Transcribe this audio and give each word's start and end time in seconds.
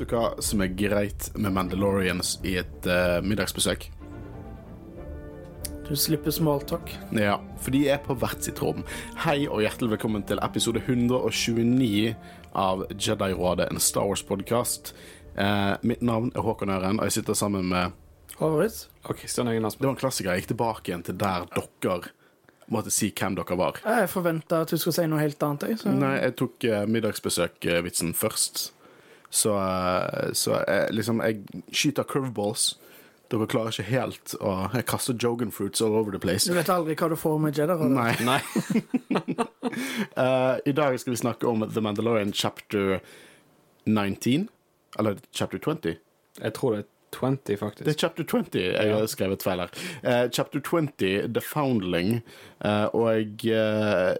du 0.00 0.08
hva 0.08 0.34
som 0.42 0.62
er 0.64 0.72
greit 0.76 1.28
med 1.36 1.52
Mandalorians 1.52 2.38
i 2.46 2.56
et 2.60 2.88
uh, 2.88 3.20
middagsbesøk? 3.24 3.88
Du 5.90 5.96
slipper 5.98 6.32
smalltalk. 6.32 6.92
Ja, 7.18 7.40
for 7.60 7.74
de 7.74 7.82
er 7.90 7.98
på 8.04 8.14
hvert 8.18 8.46
sitt 8.46 8.60
rom. 8.62 8.84
Hei 9.24 9.42
og 9.48 9.64
hjertelig 9.64 9.96
velkommen 9.96 10.22
til 10.26 10.40
episode 10.44 10.80
129 10.84 12.14
av 12.54 12.84
Jedi-rådet, 12.94 13.66
en 13.68 13.82
Star 13.82 14.06
Wars-podkast. 14.06 14.94
Uh, 15.34 15.74
mitt 15.86 16.04
navn 16.06 16.30
er 16.34 16.46
Håkon 16.46 16.72
Øren, 16.72 17.02
og 17.02 17.10
jeg 17.10 17.20
sitter 17.20 17.38
sammen 17.38 17.68
med 17.72 17.98
Håvard? 18.40 18.80
Og 19.04 19.18
Kristian 19.18 19.50
Øyen 19.50 19.66
Aspen. 19.68 19.82
Det 19.82 19.90
var 19.90 19.98
en 19.98 20.00
klassiker. 20.00 20.32
Jeg 20.32 20.44
gikk 20.44 20.54
tilbake 20.54 20.88
igjen 20.88 21.04
til 21.04 21.20
der 21.20 21.44
dere 21.52 22.14
måtte 22.70 22.92
si 22.94 23.10
hvem 23.10 23.34
dere 23.36 23.56
var. 23.58 23.80
Jeg 23.84 24.08
forventa 24.08 24.62
at 24.64 24.70
du 24.70 24.78
skulle 24.78 24.96
si 24.96 25.08
noe 25.10 25.20
helt 25.20 25.42
annet. 25.42 25.72
Jeg, 25.74 25.82
så. 25.82 25.92
Nei, 25.92 26.14
jeg 26.22 26.38
tok 26.40 26.70
uh, 26.70 26.84
middagsbesøk-vitsen 26.88 28.14
først. 28.16 28.70
Så, 29.30 29.54
eh, 29.54 30.32
så 30.32 30.58
jeg, 30.66 30.94
liksom 30.94 31.20
Jeg 31.22 31.64
skyter 31.72 32.02
curveballs. 32.02 32.74
Dere 33.30 33.46
klarer 33.46 33.70
ikke 33.70 33.86
helt 33.86 34.34
å 34.42 34.52
Jeg 34.74 34.86
kaster 34.90 35.14
Jogan 35.14 35.52
fruits 35.54 35.80
all 35.80 35.94
over 35.94 36.10
the 36.10 36.18
place. 36.18 36.50
Du 36.50 36.56
vet 36.56 36.70
aldri 36.72 36.96
hva 36.98 37.08
du 37.12 37.16
får 37.16 37.38
med 37.38 37.58
Jedi. 37.58 37.72
eller? 37.72 37.88
Nei. 37.94 38.14
Nei. 38.26 38.40
uh, 40.18 40.58
I 40.70 40.74
dag 40.74 40.98
skal 40.98 41.14
vi 41.14 41.20
snakke 41.22 41.46
om 41.46 41.62
The 41.62 41.80
Mandalorian 41.80 42.32
chapter 42.32 42.98
19. 43.86 44.48
Eller 44.98 45.20
chapter 45.30 45.58
20. 45.58 46.00
Jeg 46.40 46.54
tror 46.54 46.74
det 46.74 46.80
er 46.82 46.88
20, 47.14 47.56
faktisk. 47.58 47.84
Det 47.86 47.94
er 47.94 47.98
chapter 47.98 48.24
20. 48.24 48.58
Jeg 48.58 48.94
har 48.94 49.06
skrevet 49.06 49.42
feil 49.42 49.62
her. 49.62 49.70
Uh, 50.02 50.26
chapter 50.30 50.60
20, 50.60 51.30
The 51.34 51.40
Foundling. 51.40 52.20
Uh, 52.64 52.86
og 52.94 53.46
eh, 53.46 54.16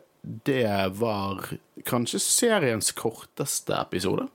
det 0.47 0.67
var 1.01 1.51
kanskje 1.87 2.21
seriens 2.21 2.93
korteste 2.93 3.75
episode. 3.79 4.29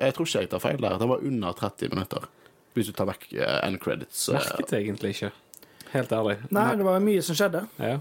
Jeg 0.00 0.14
tror 0.14 0.26
ikke 0.26 0.42
jeg 0.44 0.50
tar 0.52 0.62
feil 0.62 0.80
der. 0.82 0.98
Det 0.98 1.08
var 1.08 1.24
under 1.24 1.52
30 1.52 1.88
minutter. 1.94 2.28
Hvis 2.74 2.86
du 2.86 2.92
tar 2.94 3.08
vekk 3.10 3.28
uh, 3.38 3.58
end 3.66 3.80
credits. 3.82 4.28
eh, 4.28 4.34
Merket 4.38 4.72
egentlig 4.78 5.14
ikke. 5.16 5.30
Helt 5.92 6.12
ærlig. 6.12 6.36
Nei, 6.54 6.68
det 6.76 6.84
var 6.86 7.00
mye 7.00 7.22
som 7.24 7.38
skjedde. 7.38 7.64
Ja. 7.80 7.98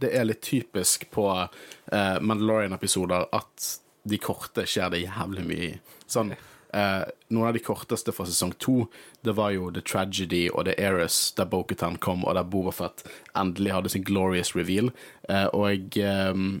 det 0.00 0.10
er 0.16 0.24
litt 0.24 0.40
typisk 0.44 1.10
på 1.12 1.26
uh, 1.28 2.16
Mandalorian-episoder 2.24 3.26
at 3.36 3.66
de 4.08 4.18
korte 4.18 4.64
skjer 4.68 4.92
det 4.94 5.02
jævlig 5.02 5.42
mye 5.44 5.66
i. 5.66 5.72
Sånn, 6.08 6.30
uh, 6.72 7.02
noen 7.28 7.48
av 7.50 7.56
de 7.56 7.60
korteste 7.64 8.14
fra 8.16 8.24
sesong 8.28 8.54
to, 8.62 8.86
det 9.26 9.34
var 9.36 9.52
jo 9.52 9.68
The 9.74 9.82
Tragedy 9.84 10.46
og 10.48 10.64
The 10.68 10.76
Heiress, 10.78 11.32
der 11.36 11.48
Bokutan 11.52 11.98
kom, 12.00 12.24
og 12.24 12.36
der 12.38 12.48
Bobafett 12.48 13.04
endelig 13.36 13.74
hadde 13.76 13.92
sin 13.92 14.06
glorious 14.08 14.54
reveal. 14.56 14.88
Uh, 15.28 15.48
og 15.52 16.00
um, 16.32 16.60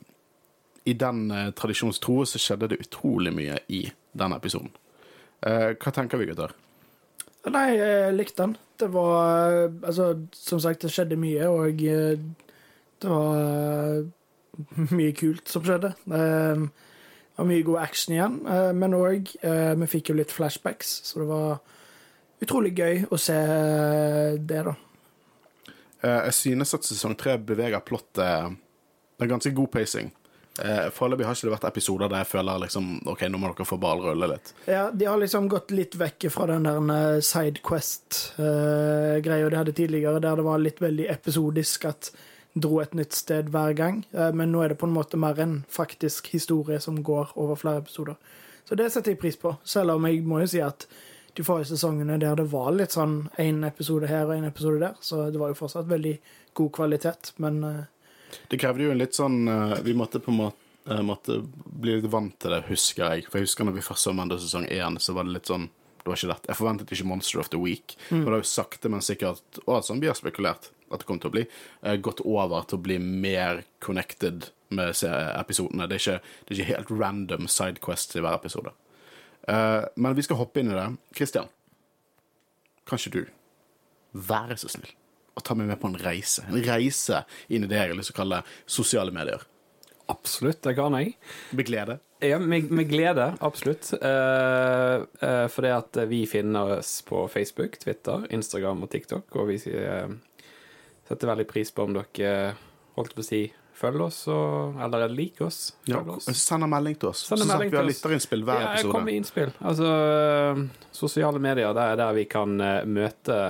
i 0.84 0.92
den 0.92 1.30
uh, 1.32 1.48
tradisjonstro 1.56 2.22
så 2.28 2.40
skjedde 2.40 2.72
det 2.74 2.82
utrolig 2.84 3.32
mye 3.36 3.56
i 3.68 3.86
den 4.12 4.34
episoden. 4.36 4.72
Eh, 5.46 5.72
hva 5.80 5.92
tenker 5.94 6.20
vi, 6.20 6.28
gutter? 6.30 6.52
Nei, 7.48 7.66
jeg 7.78 8.16
likte 8.16 8.44
den. 8.44 8.56
Det 8.80 8.90
var 8.92 9.54
eh, 9.54 9.78
Altså, 9.88 10.12
som 10.36 10.60
sagt, 10.60 10.84
det 10.84 10.92
skjedde 10.92 11.18
mye, 11.20 11.48
og 11.48 11.82
eh, 11.84 12.20
det 13.00 13.10
var 13.10 14.04
mye 14.98 15.16
kult 15.16 15.48
som 15.48 15.64
skjedde. 15.64 15.94
Det 16.04 17.40
var 17.40 17.48
mye 17.48 17.64
god 17.64 17.80
action 17.80 18.12
igjen, 18.12 18.34
men 18.76 18.92
òg 18.92 19.30
Vi 19.40 19.86
fikk 19.88 20.10
jo 20.10 20.16
litt 20.18 20.34
flashbacks, 20.34 20.90
så 21.08 21.22
det 21.22 21.28
var 21.30 21.54
utrolig 22.44 22.74
gøy 22.76 23.06
å 23.08 23.16
se 23.16 23.38
det, 24.36 24.60
da. 24.66 24.74
Jeg 26.04 26.34
synes 26.36 26.74
at 26.76 26.84
sesong 26.84 27.14
tre 27.16 27.38
beveger 27.40 27.80
plottet 27.84 28.54
Det 29.16 29.24
er 29.24 29.32
ganske 29.32 29.54
god 29.56 29.72
pacing. 29.72 30.12
Uh, 30.60 30.88
Foreløpig 30.94 31.26
har 31.26 31.34
ikke 31.36 31.48
det 31.48 31.56
vært 31.56 31.70
episoder 31.70 32.06
der 32.12 32.20
jeg 32.22 32.32
føler 32.32 32.62
liksom 32.64 32.84
OK, 33.10 33.20
nå 33.28 33.36
må 33.40 33.46
dere 33.50 33.68
få 33.68 33.78
ballen 33.80 34.06
rulle 34.10 34.26
litt. 34.34 34.46
Ja, 34.70 34.84
de 34.92 35.04
har 35.08 35.18
liksom 35.20 35.44
gått 35.52 35.68
litt 35.74 35.94
vekk 36.00 36.20
fra 36.34 36.44
den 36.52 36.64
der 36.66 36.80
Sidequest-greia 37.24 39.50
de 39.50 39.60
hadde 39.60 39.76
tidligere, 39.76 40.20
der 40.20 40.34
det 40.36 40.46
var 40.46 40.58
litt 40.60 40.80
veldig 40.82 41.06
episodisk 41.12 41.84
at 41.90 42.02
dro 42.52 42.80
et 42.82 42.94
nytt 42.98 43.14
sted 43.14 43.50
hver 43.54 43.74
gang. 43.78 44.02
Eh, 44.12 44.32
men 44.34 44.52
nå 44.52 44.64
er 44.64 44.72
det 44.72 44.80
på 44.80 44.88
en 44.88 44.96
måte 44.96 45.20
mer 45.20 45.38
en 45.40 45.60
faktisk 45.70 46.32
historie 46.34 46.80
som 46.80 47.02
går 47.02 47.32
over 47.36 47.58
flere 47.58 47.82
episoder. 47.84 48.18
Så 48.64 48.78
det 48.78 48.90
setter 48.92 49.14
jeg 49.14 49.22
pris 49.22 49.38
på, 49.38 49.54
selv 49.64 49.96
om 49.96 50.06
jeg 50.06 50.22
må 50.26 50.42
jo 50.42 50.50
si 50.50 50.60
at 50.62 50.86
de 51.34 51.46
forrige 51.46 51.72
sesongene 51.72 52.18
der 52.20 52.36
det 52.38 52.48
var 52.50 52.72
litt 52.74 52.94
sånn 52.94 53.30
én 53.38 53.62
episode 53.66 54.10
her 54.10 54.26
og 54.26 54.34
én 54.34 54.46
episode 54.46 54.82
der, 54.82 54.98
så 55.00 55.28
det 55.30 55.40
var 55.40 55.52
jo 55.52 55.58
fortsatt 55.58 55.88
veldig 55.90 56.16
god 56.58 56.70
kvalitet, 56.74 57.32
men 57.42 57.62
eh, 57.66 57.82
Det 58.50 58.58
krevde 58.60 58.86
jo 58.86 58.94
en 58.94 59.00
litt 59.00 59.16
sånn 59.16 59.42
eh, 59.48 59.76
Vi 59.86 59.94
måtte 59.96 60.22
på 60.22 60.32
en 60.32 60.40
måte, 60.40 60.70
eh, 60.88 61.02
måtte 61.06 61.40
bli 61.44 61.98
litt 61.98 62.10
vant 62.12 62.36
til 62.40 62.54
det, 62.54 62.64
husker 62.70 63.16
jeg. 63.16 63.28
For 63.28 63.40
jeg 63.40 63.48
husker 63.48 63.68
når 63.68 63.78
vi 63.78 63.86
først 63.86 64.08
så 64.08 64.14
Mando 64.16 64.38
sesong 64.40 64.68
én, 64.70 64.98
så 65.02 65.16
var 65.16 65.28
det 65.28 65.36
litt 65.38 65.52
sånn 65.52 65.70
det 66.00 66.08
var 66.08 66.16
ikke 66.16 66.28
lett. 66.30 66.46
Jeg 66.48 66.56
forventet 66.56 66.92
ikke 66.94 67.04
Monster 67.10 67.42
of 67.42 67.50
the 67.52 67.58
Week. 67.60 67.92
Men 68.08 68.22
det 68.24 68.32
har 68.32 68.40
jo 68.40 68.48
sakte, 68.48 68.88
men 68.88 69.02
sikkert, 69.04 69.58
og 69.66 69.82
som 69.84 69.98
vi 70.00 70.08
har 70.08 70.16
spekulert 70.16 70.70
at 70.90 71.02
det 71.02 71.06
kommer 71.06 71.20
til 71.22 71.28
å 71.28 71.34
bli, 71.34 71.42
eh, 71.84 71.96
gått 72.00 72.22
over 72.24 72.64
til 72.66 72.78
å 72.78 72.82
bli 72.82 72.96
mer 72.98 73.64
connected 73.84 74.48
med 74.70 74.94
episodene. 75.04 75.86
Det 75.86 75.98
er 75.98 76.00
ikke, 76.00 76.22
det 76.46 76.54
er 76.54 76.60
ikke 76.60 76.70
helt 76.70 76.94
random 77.02 77.48
sidequests 77.48 78.16
i 78.16 78.22
hver 78.24 78.38
episode. 78.38 78.72
Uh, 79.48 79.86
men 79.96 80.14
vi 80.14 80.22
skal 80.22 80.36
hoppe 80.36 80.60
inn 80.60 80.70
i 80.70 80.76
det. 80.76 80.86
Christian, 81.16 81.48
kan 82.86 82.98
ikke 82.98 83.14
du 83.14 83.24
være 84.12 84.56
så 84.60 84.70
snill 84.70 84.99
og 85.34 85.44
ta 85.46 85.56
meg 85.56 85.70
med 85.70 85.80
på 85.80 85.90
en 85.90 85.98
reise? 86.00 86.44
En 86.48 86.62
reise 86.66 87.24
inn 87.48 87.64
i 87.64 87.70
det 87.70 87.78
jeg 87.78 87.92
har 87.92 87.98
lyst 87.98 88.12
til 88.12 88.18
å 88.18 88.22
kalle 88.22 88.42
sosiale 88.66 89.14
medier. 89.14 89.44
Absolutt, 90.10 90.62
det 90.66 90.74
kan 90.74 90.96
jeg. 90.98 91.14
Med 91.54 91.68
glede. 91.68 92.00
Ja, 92.20 92.38
med, 92.38 92.70
med 92.70 92.88
glede, 92.90 93.30
absolutt. 93.40 93.92
Uh, 94.02 95.06
det 95.16 95.70
at 95.72 96.00
vi 96.10 96.24
finner 96.28 96.80
oss 96.80 96.98
på 97.06 97.22
Facebook, 97.32 97.78
Twitter, 97.80 98.26
Instagram 98.34 98.82
og 98.84 98.90
TikTok, 98.92 99.38
og 99.38 99.48
vi 99.52 99.60
uh, 99.70 100.10
setter 101.08 101.30
veldig 101.30 101.46
pris 101.48 101.72
på 101.72 101.86
om 101.86 101.96
dere 101.96 102.34
holdt 102.98 103.16
på 103.16 103.24
å 103.24 103.28
si 103.30 103.46
følger 103.80 104.02
oss, 104.04 104.18
og, 104.28 104.76
eller 104.84 105.08
liker 105.08 105.46
oss. 105.46 105.62
Ja, 105.88 106.02
oss. 106.02 106.28
send 106.36 106.66
en 106.66 106.74
melding 106.74 106.98
til 107.00 107.14
oss. 107.14 107.22
Send 107.30 107.46
en 107.46 107.48
melding 107.48 107.70
sagt, 107.70 107.70
melding 107.70 107.72
vi 107.72 107.78
har 107.78 107.86
til 107.86 107.94
lytterinnspill 107.94 108.44
hver 108.44 108.60
Ja, 108.60 108.74
jeg 108.74 108.84
Ja, 108.84 108.92
kommer 108.92 109.08
med 109.08 109.20
innspill. 109.22 109.54
Altså, 109.70 109.88
sosiale 110.92 111.40
medier, 111.40 111.72
det 111.78 111.86
er 111.94 112.00
der 112.02 112.18
vi 112.18 112.26
kan 112.28 112.60
møte 112.90 113.40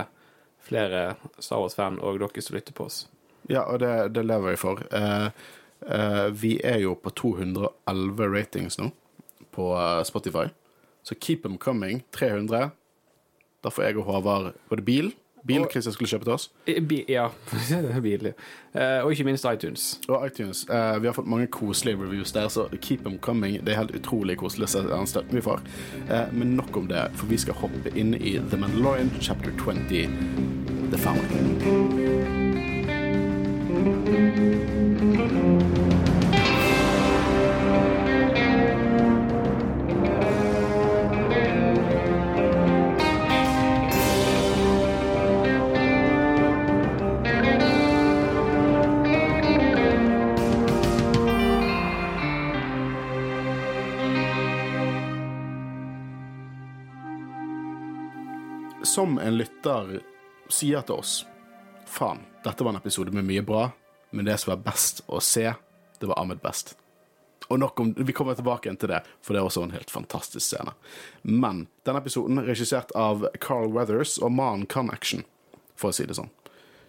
flere 0.63 1.15
Star 1.39 1.63
Wars-fan 1.63 1.99
og 2.03 2.21
dere 2.21 2.45
som 2.45 2.57
lytter 2.57 2.77
på 2.77 2.87
oss. 2.91 3.05
Ja, 3.51 3.65
og 3.67 3.81
det, 3.83 4.15
det 4.15 4.25
lever 4.27 4.55
jeg 4.55 4.61
for. 4.63 4.83
Eh, 4.95 5.29
eh, 5.87 6.27
vi 6.37 6.57
er 6.65 6.83
jo 6.85 6.95
på 6.95 7.13
211 7.19 8.29
ratings 8.31 8.79
nå 8.79 8.91
på 9.55 9.71
eh, 9.75 10.03
Spotify, 10.07 10.47
så 11.03 11.17
keep 11.19 11.43
them 11.43 11.59
coming. 11.59 12.05
300. 12.17 12.71
Da 13.61 13.73
får 13.73 13.89
jeg 13.89 14.01
og 14.01 14.09
Håvard 14.09 14.53
både 14.71 14.85
bil 14.87 15.11
Bil 15.47 15.65
Christian 15.71 15.93
skulle 15.93 16.09
kjøpe 16.11 16.25
til 16.25 16.33
oss, 16.33 16.51
bi- 16.89 17.05
Ja, 17.09 17.29
bil. 18.03 18.33
Eh, 18.75 19.01
og 19.05 19.11
ikke 19.13 19.25
minst 19.25 19.45
iTunes. 19.55 20.01
og 20.09 20.27
iTunes. 20.27 20.67
Uh, 20.69 20.99
vi 21.03 21.07
har 21.09 21.13
fått 21.17 21.27
mange 21.27 21.47
koselige 21.47 21.97
reviews 22.03 22.33
der, 22.33 22.49
så 22.49 22.69
keep 22.81 23.01
them 23.05 23.19
coming. 23.19 23.59
Det 23.67 23.73
er 23.75 23.77
helt 23.81 23.95
utrolig 23.97 24.37
koselig 24.39 24.69
støtten 24.69 25.35
vi 25.37 25.41
får. 25.41 25.61
Uh, 26.11 26.35
men 26.39 26.57
nok 26.57 26.77
om 26.77 26.87
det, 26.89 27.07
for 27.15 27.27
vi 27.27 27.37
skal 27.37 27.55
hoppe 27.55 27.91
inn 27.97 28.15
i 28.15 28.37
The 28.51 28.57
Mandalorian 28.61 29.11
chapter 29.21 29.51
20, 29.59 30.09
The 30.93 30.99
Founding. 30.99 32.51
Som 58.91 59.19
en 59.19 59.37
lytter 59.39 60.01
sier 60.51 60.83
til 60.83 60.99
oss 60.99 61.21
Faen, 61.91 62.25
dette 62.45 62.65
var 62.65 62.73
en 62.73 62.81
episode 62.81 63.13
med 63.15 63.27
mye 63.27 63.43
bra, 63.43 63.65
men 64.11 64.27
det 64.27 64.37
som 64.39 64.53
var 64.53 64.63
best 64.63 65.03
å 65.11 65.19
se, 65.23 65.49
det 65.99 66.07
var 66.07 66.19
Ahmed 66.21 66.39
Best. 66.43 66.77
Og 67.49 67.59
nok 67.59 67.81
om, 67.83 67.89
Vi 67.97 68.15
kommer 68.15 68.35
tilbake 68.39 68.71
til 68.77 68.93
det, 68.93 69.01
for 69.23 69.35
det 69.35 69.41
er 69.41 69.47
også 69.47 69.65
en 69.67 69.75
helt 69.75 69.91
fantastisk 69.91 70.45
scene. 70.47 70.75
Men 71.23 71.65
denne 71.87 71.99
episoden 71.99 72.39
er 72.39 72.47
regissert 72.47 72.95
av 72.95 73.27
Carl 73.43 73.75
Weathers, 73.75 74.19
og 74.23 74.31
mannen 74.39 74.67
kan 74.71 74.91
action, 74.95 75.25
for 75.75 75.91
å 75.91 75.95
si 75.95 76.07
det 76.07 76.15
sånn. 76.19 76.31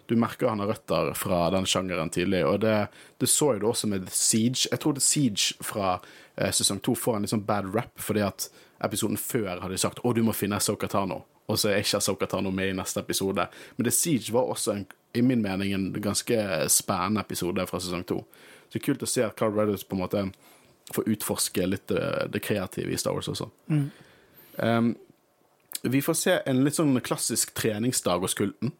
Du 0.06 0.14
merker 0.14 0.50
han 0.50 0.62
har 0.62 0.70
røtter 0.70 1.14
fra 1.18 1.48
den 1.54 1.66
sjangeren 1.66 2.10
tidlig, 2.14 2.44
og 2.46 2.60
det, 2.62 2.76
det 3.18 3.30
så 3.30 3.56
jo 3.56 3.62
du 3.62 3.68
også 3.72 3.90
med 3.90 4.06
The 4.06 4.14
Siege. 4.14 4.68
Jeg 4.70 4.82
tror 4.82 4.94
The 4.94 5.02
Siege 5.02 5.66
fra 5.66 5.96
eh, 6.36 6.50
sesong 6.50 6.82
to 6.82 6.94
får 6.94 7.18
en 7.18 7.26
litt 7.26 7.34
sånn 7.34 7.46
bad 7.46 7.74
rap, 7.74 7.94
fordi 7.98 8.22
at 8.26 8.50
episoden 8.82 9.18
før 9.18 9.58
hadde 9.58 9.74
de 9.74 9.82
sagt 9.82 10.02
'Å, 10.02 10.14
du 10.14 10.22
må 10.22 10.34
finne 10.34 10.58
Ahsoka 10.58 10.86
Tano', 10.90 11.24
og 11.52 11.60
så 11.60 11.70
er 11.70 11.82
ikke 11.82 12.00
Asoka 12.00 12.28
Tano 12.30 12.50
med 12.54 12.72
i 12.72 12.76
neste 12.76 13.02
episode. 13.02 13.46
Men 13.76 13.88
The 13.88 13.92
Siege 13.94 14.32
var 14.34 14.48
også, 14.52 14.76
en, 14.76 14.86
i 15.14 15.22
min 15.24 15.42
mening, 15.44 15.74
en 15.76 15.90
ganske 16.02 16.38
spennende 16.72 17.20
episode 17.20 17.66
fra 17.68 17.80
sesong 17.82 18.06
to. 18.08 18.22
Så 18.66 18.78
det 18.78 18.80
er 18.80 18.86
kult 18.86 19.04
å 19.04 19.10
se 19.10 19.24
at 19.26 19.36
Carl 19.36 19.52
Weathers 19.56 19.84
på 19.84 19.98
en 19.98 20.02
måte 20.02 20.26
får 20.92 21.08
utforske 21.12 21.66
litt 21.68 21.88
det, 21.92 22.04
det 22.32 22.42
kreative 22.44 22.92
i 22.92 23.00
Star 23.00 23.16
Wars 23.16 23.28
også. 23.28 23.50
Um, 24.56 24.94
vi 25.82 26.00
får 26.04 26.16
se 26.18 26.38
en 26.46 26.62
litt 26.64 26.78
sånn 26.78 26.96
klassisk 27.04 27.54
treningsdag 27.58 28.24
hos 28.24 28.36
kulten. 28.38 28.72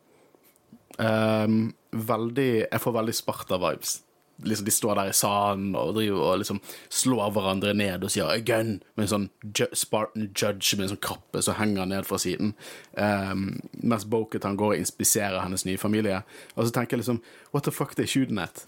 Um, 0.99 1.73
veldig 1.93 2.51
Jeg 2.67 2.81
får 2.83 2.97
veldig 2.99 3.15
Sparta-vibes. 3.17 4.01
Liksom 4.45 4.65
De 4.65 4.75
står 4.75 4.95
der 4.99 5.11
i 5.11 5.17
salen 5.17 5.77
og 5.77 5.95
driver 5.97 6.21
og 6.21 6.39
liksom 6.43 6.61
slår 6.91 7.31
hverandre 7.35 7.75
ned 7.75 8.05
og 8.05 8.11
sier 8.11 8.31
'again' 8.31 8.81
med 8.97 9.05
en 9.05 9.09
sånn 9.09 9.29
ju 9.59 9.67
Spartan 9.73 10.31
judge 10.35 10.77
med 10.77 10.85
en 10.85 10.97
sånn 10.97 11.07
kappe 11.09 11.43
som 11.43 11.55
henger 11.55 11.87
ned 11.87 12.07
fra 12.07 12.19
siden. 12.19 12.55
Um, 12.97 13.61
mens 13.73 14.05
Boketan 14.05 14.57
går 14.57 14.75
og 14.75 14.79
inspiserer 14.79 15.41
hennes 15.41 15.65
nye 15.65 15.79
familie. 15.79 16.23
Og 16.57 16.67
så 16.67 16.73
tenker 16.73 16.97
jeg 16.97 17.05
liksom 17.05 17.23
What 17.53 17.65
the 17.65 17.71
fuck, 17.71 17.95
they 17.95 18.07
shooting 18.07 18.39
at? 18.39 18.67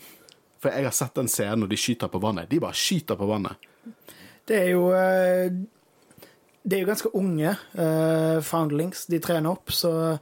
For 0.58 0.70
jeg 0.70 0.84
har 0.84 0.90
sett 0.90 1.14
den 1.14 1.28
scenen 1.28 1.60
når 1.60 1.68
de 1.68 1.76
skyter 1.76 2.08
på 2.08 2.18
vannet. 2.18 2.50
De 2.50 2.60
bare 2.60 2.72
skyter 2.72 3.16
på 3.16 3.26
vannet. 3.26 3.56
Det 4.48 4.56
er 4.56 4.70
jo 4.70 4.92
eh, 4.92 5.52
Det 6.64 6.72
er 6.72 6.80
jo 6.80 6.86
ganske 6.86 7.14
unge 7.14 7.50
uh, 7.78 8.40
foundlings 8.40 9.06
de 9.06 9.18
trener 9.20 9.50
opp, 9.50 9.68
så 9.68 10.16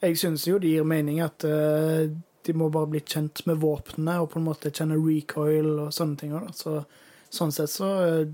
jeg 0.00 0.18
syns 0.20 0.46
jo 0.46 0.60
det 0.60 0.70
gir 0.70 0.86
mening 0.86 1.18
at 1.20 1.44
eh, 1.44 2.12
de 2.46 2.54
må 2.56 2.70
bare 2.72 2.88
bli 2.90 3.00
kjent 3.04 3.44
med 3.46 3.60
våpnene 3.62 4.18
og 4.22 4.30
på 4.32 4.40
en 4.40 4.46
måte 4.48 4.72
kjenne 4.72 4.98
recoil 5.00 5.72
og 5.86 5.94
sånne 5.94 6.20
ting. 6.20 6.32
Da. 6.32 6.52
Så, 6.56 6.80
sånn 7.28 7.52
sett 7.54 7.72
så 7.72 7.90
uh, 8.00 8.30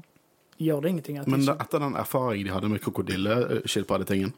gjør 0.62 0.82
det 0.84 0.92
ingenting. 0.94 1.20
Men 1.26 1.46
da, 1.46 1.56
etter 1.62 1.82
den 1.82 1.96
erfaringen 1.98 2.48
de 2.48 2.54
hadde 2.54 2.72
med 2.72 2.82
krokodilleskilpaddetingen 2.84 4.34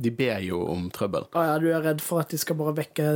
De 0.00 0.10
ber 0.16 0.40
jo 0.40 0.62
om 0.72 0.86
trøbbel. 0.90 1.26
ah, 1.32 1.50
ja, 1.50 1.58
du 1.60 1.66
er 1.68 1.82
redd 1.84 2.00
for 2.00 2.22
at 2.22 2.30
de 2.32 2.38
skal 2.40 2.56
bare 2.56 2.72
vekke 2.78 3.08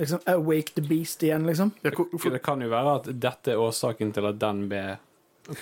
liksom, 0.00 0.20
Awake 0.28 0.74
the 0.76 0.84
beast 0.84 1.22
igjen, 1.22 1.46
liksom? 1.48 1.72
Ja, 1.82 1.92
For 1.94 2.34
det 2.34 2.42
kan 2.44 2.60
jo 2.60 2.68
være 2.72 2.98
at 2.98 3.08
dette 3.16 3.54
er 3.54 3.62
årsaken 3.62 4.12
til 4.12 4.28
at 4.28 4.40
den 4.42 4.66
ble 4.68 4.82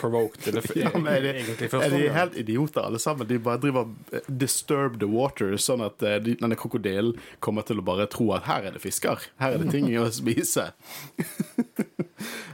provoked. 0.00 0.48
Eller, 0.48 0.62
Ja, 0.76 0.90
er 0.94 1.20
de, 1.20 1.68
er 1.76 1.90
de 1.90 2.08
helt 2.12 2.36
idioter 2.36 2.80
alle 2.80 2.98
sammen? 2.98 3.28
De 3.28 3.38
bare 3.38 3.60
driver 3.62 3.88
eh, 4.12 4.26
disturb 4.28 4.98
the 5.00 5.08
water, 5.08 5.56
sånn 5.56 5.84
at 5.84 6.02
eh, 6.02 6.18
de, 6.22 6.36
denne 6.40 6.58
krokodillen 6.58 7.16
kommer 7.40 7.66
til 7.66 7.80
å 7.80 7.86
bare 7.86 8.08
tro 8.12 8.30
at 8.36 8.48
her 8.50 8.68
er 8.68 8.76
det 8.76 8.84
fisker. 8.84 9.24
Her 9.40 9.56
er 9.56 9.64
det 9.64 9.72
ting 9.74 9.88
å 9.98 10.06
spise. 10.14 10.70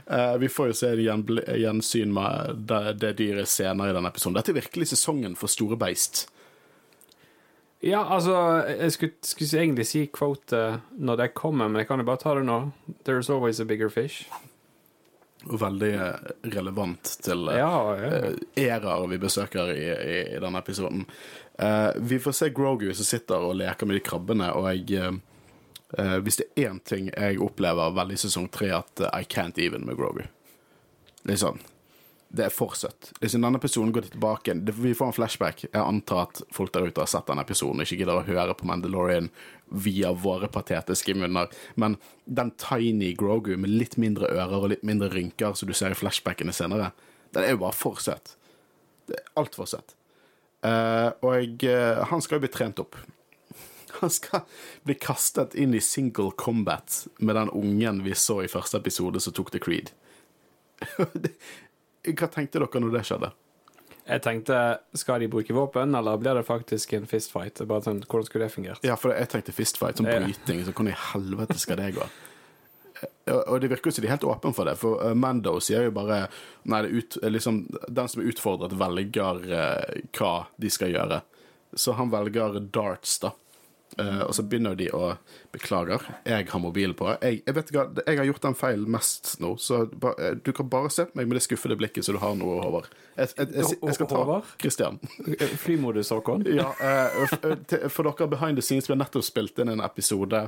uh, 0.07 0.37
vi 0.41 0.49
får 0.51 0.71
jo 0.71 0.79
se 0.79 0.93
gjensyn 0.95 2.15
med 2.15 2.65
det, 2.71 2.81
det 3.03 3.13
dyret 3.21 3.51
senere 3.51 3.91
i 3.91 3.97
denne 3.97 4.11
episoden. 4.13 4.39
Dette 4.39 4.55
er 4.55 4.61
virkelig 4.61 4.91
sesongen 4.95 5.37
for 5.39 5.51
store 5.51 5.79
beist. 5.79 6.27
Ja, 7.83 8.01
altså, 8.09 8.65
jeg 8.71 8.91
skulle, 8.95 9.13
skulle 9.21 9.61
egentlig 9.61 9.85
si 9.85 10.07
kvote 10.09 10.79
når 10.97 11.19
det 11.19 11.33
kommer, 11.37 11.69
men 11.69 11.83
jeg 11.83 11.91
kan 11.91 12.01
jo 12.01 12.07
bare 12.07 12.23
ta 12.23 12.33
det 12.33 12.47
nå. 12.47 12.71
There's 13.05 13.29
always 13.29 13.59
a 13.59 13.65
bigger 13.65 13.89
fish. 13.89 14.25
Og 15.47 15.59
veldig 15.61 15.91
eh, 15.95 16.31
relevant 16.53 17.11
til 17.23 17.47
eh, 17.51 17.59
Ja, 17.61 17.73
ja. 17.95 18.07
eh, 18.31 18.65
æraer 18.67 19.07
vi 19.07 19.19
besøker 19.21 19.71
i, 19.71 19.85
i, 19.87 20.17
i 20.35 20.41
denne 20.43 20.59
episoden. 20.59 21.05
Uh, 21.57 21.89
vi 21.97 22.19
får 22.19 22.31
se 22.31 22.49
Grogu 22.53 22.91
som 22.93 23.05
sitter 23.07 23.41
og 23.41 23.55
leker 23.57 23.89
med 23.89 23.97
de 23.97 24.03
krabbene, 24.05 24.51
og 24.53 24.67
jeg 24.69 24.99
uh, 25.01 25.15
eh, 25.97 26.17
Hvis 26.21 26.37
det 26.37 26.45
er 26.53 26.69
én 26.69 26.79
ting 26.85 27.09
jeg 27.09 27.39
opplever 27.41 27.95
veldig 27.97 28.13
i 28.13 28.21
sesong 28.27 28.49
tre, 28.53 28.69
at 28.77 29.01
eh, 29.01 29.21
I 29.21 29.25
can't 29.25 29.57
even 29.57 29.87
med 29.87 29.97
Grogu. 29.97 30.27
Er 31.27 31.39
sånn. 31.41 31.57
Det 32.27 32.43
er 32.43 32.51
for 32.51 32.75
søtt. 32.75 33.13
Hvis 33.21 33.37
denne 33.37 33.53
episoden 33.55 33.93
går 33.95 34.09
tilbake 34.09 34.53
det, 34.59 34.73
Vi 34.75 34.93
får 34.93 35.07
en 35.07 35.15
flashback. 35.15 35.63
Jeg 35.63 35.81
antar 35.81 36.25
at 36.27 36.41
folk 36.51 36.73
der 36.73 36.87
ute 36.89 37.01
har 37.01 37.07
sett 37.07 37.27
denne 37.29 37.45
episoden 37.45 37.79
og 37.79 37.87
ikke 37.87 38.01
gidder 38.01 38.19
å 38.19 38.27
høre 38.27 38.55
på 38.57 38.67
Mandalorian 38.67 39.29
via 39.71 40.11
våre 40.11 40.49
patetiske 40.51 41.15
munner. 41.15 41.47
Men 41.75 41.97
den 42.25 42.51
tiny 42.59 43.13
Grogu 43.15 43.55
med 43.57 43.71
litt 43.71 43.95
mindre 43.97 44.27
ører 44.27 44.59
og 44.59 44.71
litt 44.73 44.83
mindre 44.83 45.09
rynker 45.13 45.55
som 45.55 45.69
du 45.69 45.73
ser 45.73 45.95
i 45.95 45.99
flashbackene 45.99 46.55
senere, 46.55 46.91
den 47.31 47.43
er 47.43 47.55
jo 47.55 47.63
bare 47.63 47.75
for 47.75 47.99
søt. 48.03 48.35
Det 49.07 49.15
er 49.15 49.31
altfor 49.39 49.69
søtt. 49.69 49.95
Uh, 50.65 51.13
og 51.23 51.63
uh, 51.63 52.03
han 52.09 52.23
skal 52.23 52.37
jo 52.37 52.43
bli 52.43 52.51
trent 52.51 52.81
opp. 52.83 52.97
Han 54.01 54.11
skal 54.13 54.43
bli 54.85 54.93
kastet 54.99 55.55
inn 55.57 55.71
i 55.73 55.79
single 55.81 56.29
combat 56.37 57.07
med 57.17 57.33
den 57.37 57.49
ungen 57.49 58.03
vi 58.05 58.13
så 58.13 58.43
i 58.43 58.49
første 58.51 58.77
episode 58.77 59.21
som 59.23 59.33
tok 59.33 59.49
The 59.55 59.61
Creed. 59.63 59.89
Hva 62.05 62.27
tenkte 62.31 62.59
dere 62.61 62.81
når 62.83 62.93
det 62.97 63.03
skjedde? 63.07 63.31
Jeg 64.07 64.21
tenkte, 64.23 64.57
skal 64.95 65.19
de 65.19 65.27
bruke 65.27 65.51
våpen, 65.55 65.95
eller 65.99 66.19
blir 66.21 66.37
det 66.39 66.45
faktisk 66.47 66.93
en 66.95 67.07
fistfight? 67.11 67.59
Bare 67.67 67.83
sånn, 67.83 67.99
Hvordan 68.07 68.25
skulle 68.29 68.45
det 68.47 68.53
fungert? 68.53 68.85
Ja, 68.87 68.95
for 68.95 69.11
jeg 69.11 69.27
tenkte 69.33 69.51
fistfight, 69.55 69.99
sånn 69.99 70.07
bryting. 70.07 70.61
Så 70.63 70.71
hvordan 70.71 70.93
i 70.93 70.99
helvete 71.11 71.57
skal 71.59 71.81
det 71.81 71.89
gå? 71.97 72.07
Eh, 73.27 73.33
Og 73.35 73.59
det 73.61 73.69
virker 73.69 73.91
jo 73.91 73.97
som 73.97 74.05
de 74.05 74.07
er 74.07 74.15
helt 74.15 74.23
åpne 74.23 74.53
for 74.55 74.69
det, 74.69 74.77
for 74.79 75.03
eh, 75.03 75.13
Mando 75.13 75.57
sier 75.59 75.83
jo 75.89 75.91
bare 75.91 76.21
Nei, 76.71 76.79
det 76.85 76.93
ut, 76.95 77.17
liksom, 77.35 77.59
den 77.89 78.07
som 78.07 78.21
er 78.23 78.31
utfordret, 78.31 78.77
velger 78.79 79.43
eh, 79.51 79.99
hva 80.17 80.31
de 80.57 80.71
skal 80.71 80.95
gjøre. 80.95 81.19
Så 81.75 81.97
han 81.99 82.09
velger 82.13 82.61
darts, 82.73 83.19
da. 83.19 83.33
Eh, 83.97 84.21
og 84.27 84.33
så 84.35 84.43
begynner 84.45 84.75
de 84.77 84.89
å 84.93 85.15
Beklager, 85.55 86.03
jeg 86.27 86.47
har 86.51 86.61
mobilen 86.61 86.93
på. 86.97 87.07
Jeg, 87.21 87.41
jeg 87.47 87.55
vet 87.55 87.71
jeg 87.73 88.19
har 88.19 88.27
gjort 88.27 88.43
den 88.43 88.57
feilen 88.57 88.91
mest 88.93 89.37
nå, 89.41 89.55
så 89.61 89.85
ba, 89.89 90.11
eh, 90.21 90.35
du 90.37 90.51
kan 90.53 90.69
bare 90.69 90.91
se 90.93 91.07
på 91.07 91.17
meg 91.17 91.29
med 91.29 91.39
det 91.39 91.45
skuffede 91.47 91.77
blikket 91.79 92.05
så 92.05 92.13
du 92.13 92.19
har 92.21 92.35
noe, 92.37 92.59
Håvard. 92.61 92.91
Jeg, 93.17 93.31
jeg, 93.39 93.95
skal 93.97 94.09
ta? 94.11 94.41
Christian. 94.61 94.99
Flymodus, 95.63 96.11
Håkon? 96.13 96.45
Ja, 96.51 96.73
Uh, 96.77 97.23
eh, 97.73 97.87
for 97.89 98.05
dere 98.05 98.27
behind 98.29 98.57
the 98.57 98.61
scenes, 98.61 98.87
vi 98.89 98.93
har 98.93 98.99
nettopp 98.99 99.25
spilt 99.25 99.57
inn 99.59 99.71
en 99.71 99.81
episode 99.83 100.43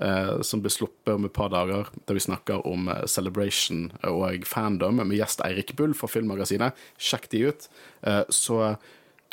uh, 0.00 0.40
som 0.46 0.62
ble 0.64 0.72
sluppet 0.72 1.14
om 1.14 1.26
et 1.28 1.34
par 1.36 1.50
dager, 1.52 1.90
der 2.08 2.16
vi 2.16 2.24
snakker 2.24 2.66
om 2.68 2.88
eh, 2.92 3.04
Celebration 3.10 3.88
og 4.08 4.46
fandom 4.48 5.00
med 5.02 5.16
gjest 5.18 5.42
Eirik 5.46 5.74
Bull 5.78 5.94
fra 5.96 6.10
Filmmagasinet. 6.10 6.76
Sjekk 6.98 7.28
de 7.32 7.42
ut. 7.50 7.68
Eh, 8.06 8.22
så 8.32 8.76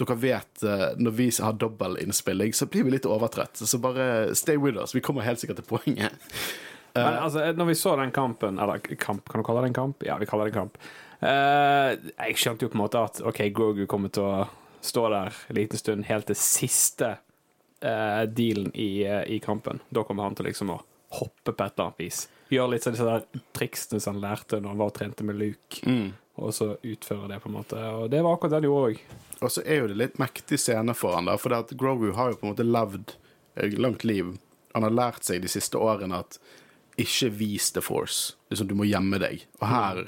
dere 0.01 0.15
vet, 0.17 0.63
eh, 0.63 0.85
når 0.97 1.11
vi 1.17 1.29
har 1.39 1.53
dobbelinnspilling, 1.61 2.53
så 2.53 2.65
blir 2.65 2.87
vi 2.87 2.95
litt 2.95 3.05
overtrett. 3.05 3.57
Så 3.57 3.77
bare 3.81 4.35
stay 4.35 4.57
with 4.57 4.77
us. 4.77 4.95
Vi 4.95 5.01
kommer 5.01 5.21
helt 5.21 5.39
sikkert 5.39 5.61
til 5.61 5.69
poenget. 5.69 6.13
Men 6.93 7.17
altså, 7.17 7.51
når 7.57 7.65
vi 7.65 7.75
så 7.75 7.95
den 7.97 8.11
kampen 8.13 8.59
Eller 8.61 8.77
kamp, 8.77 9.29
kan 9.29 9.41
du 9.41 9.45
kalle 9.47 9.63
det 9.63 9.71
en 9.71 9.73
kamp? 9.73 10.03
Ja, 10.05 10.17
vi 10.21 10.27
kaller 10.29 10.45
det 10.45 10.53
en 10.53 10.59
kamp. 10.59 10.77
Eh, 11.25 12.11
jeg 12.27 12.37
skjønte 12.37 12.67
jo 12.67 12.69
på 12.69 12.77
en 12.77 12.83
måte 12.83 13.01
at 13.01 13.21
OK, 13.25 13.39
Grogu 13.55 13.87
kommer 13.89 14.13
til 14.13 14.27
å 14.27 14.43
stå 14.83 15.07
der 15.09 15.33
en 15.49 15.57
liten 15.57 15.79
stund 15.79 16.05
helt 16.05 16.27
til 16.29 16.37
siste 16.37 17.15
eh, 17.81 18.23
dealen 18.29 18.69
i, 18.75 19.05
i 19.07 19.39
kampen. 19.41 19.81
Da 19.89 20.03
kommer 20.05 20.27
han 20.27 20.37
til 20.37 20.49
liksom 20.51 20.73
å 20.75 20.81
hoppe 21.17 21.53
på 21.53 21.63
et 21.63 21.73
eller 21.73 21.87
annet 21.89 22.03
vis. 22.03 22.25
Gjøre 22.53 22.75
litt 22.75 22.85
sånn 22.85 22.97
disse 22.97 23.07
der 23.07 23.43
triksene 23.55 24.03
som 24.03 24.17
han 24.17 24.25
lærte 24.27 24.59
når 24.59 24.75
han 24.75 24.81
var 24.83 24.91
og 24.91 24.97
trente 24.97 25.25
med 25.25 25.39
Luke, 25.39 25.81
og 26.35 26.53
så 26.53 26.73
utføre 26.81 27.27
det, 27.29 27.39
på 27.43 27.49
en 27.49 27.57
måte. 27.59 27.77
Og 27.77 28.09
det 28.09 28.23
var 28.23 28.33
akkurat 28.33 28.55
det 28.55 28.61
han 28.61 28.69
gjorde 28.69 28.93
òg. 28.93 29.03
Og 29.43 29.51
så 29.51 29.61
er 29.65 29.83
jo 29.83 29.91
det 29.91 29.99
litt 29.99 30.17
mektig 30.21 30.59
scene 30.61 30.95
for 30.97 31.17
han 31.17 31.29
da, 31.29 31.37
for 31.37 31.53
det 31.53 31.61
at 31.65 31.77
Grogu 31.77 32.09
har 32.17 32.33
jo 32.33 32.39
på 32.39 32.47
en 32.47 32.55
måte 32.55 32.65
levd 32.65 33.15
et 33.59 33.77
langt 33.77 34.03
liv. 34.07 34.35
Han 34.73 34.87
har 34.87 34.95
lært 34.95 35.27
seg 35.27 35.43
de 35.43 35.51
siste 35.51 35.77
årene 35.77 36.23
at 36.23 36.39
ikke 36.97 37.29
vis 37.37 37.71
the 37.73 37.81
force. 37.81 38.33
Liksom, 38.49 38.69
du 38.69 38.75
må 38.77 38.87
gjemme 38.89 39.19
deg. 39.21 39.45
Og 39.61 39.67
her 39.69 40.03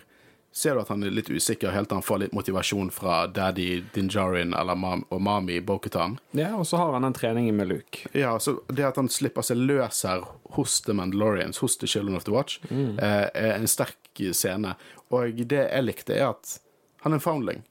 ser 0.56 0.78
du 0.78 0.82
at 0.82 0.90
han 0.90 1.04
er 1.04 1.12
litt 1.12 1.30
usikker 1.30 1.74
helt 1.76 1.90
til 1.92 2.00
han 2.00 2.06
får 2.06 2.22
litt 2.22 2.36
motivasjon 2.38 2.90
fra 2.96 3.26
daddy 3.28 3.84
Dinjarin 3.94 4.56
eller 4.56 4.78
mam 4.80 5.04
og 5.12 5.22
mami 5.22 5.60
Bokutan. 5.60 6.16
Ja, 6.38 6.54
og 6.56 6.64
så 6.70 6.80
har 6.80 6.94
han 6.96 7.06
den 7.06 7.18
treningen 7.18 7.58
med 7.58 7.70
Luke. 7.74 8.08
Ja, 8.16 8.38
så 8.40 8.58
det 8.72 8.88
at 8.88 9.02
han 9.02 9.12
slipper 9.12 9.44
seg 9.46 9.60
løs 9.60 10.06
her 10.08 10.24
hos 10.56 10.80
The 10.88 10.96
Mandalorians, 10.96 11.60
hos 11.60 11.76
The 11.82 11.90
Children 11.92 12.16
of 12.16 12.24
the 12.24 12.34
Watch, 12.34 12.62
mm. 12.70 12.96
er 13.04 13.58
en 13.58 13.68
sterk 13.68 14.00
scene. 14.34 14.76
Og 15.12 15.36
det 15.48 15.62
jeg 15.72 15.84
likte, 15.86 16.14
er 16.16 16.30
at 16.30 16.60
han 17.04 17.12
er 17.14 17.16
en 17.16 17.22
foundling. 17.24 17.64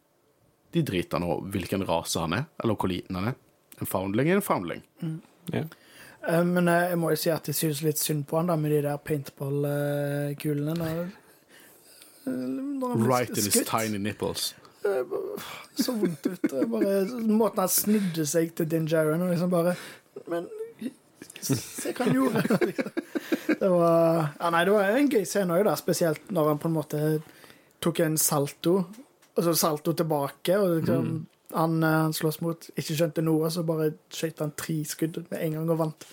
De 0.74 0.82
driter 0.82 1.18
nå 1.22 1.40
hvilken 1.54 1.84
rase 1.86 2.18
han 2.20 2.32
er, 2.32 2.44
eller 2.62 2.74
hvor 2.74 2.88
liten 2.90 3.14
han 3.16 3.28
er. 3.32 3.34
En 3.80 3.86
foundling 3.86 4.28
er 4.30 4.34
en 4.40 4.42
foundling. 4.42 4.82
Ja. 5.52 5.64
Eh, 6.28 6.44
Men 6.44 6.68
eh, 6.68 6.88
jeg 6.90 6.98
må 6.98 7.10
jo 7.10 7.16
si 7.16 7.30
at 7.30 7.46
jeg 7.50 7.54
synes 7.54 7.82
litt 7.82 7.98
synd 7.98 8.26
på 8.26 8.36
han 8.40 8.46
da, 8.46 8.56
med 8.56 8.70
de 8.72 8.82
der 8.82 8.96
paintball-kulene. 8.98 10.74
når- 10.74 11.12
eh, 12.26 12.32
når 12.32 13.06
Right 13.08 13.30
in 13.30 13.44
his 13.44 13.64
tiny 13.66 13.98
nipples. 13.98 14.54
Så 15.76 15.92
vondt 15.92 16.26
ut. 16.26 16.42
Bare, 16.70 17.04
måten 17.24 17.58
han 17.58 17.68
snudde 17.68 18.26
seg 18.26 18.54
til 18.54 18.66
Din 18.68 18.86
Jaron 18.86 19.22
og 19.22 19.30
liksom 19.32 19.50
bare 19.50 19.76
Men 20.28 20.46
se 21.44 21.92
hva 21.94 22.08
han 22.08 22.18
gjorde. 22.18 22.72
Det 23.60 23.68
var 23.70 24.18
ja, 24.38 24.50
Nei, 24.50 24.64
det 24.66 24.74
var 24.74 24.98
en 24.98 25.12
gøy 25.12 25.24
scene 25.28 25.58
òg, 25.58 25.70
spesielt 25.80 26.32
når 26.34 26.50
han 26.52 26.60
på 26.62 26.70
en 26.70 26.76
måte 26.76 27.02
tok 27.84 28.00
en 28.04 28.18
salto, 28.20 28.74
og 29.34 29.46
så 29.46 29.54
salto 29.58 29.94
tilbake. 29.96 30.58
og 30.58 30.80
liksom, 30.80 31.14
Han, 31.54 31.78
eh, 31.82 32.00
han 32.06 32.16
slåss 32.16 32.40
mot 32.42 32.68
ikke 32.74 32.96
skjønte 32.96 33.22
noe, 33.22 33.50
så 33.50 33.62
bare 33.66 33.92
skøyt 34.10 34.42
han 34.42 34.54
tre 34.58 34.80
skudd 34.88 35.22
med 35.30 35.40
en 35.40 35.58
gang 35.58 35.72
og 35.74 35.80
vant. 35.84 36.06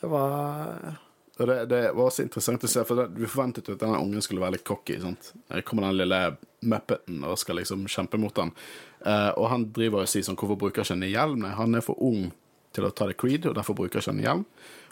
Det 0.00 0.10
var 0.10 0.98
det, 1.36 1.64
det 1.66 1.80
var 1.96 2.06
også 2.06 2.26
interessant 2.26 2.64
å 2.64 2.68
se, 2.70 2.82
for 2.86 2.98
det, 2.98 3.06
vi 3.16 3.28
forventet 3.30 3.68
jo 3.68 3.74
at 3.74 3.82
denne 3.82 4.00
ungen 4.02 4.22
skulle 4.24 4.42
være 4.42 4.58
litt 4.58 4.66
cocky. 4.68 4.98
sant? 5.00 5.32
Her 5.50 5.64
kommer 5.66 5.88
den 5.88 6.02
lille 6.02 6.20
muppeten 6.68 7.22
og 7.24 7.38
skal 7.40 7.58
liksom 7.58 7.86
kjempe 7.90 8.20
mot 8.20 8.36
han. 8.38 8.52
Eh, 9.00 9.30
og 9.38 9.48
han 9.50 9.66
driver 9.74 10.04
og 10.04 10.12
sier 10.12 10.26
sånn, 10.26 10.38
hvorfor 10.38 10.60
bruker 10.60 10.84
ikke 10.84 10.94
han 10.94 11.08
hjelm? 11.08 11.42
Nei, 11.42 11.54
han 11.56 11.78
er 11.78 11.84
for 11.84 11.98
ung 12.04 12.30
til 12.74 12.88
å 12.88 12.92
ta 12.94 13.08
det 13.08 13.18
creed, 13.20 13.46
og 13.48 13.56
derfor 13.58 13.78
bruker 13.78 14.00
ikke 14.00 14.14
han 14.14 14.22
hjelm. 14.24 14.44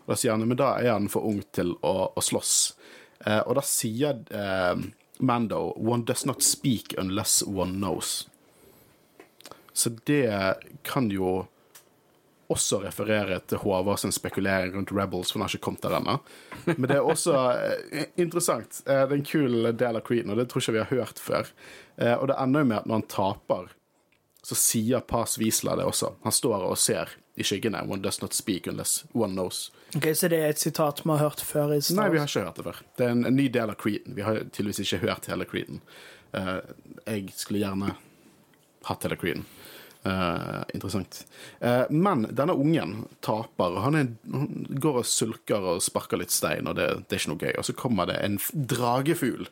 Og 0.04 0.12
da 0.12 0.18
sier 0.18 0.34
han, 0.34 0.46
men 0.48 0.58
da 0.60 0.72
er 0.80 0.92
han 0.94 1.10
for 1.12 1.26
ung 1.28 1.42
til 1.54 1.74
å, 1.86 1.94
å 2.14 2.24
slåss. 2.24 2.56
Eh, 3.26 3.40
og 3.44 3.56
da 3.58 3.64
sier 3.66 4.22
eh, 4.34 4.88
Mando, 5.20 5.62
one 5.76 6.06
does 6.08 6.24
not 6.26 6.42
speak 6.42 6.94
unless 6.98 7.42
one 7.46 7.76
knows. 7.76 8.28
Så 9.72 9.92
det 10.08 10.54
kan 10.82 11.10
jo 11.12 11.44
også 12.50 12.80
referere 12.82 13.38
til 13.46 13.60
Håvard 13.62 14.00
sin 14.02 14.12
spekulering 14.12 14.74
rundt 14.74 14.90
Rebels, 14.92 15.30
for 15.30 15.38
han 15.38 15.46
har 15.46 15.54
ikke 15.54 15.66
kommet 15.68 15.84
der 15.84 15.96
ennå. 16.00 16.16
Men 16.72 16.86
det 16.88 16.96
er 16.96 17.06
også 17.06 17.34
eh, 17.54 18.08
interessant. 18.18 18.80
Eh, 18.86 19.04
det 19.04 19.14
er 19.14 19.18
en 19.20 19.28
kul 19.28 19.68
del 19.70 19.98
av 20.00 20.02
Creeden, 20.06 20.32
og 20.32 20.40
det 20.40 20.48
tror 20.50 20.64
ikke 20.64 20.74
vi 20.74 20.82
har 20.82 20.90
hørt 20.90 21.22
før. 21.22 21.52
Eh, 21.96 22.16
og 22.16 22.26
det 22.30 22.38
ender 22.42 22.64
jo 22.64 22.70
med 22.72 22.78
at 22.80 22.88
når 22.90 22.98
han 22.98 23.06
taper, 23.14 23.70
så 24.42 24.58
sier 24.58 25.04
Paz 25.06 25.36
Wiesla 25.38 25.76
det 25.78 25.86
også. 25.86 26.16
Han 26.24 26.34
står 26.34 26.66
og 26.66 26.78
ser 26.80 27.14
i 27.40 27.46
skyggene. 27.46 27.82
One 27.88 28.02
does 28.02 28.20
not 28.22 28.36
speak 28.36 28.66
unless 28.70 29.04
one 29.12 29.34
knows. 29.34 29.70
Ok, 29.96 30.16
Så 30.16 30.28
det 30.28 30.38
er 30.38 30.54
et 30.54 30.58
sitat 30.62 31.02
vi 31.04 31.10
har 31.10 31.18
hørt 31.18 31.40
før? 31.40 31.74
i 31.74 31.80
Star 31.82 32.02
Nei, 32.02 32.10
vi 32.14 32.20
har 32.20 32.28
ikke 32.28 32.44
hørt 32.46 32.60
det 32.60 32.66
før. 32.68 32.82
Det 32.96 33.06
er 33.06 33.14
en, 33.16 33.24
en 33.26 33.36
ny 33.36 33.48
del 33.48 33.72
av 33.72 33.78
Creeden. 33.80 34.14
Vi 34.16 34.26
har 34.26 34.42
tydeligvis 34.50 34.84
ikke 34.84 35.02
hørt 35.06 35.30
hele 35.32 35.48
Creeden. 35.48 35.80
Uh, 36.36 36.60
jeg 37.06 37.32
skulle 37.34 37.62
gjerne 37.64 37.94
hatt 38.88 39.08
hele 39.08 39.18
Creeden. 39.20 39.48
Uh, 40.00 40.62
interessant. 40.72 41.24
Uh, 41.60 41.84
men 41.90 42.28
denne 42.32 42.54
ungen 42.56 42.94
taper. 43.20 43.80
Han, 43.84 43.98
er, 43.98 44.12
han 44.32 44.68
går 44.80 45.02
og 45.02 45.08
sulker 45.08 45.72
og 45.74 45.82
sparker 45.84 46.22
litt 46.22 46.32
stein, 46.32 46.70
og 46.70 46.78
det, 46.78 46.86
det 47.08 47.16
er 47.16 47.24
ikke 47.24 47.34
noe 47.34 47.44
gøy. 47.48 47.56
Og 47.58 47.66
så 47.68 47.76
kommer 47.76 48.08
det 48.08 48.20
en 48.24 48.38
dragefugl 48.54 49.50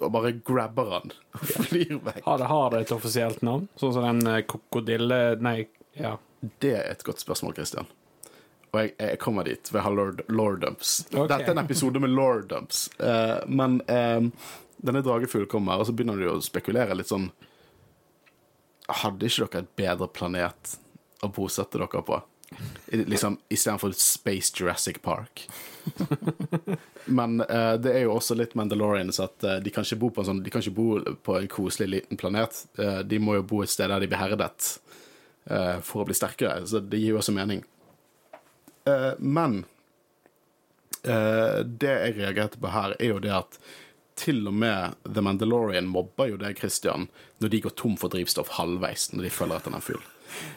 og 0.00 0.12
bare 0.14 0.32
grabber 0.46 0.94
han 0.96 1.12
og 1.36 1.42
flyr 1.68 1.98
vekk. 2.04 2.22
Har 2.24 2.40
det, 2.40 2.48
har 2.50 2.72
det 2.72 2.80
et 2.84 2.94
offisielt 2.94 3.42
navn? 3.46 3.68
Sånn 3.80 3.94
som 3.96 4.06
den 4.06 4.30
eh, 4.30 4.42
krokodille... 4.48 5.20
Nei, 5.44 5.58
ja. 5.98 6.16
Det 6.40 6.72
er 6.76 6.86
et 6.90 7.02
godt 7.04 7.20
spørsmål, 7.20 7.54
Christian. 7.58 7.88
Og 8.70 8.80
jeg, 8.80 8.94
jeg 9.00 9.18
kommer 9.20 9.44
dit 9.44 9.72
ved 9.72 9.80
å 9.82 9.84
ha 9.84 9.92
lord, 9.92 10.22
lordumps. 10.30 10.94
Okay. 11.10 11.26
Dette 11.32 11.50
er 11.50 11.56
en 11.56 11.62
episode 11.64 12.02
med 12.02 12.12
lordumps. 12.14 12.86
Uh, 13.02 13.40
men 13.50 13.80
uh, 13.90 14.22
denne 14.80 15.02
dragefuglen 15.04 15.50
kommer, 15.50 15.80
og 15.80 15.88
så 15.88 15.94
begynner 15.96 16.20
de 16.20 16.30
å 16.30 16.40
spekulere 16.44 16.96
litt 16.96 17.12
sånn 17.12 17.30
Hadde 18.90 19.28
ikke 19.28 19.46
dere 19.46 19.62
et 19.62 19.74
bedre 19.78 20.06
planet 20.10 20.72
å 21.22 21.28
bosette 21.30 21.78
dere 21.78 22.00
på? 22.02 22.16
Liksom 22.90 23.36
Istedenfor 23.48 23.92
Space 23.92 24.50
Jurassic 24.56 25.02
Park. 25.02 25.48
Men 27.04 27.40
uh, 27.40 27.74
det 27.78 27.92
er 27.92 28.02
jo 28.04 28.16
også 28.16 28.34
litt 28.34 28.56
Mandalorians 28.58 29.20
at 29.22 29.44
eh, 29.46 29.60
de 29.62 29.70
kan 29.70 29.86
sånn 29.86 30.42
De 30.42 30.50
kan 30.50 30.62
ikke 30.62 30.74
bo 30.74 31.14
på 31.22 31.36
en 31.38 31.48
koselig 31.48 31.88
liten 31.88 32.18
planet. 32.20 32.64
Eh, 32.78 33.00
de 33.06 33.18
må 33.22 33.38
jo 33.38 33.46
bo 33.46 33.62
et 33.62 33.70
sted 33.70 33.90
der 33.90 34.02
de 34.02 34.10
blir 34.10 34.20
herdet 34.20 34.42
eh, 34.42 34.98
for 35.46 36.02
å 36.02 36.06
bli 36.06 36.14
sterkere. 36.14 36.66
Så 36.68 36.82
det 36.84 36.98
gir 37.00 37.14
jo 37.14 37.20
også 37.20 37.32
mening. 37.34 37.62
Eh, 38.84 39.12
men 39.18 39.64
eh, 41.04 41.60
det 41.64 41.92
jeg 41.92 42.16
reagerte 42.18 42.60
på 42.60 42.72
her, 42.72 42.96
er 42.98 43.14
jo 43.14 43.22
det 43.22 43.34
at 43.34 43.60
til 44.20 44.42
og 44.50 44.56
med 44.60 44.96
The 45.08 45.22
Mandalorian 45.24 45.88
mobber 45.88 46.28
jo 46.32 46.40
deg, 46.40 46.58
Christian, 46.58 47.08
når 47.40 47.52
de 47.52 47.60
går 47.64 47.76
tom 47.78 47.96
for 48.00 48.12
drivstoff 48.12 48.52
halvveis 48.58 49.10
når 49.14 49.28
de 49.28 49.32
følger 49.32 49.60
etter 49.60 49.76
den 49.76 49.84
full. 49.84 50.02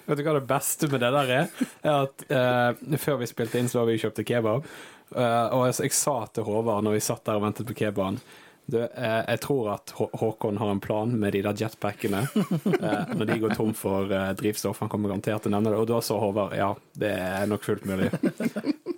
Vet 0.06 0.20
du 0.20 0.25
hva 0.25 0.36
det 0.36 0.48
beste 0.50 0.90
med 0.92 1.02
det 1.02 1.12
der 1.16 1.32
er? 1.38 1.54
er 1.82 1.96
at 2.04 2.25
eh, 2.28 2.98
Før 3.02 3.22
vi 3.22 3.30
spilte 3.30 3.62
inn, 3.62 3.72
så 3.72 3.82
var 3.82 3.90
vi 3.90 3.98
og 3.98 4.04
kjøpte 4.04 4.28
kebab. 4.28 4.68
Eh, 5.16 5.48
og 5.56 5.68
jeg, 5.70 5.80
jeg 5.88 5.96
sa 5.98 6.18
til 6.28 6.48
Håvard 6.48 6.86
når 6.86 6.98
vi 6.98 7.06
satt 7.08 7.24
der 7.25 7.40
og 7.40 7.48
ventet 7.48 7.70
på 7.70 7.78
kebaben 7.84 8.20
du, 8.65 8.79
eh, 8.84 9.22
jeg 9.27 9.39
tror 9.43 9.74
at 9.74 9.91
Hå 9.98 10.08
Håkon 10.13 10.58
har 10.58 10.72
en 10.72 10.79
plan 10.79 11.12
med 11.20 11.36
de 11.36 11.41
der 11.43 11.58
jetpackene 11.60 12.24
eh, 12.79 13.13
når 13.15 13.25
de 13.27 13.39
går 13.43 13.55
tom 13.58 13.74
for 13.75 14.12
eh, 14.12 14.32
drivstoff. 14.39 14.79
Han 14.79 14.91
kommer 14.91 15.12
garantert 15.12 15.43
til 15.43 15.51
å 15.51 15.58
nevne 15.58 15.74
det. 15.74 15.82
Og 15.82 15.89
da 15.91 16.00
sa 16.05 16.20
Håvard 16.22 16.55
ja, 16.58 16.72
det 17.00 17.12
er 17.12 17.50
nok 17.51 17.67
fullt 17.67 17.88
mulig. 17.89 18.12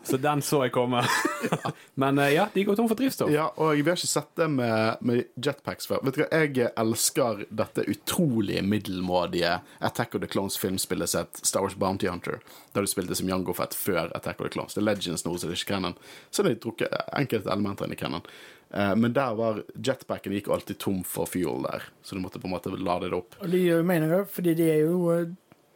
Så 0.05 0.17
den 0.21 0.41
så 0.45 0.59
jeg 0.61 0.73
komme. 0.75 1.01
Men 2.01 2.19
eh, 2.21 2.35
ja, 2.35 2.45
de 2.53 2.63
går 2.63 2.77
tom 2.77 2.89
for 2.91 2.99
drivstoff. 2.99 3.31
Ja, 3.33 3.47
og 3.57 3.73
vi 3.79 3.89
har 3.89 3.97
ikke 3.97 4.09
sett 4.09 4.29
det 4.37 4.47
med, 4.53 5.01
med 5.01 5.23
jetpacks 5.41 5.89
før. 5.89 6.03
Vet 6.05 6.19
du 6.19 6.21
hva, 6.21 6.27
Jeg 6.43 6.69
elsker 6.77 7.41
dette 7.49 7.87
utrolig 7.89 8.61
middelmådige 8.61 9.57
Attack 9.79 10.13
of 10.13 10.21
the 10.21 10.29
Clones-filmspillet 10.29 11.09
sitt 11.09 11.41
Star 11.41 11.65
Wars 11.65 11.77
Bounty 11.81 12.07
Hunter, 12.11 12.37
der 12.77 12.85
du 12.85 12.91
spilte 12.91 13.17
som 13.17 13.31
Jango 13.31 13.55
Fett 13.57 13.73
før 13.73 14.13
Attack 14.13 14.37
of 14.37 14.45
the 14.45 14.53
Clones. 14.53 14.77
Det 14.77 14.83
er 14.83 14.89
Legends 14.91 15.25
nå, 15.25 15.33
så 15.39 15.49
det 15.49 15.55
er 15.55 15.63
ikke 15.63 15.73
canon. 15.73 15.97
Så 16.29 16.45
det 16.45 16.53
er 16.53 16.61
trukket 16.61 16.93
enkelte 17.09 17.49
elementer 17.49 17.89
inn 17.89 17.97
i 17.97 17.99
canon. 17.99 18.29
Eh, 18.73 18.95
Men 18.95 19.13
der 19.13 19.35
var 19.35 19.63
jetpacken 19.77 20.33
gikk 20.33 20.47
alltid 20.49 20.77
tom 20.79 21.03
for 21.03 21.25
fuel 21.29 21.63
der, 21.63 21.83
så 22.03 22.15
du 22.15 22.21
måtte 22.21 22.39
på 22.39 22.47
en 22.47 22.55
måte 22.55 22.69
lade 22.77 23.09
det 23.09 23.17
opp. 23.17 23.35
Og 23.41 23.49
det 23.51 23.61
gjør 23.61 23.81
jo 23.83 23.87
mening, 23.91 24.15
fordi 24.31 24.53
de 24.55 24.69
er 24.71 24.81
jo 24.87 24.99
eh, 25.13 25.25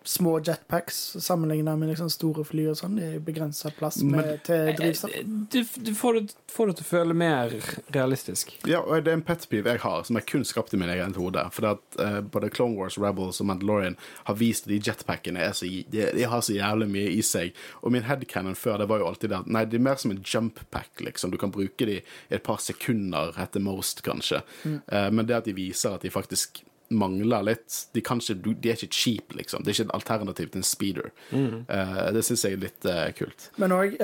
små 0.10 0.40
jetpacks 0.40 1.16
sammenlignet 1.20 1.78
med 1.80 1.92
liksom 1.92 2.10
store 2.10 2.44
fly 2.48 2.64
og 2.72 2.78
sånn. 2.80 2.96
De 2.98 3.06
er 3.06 3.20
begrensa 3.22 3.70
plass 3.78 4.00
med, 4.02 4.18
Men- 4.26 4.40
til 4.48 4.72
drivstoff. 4.80 5.18
Du, 5.54 5.60
du 5.86 5.92
får, 5.96 6.14
det, 6.18 6.36
får 6.50 6.72
det 6.72 6.76
til 6.80 6.88
å 6.88 6.90
føle 6.90 7.18
mer 7.18 7.54
realistisk. 7.94 8.56
Ja, 8.66 8.82
og 8.82 9.04
det 9.06 9.12
er 9.14 9.20
en 9.20 9.26
pet 9.28 9.46
peeve 9.52 9.76
jeg 9.76 9.84
har, 9.84 10.04
som 10.08 10.18
er 10.18 10.26
kun 10.26 10.46
skapte 10.48 10.78
i 10.78 10.82
min 10.82 10.90
egen 10.90 11.14
hode. 11.14 11.44
For 11.54 11.68
at 11.76 12.00
uh, 12.02 12.20
både 12.26 12.50
Clone 12.56 12.74
Wars, 12.80 12.98
Rebels 12.98 13.42
og 13.44 13.50
Mandalorian 13.52 14.00
har 14.26 14.40
vist 14.40 14.66
at 14.66 14.74
de 14.74 14.80
jetpackene 14.90 15.44
er 15.46 15.54
så, 15.58 15.70
de, 15.70 16.08
de 16.16 16.26
har 16.32 16.42
så 16.46 16.58
jævlig 16.58 16.90
mye 16.90 17.14
i 17.14 17.22
seg. 17.26 17.54
Og 17.84 17.94
min 17.94 18.08
headcanon 18.10 18.58
før 18.58 18.82
det 18.82 18.90
var 18.90 19.04
jo 19.04 19.12
alltid 19.12 19.30
det 19.30 19.42
at 19.44 19.52
nei, 19.60 19.66
det 19.70 19.78
er 19.78 19.86
mer 19.92 20.02
som 20.02 20.16
en 20.16 20.24
jumppack, 20.26 20.90
liksom. 21.06 21.30
Du 21.30 21.38
kan 21.38 21.54
bruke 21.54 21.86
de 21.86 22.00
i 22.02 22.34
et 22.34 22.46
par 22.46 22.58
sekunder 22.66 23.38
etter 23.38 23.62
most, 23.62 24.02
kanskje. 24.06 24.42
Eh, 24.66 25.10
men 25.14 25.30
det 25.30 25.38
at 25.38 25.46
de 25.46 25.54
viser 25.54 25.94
at 25.94 26.02
de 26.06 26.10
faktisk 26.14 26.64
mangler 26.90 27.44
litt 27.46 27.76
De, 27.94 28.02
ikke, 28.02 28.36
de 28.36 28.72
er 28.72 28.78
ikke 28.78 28.96
cheap, 28.96 29.36
liksom. 29.38 29.64
Det 29.64 29.72
er 29.72 29.78
ikke 29.78 29.88
et 29.90 29.96
alternativ 29.98 30.50
til 30.50 30.62
en 30.62 30.68
speeder. 30.68 31.10
Eh, 31.34 32.04
det 32.16 32.24
syns 32.26 32.46
jeg 32.48 32.58
er 32.58 32.64
litt 32.64 32.88
uh, 32.90 33.06
kult. 33.18 33.50
Men 33.62 33.76
òg, 33.76 33.98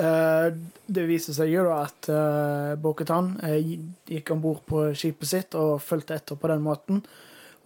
det 0.86 1.06
viser 1.08 1.36
seg 1.36 1.50
jo 1.50 1.66
at 1.74 2.10
uh, 2.12 2.74
Bo-Katan 2.80 3.32
eh, 3.46 3.76
gikk 4.08 4.34
om 4.34 4.42
bord 4.44 4.62
på 4.68 4.88
skipet 4.96 5.30
sitt 5.30 5.56
og 5.58 5.80
fulgte 5.84 6.18
etter 6.18 6.38
på 6.38 6.50
den 6.52 6.62
måten. 6.64 7.02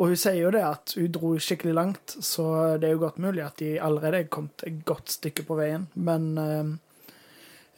Og 0.01 0.09
hun 0.09 0.21
sier 0.21 0.39
jo 0.41 0.53
det 0.55 0.63
at 0.65 0.95
hun 0.97 1.11
dro 1.13 1.35
skikkelig 1.37 1.75
langt, 1.77 2.15
så 2.25 2.79
det 2.81 2.89
er 2.89 2.95
jo 2.95 3.03
godt 3.03 3.19
mulig 3.21 3.45
at 3.45 3.59
de 3.61 3.75
allerede 3.85 4.23
er 4.23 4.31
kommet 4.33 4.65
et 4.65 4.79
godt 4.89 5.13
stykke 5.13 5.45
på 5.45 5.59
veien. 5.59 5.91
Men 5.93 6.31
eh, 6.41 6.71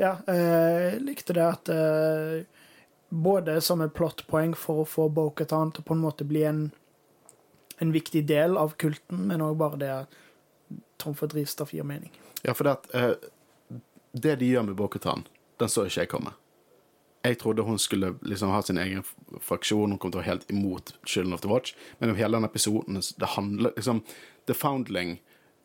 ja, 0.04 0.16
eh, 0.30 0.42
jeg 0.46 1.00
likte 1.08 1.38
det 1.38 1.46
at 1.46 1.72
eh, 1.74 2.42
Både 3.12 3.58
som 3.60 3.82
et 3.84 3.92
plottpoeng 3.92 4.54
for 4.56 4.80
å 4.80 4.88
få 4.88 5.02
Bo-Katan 5.12 5.74
til 5.76 5.84
på 5.84 5.92
en 5.92 6.00
måte 6.00 6.24
bli 6.24 6.46
en, 6.48 6.62
en 7.82 7.92
viktig 7.92 8.26
del 8.26 8.56
av 8.56 8.76
kulten, 8.78 9.26
men 9.26 9.42
òg 9.42 9.56
bare 9.58 9.80
det 9.80 9.94
tom 11.02 11.16
for 11.18 11.30
drivstoff 11.30 11.74
gir 11.74 11.86
mening. 11.86 12.12
Ja, 12.42 12.54
for 12.54 12.68
det 12.68 12.76
at 12.78 12.94
eh, 12.94 13.30
Det 14.12 14.36
de 14.36 14.46
gjør 14.46 14.66
med 14.68 14.76
Bo-Katan, 14.76 15.24
den 15.56 15.70
så 15.72 15.86
ikke 15.88 16.02
jeg 16.02 16.08
komme. 16.12 16.34
Jeg 17.24 17.38
trodde 17.40 17.64
hun 17.64 17.78
skulle 17.80 18.10
liksom 18.20 18.50
ha 18.52 18.60
sin 18.62 18.78
egen 18.78 19.04
fraksjon, 19.40 19.94
hun 19.94 19.98
kom 19.98 20.12
til 20.12 20.20
å 20.20 20.22
være 20.22 20.28
helt 20.34 20.50
imot 20.52 20.92
Children 21.06 21.32
of 21.32 21.40
the 21.40 21.48
Watch, 21.48 21.72
men 21.98 22.12
om 22.12 22.18
hele 22.18 22.36
den 22.36 22.44
episoden 22.44 23.00
det 23.00 23.30
handler 23.36 23.72
liksom 23.76 24.02
The 24.50 24.56
Foundling 24.58 25.14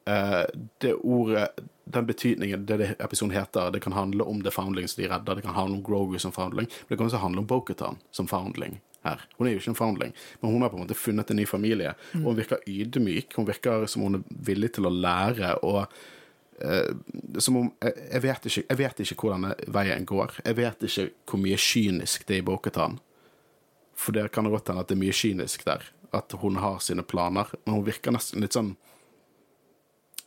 eh, 0.07 0.45
Det 0.79 0.93
ordet, 0.93 1.50
den 1.83 2.07
betydningen 2.07 2.65
det, 2.65 2.77
det 2.77 2.89
episoden 3.03 3.36
heter, 3.36 3.71
det 3.71 3.83
kan 3.83 3.97
handle 3.97 4.24
om 4.24 4.43
The 4.45 4.53
Foundling 4.53 4.88
som 4.88 5.03
de 5.03 5.09
redder, 5.09 5.36
det 5.36 5.43
kan 5.50 5.57
handle 5.57 5.81
om 5.81 5.83
Grogu 5.83 6.19
som 6.19 6.31
Foundling, 6.31 6.69
men 6.71 6.88
det 6.88 6.97
kan 6.97 7.09
også 7.09 7.24
handle 7.25 7.43
om 7.43 7.50
Bo-Katan 7.51 8.00
som 8.12 8.31
Foundling 8.31 8.79
her. 9.06 9.24
Hun 9.38 9.48
er 9.48 9.56
jo 9.56 9.62
ikke 9.62 9.74
en 9.74 9.80
Foundling, 9.80 10.13
men 10.42 10.51
hun 10.51 10.62
har 10.66 10.72
på 10.74 10.80
en 10.80 10.86
måte 10.86 10.98
funnet 10.98 11.32
en 11.32 11.39
ny 11.42 11.48
familie, 11.48 11.94
og 12.20 12.32
hun 12.32 12.38
virker 12.39 12.63
ydmyk, 12.68 13.36
hun 13.38 13.48
virker 13.48 13.86
som 13.92 14.06
hun 14.08 14.20
er 14.20 14.30
villig 14.50 14.74
til 14.77 14.89
å 14.89 14.94
lære, 14.94 15.58
og 15.63 15.88
Uh, 16.58 16.89
som 17.38 17.58
om 17.60 17.68
jeg, 17.84 17.94
jeg, 18.12 18.22
vet 18.24 18.46
ikke, 18.50 18.62
jeg 18.63 18.77
vet 18.80 19.01
ikke 19.04 19.16
hvor 19.22 19.36
denne 19.36 19.51
veien 19.70 20.06
går. 20.10 20.39
Jeg 20.42 20.58
vet 20.58 20.86
ikke 20.88 21.04
hvor 21.30 21.42
mye 21.44 21.60
kynisk 21.62 22.25
det 22.25 22.34
er 22.34 22.42
i 22.42 22.46
Bo-Katan. 22.48 22.98
For 23.98 24.16
det 24.16 24.32
kan 24.34 24.50
godt 24.50 24.72
hende 24.72 24.82
at 24.82 24.89
det 24.89 24.98
er 24.98 25.04
mye 25.04 25.13
kynisk 25.13 25.68
der. 25.68 25.86
At 26.18 26.34
hun 26.42 26.58
har 26.62 26.80
sine 26.82 27.06
planer. 27.06 27.51
Men 27.66 27.77
hun 27.77 27.86
virker 27.86 28.16
nesten 28.16 28.42
litt 28.42 28.58
sånn 28.58 28.74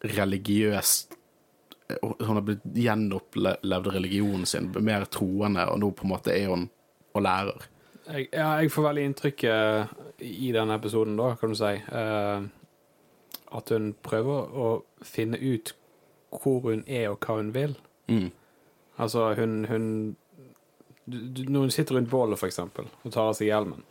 religiøs 0.00 0.92
Hun 1.98 2.36
har 2.36 2.44
blitt 2.46 2.62
gjenopplevd 2.78 3.88
religionen 3.90 4.46
sin, 4.46 4.68
mer 4.78 5.08
troende, 5.10 5.64
og 5.66 5.80
nå 5.82 5.88
på 5.90 6.06
en 6.06 6.12
måte 6.12 6.30
er 6.30 6.46
hun 6.52 6.68
og 7.10 7.24
lærer. 7.26 7.64
Jeg, 8.10 8.28
ja, 8.32 8.48
jeg 8.58 8.72
får 8.74 8.88
veldig 8.88 9.04
inntrykket 9.06 10.22
i 10.26 10.50
denne 10.54 10.76
episoden, 10.80 11.18
da, 11.18 11.34
kan 11.38 11.52
du 11.52 11.58
si, 11.58 11.74
uh, 11.94 12.42
at 13.56 13.72
hun 13.74 13.92
prøver 14.02 14.50
å 14.50 14.70
finne 15.06 15.38
ut 15.38 15.74
hvor 16.30 16.62
hun 16.68 16.82
er, 16.86 17.08
og 17.10 17.22
hva 17.24 17.38
hun 17.40 17.52
vil. 17.54 17.76
Mm. 18.10 18.30
Altså, 19.00 19.30
hun, 19.38 19.64
hun 19.70 19.86
du, 21.06 21.44
Når 21.48 21.60
hun 21.60 21.70
sitter 21.70 21.94
rundt 21.94 22.10
bålet, 22.10 22.38
for 22.38 22.50
eksempel, 22.50 22.90
og 23.02 23.12
tar 23.14 23.30
av 23.30 23.36
seg 23.38 23.48
hjelmen 23.48 23.84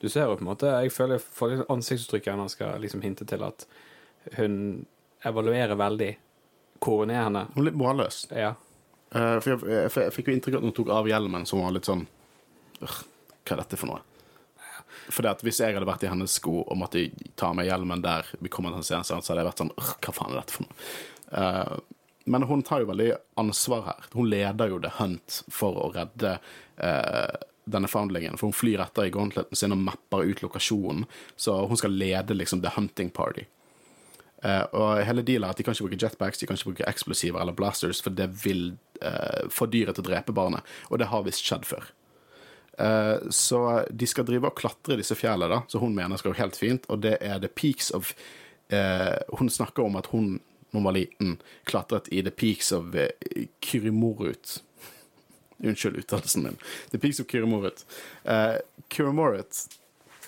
Du 0.00 0.08
ser 0.12 0.28
jo 0.28 0.36
på 0.36 0.44
en 0.44 0.50
måte 0.50 0.70
Jeg 0.84 0.92
føler 0.92 1.22
for 1.22 1.50
liksom 1.50 1.72
ansiktsuttrykket 1.72 2.34
hennes 2.34 2.54
skal 2.54 2.84
liksom 2.84 3.02
hinte 3.02 3.26
til 3.28 3.42
at 3.42 3.64
hun 4.36 4.84
evaluerer 5.24 5.74
veldig 5.74 6.10
hvor 6.82 7.02
hun 7.02 7.10
er 7.14 7.24
henne. 7.24 7.46
Hun 7.54 7.62
er 7.62 7.68
litt 7.70 7.78
målløs. 7.78 8.20
Ja. 8.30 8.52
Uh, 9.14 9.38
for 9.42 9.52
jeg, 9.52 9.62
jeg, 9.66 9.90
jeg 9.96 10.14
fikk 10.14 10.28
jo 10.30 10.36
inntrykk 10.36 10.56
av 10.58 10.62
at 10.62 10.68
hun 10.68 10.76
tok 10.76 10.92
av 10.94 11.08
hjelmen, 11.10 11.46
som 11.48 11.62
var 11.62 11.74
litt 11.74 11.88
sånn 11.88 12.04
«Ugh, 12.82 13.00
Hva 13.42 13.56
er 13.56 13.62
dette 13.64 13.78
for 13.80 13.90
noe? 13.92 14.02
Fordi 15.12 15.30
at 15.30 15.42
Hvis 15.42 15.60
jeg 15.62 15.74
hadde 15.74 15.88
vært 15.88 16.04
i 16.06 16.10
hennes 16.12 16.36
sko 16.38 16.60
og 16.62 16.78
måtte 16.78 17.08
ta 17.38 17.52
meg 17.56 17.70
hjelmen 17.70 18.04
der, 18.04 18.28
vi 18.40 18.52
kommer 18.52 18.74
til 18.74 18.96
en 18.96 19.06
så 19.06 19.18
hadde 19.18 19.40
jeg 19.40 19.50
vært 19.50 19.64
sånn 19.64 19.74
Hva 19.78 20.14
faen 20.14 20.34
er 20.34 20.42
dette 20.42 20.56
for 20.56 20.66
noe? 20.66 20.76
Uh, 21.32 21.98
men 22.24 22.44
hun 22.46 22.62
tar 22.62 22.82
jo 22.82 22.90
veldig 22.92 23.08
ansvar 23.40 23.86
her. 23.88 24.04
Hun 24.12 24.28
leder 24.30 24.70
jo 24.70 24.78
The 24.82 24.92
Hunt 25.00 25.40
for 25.50 25.78
å 25.80 25.88
redde 25.94 26.36
uh, 26.38 27.38
denne 27.64 27.90
foundlingen. 27.90 28.38
For 28.38 28.50
hun 28.50 28.54
flyr 28.54 28.84
etter 28.84 29.08
i 29.08 29.14
gauntleten 29.14 29.58
sin 29.58 29.74
og 29.74 29.82
mapper 29.82 30.28
ut 30.28 30.42
lokasjonen. 30.44 31.08
Så 31.34 31.56
hun 31.66 31.80
skal 31.80 31.96
lede 31.98 32.36
liksom 32.36 32.62
The 32.62 32.74
Hunting 32.76 33.10
Party. 33.10 33.48
Uh, 34.42 34.64
og 34.74 35.02
hele 35.06 35.22
dealen 35.26 35.46
er 35.46 35.54
at 35.54 35.58
de 35.58 35.66
kan 35.66 35.74
ikke 35.74 35.88
bruke 35.88 36.00
jetpacks, 36.02 36.40
de 36.40 36.48
kan 36.50 36.58
ikke 36.58 36.72
bruke 36.72 36.86
eksplosiver 36.90 37.42
eller 37.42 37.54
blasters, 37.54 38.00
for 38.02 38.14
det 38.14 38.26
vil 38.42 38.72
uh, 39.02 39.46
få 39.50 39.68
dyret 39.70 39.98
til 39.98 40.02
å 40.02 40.08
drepe 40.10 40.34
barnet. 40.34 40.66
Og 40.90 41.02
det 41.02 41.10
har 41.10 41.26
visst 41.26 41.46
skjedd 41.46 41.66
før. 41.66 41.90
Eh, 42.78 43.16
så 43.30 43.84
de 43.90 44.06
skal 44.06 44.26
drive 44.26 44.48
og 44.48 44.56
klatre 44.56 44.96
disse 45.00 45.16
fjellene, 45.18 45.50
da, 45.52 45.60
som 45.68 45.84
hun 45.84 45.96
mener 45.96 46.20
skal 46.20 46.32
gå 46.32 46.40
helt 46.40 46.58
fint, 46.58 46.88
og 46.88 47.02
det 47.04 47.18
er 47.20 47.42
the 47.42 47.50
peaks 47.50 47.90
of 47.90 48.14
eh, 48.72 49.18
Hun 49.38 49.50
snakker 49.50 49.84
om 49.84 49.96
at 50.00 50.08
hun, 50.12 50.38
når 50.70 50.80
hun 50.80 50.88
var 50.88 50.96
liten, 50.96 51.36
klatret 51.68 52.08
i 52.12 52.22
the 52.22 52.32
peaks 52.32 52.72
of 52.72 52.94
eh, 52.96 53.12
Kyrimorut. 53.60 54.62
Unnskyld 55.62 56.00
uttalelsen 56.02 56.48
min. 56.48 56.58
The 56.90 56.98
peaks 56.98 57.20
of 57.20 57.28
Kyrimorut. 57.30 57.84
Kyrimorut 58.90 59.66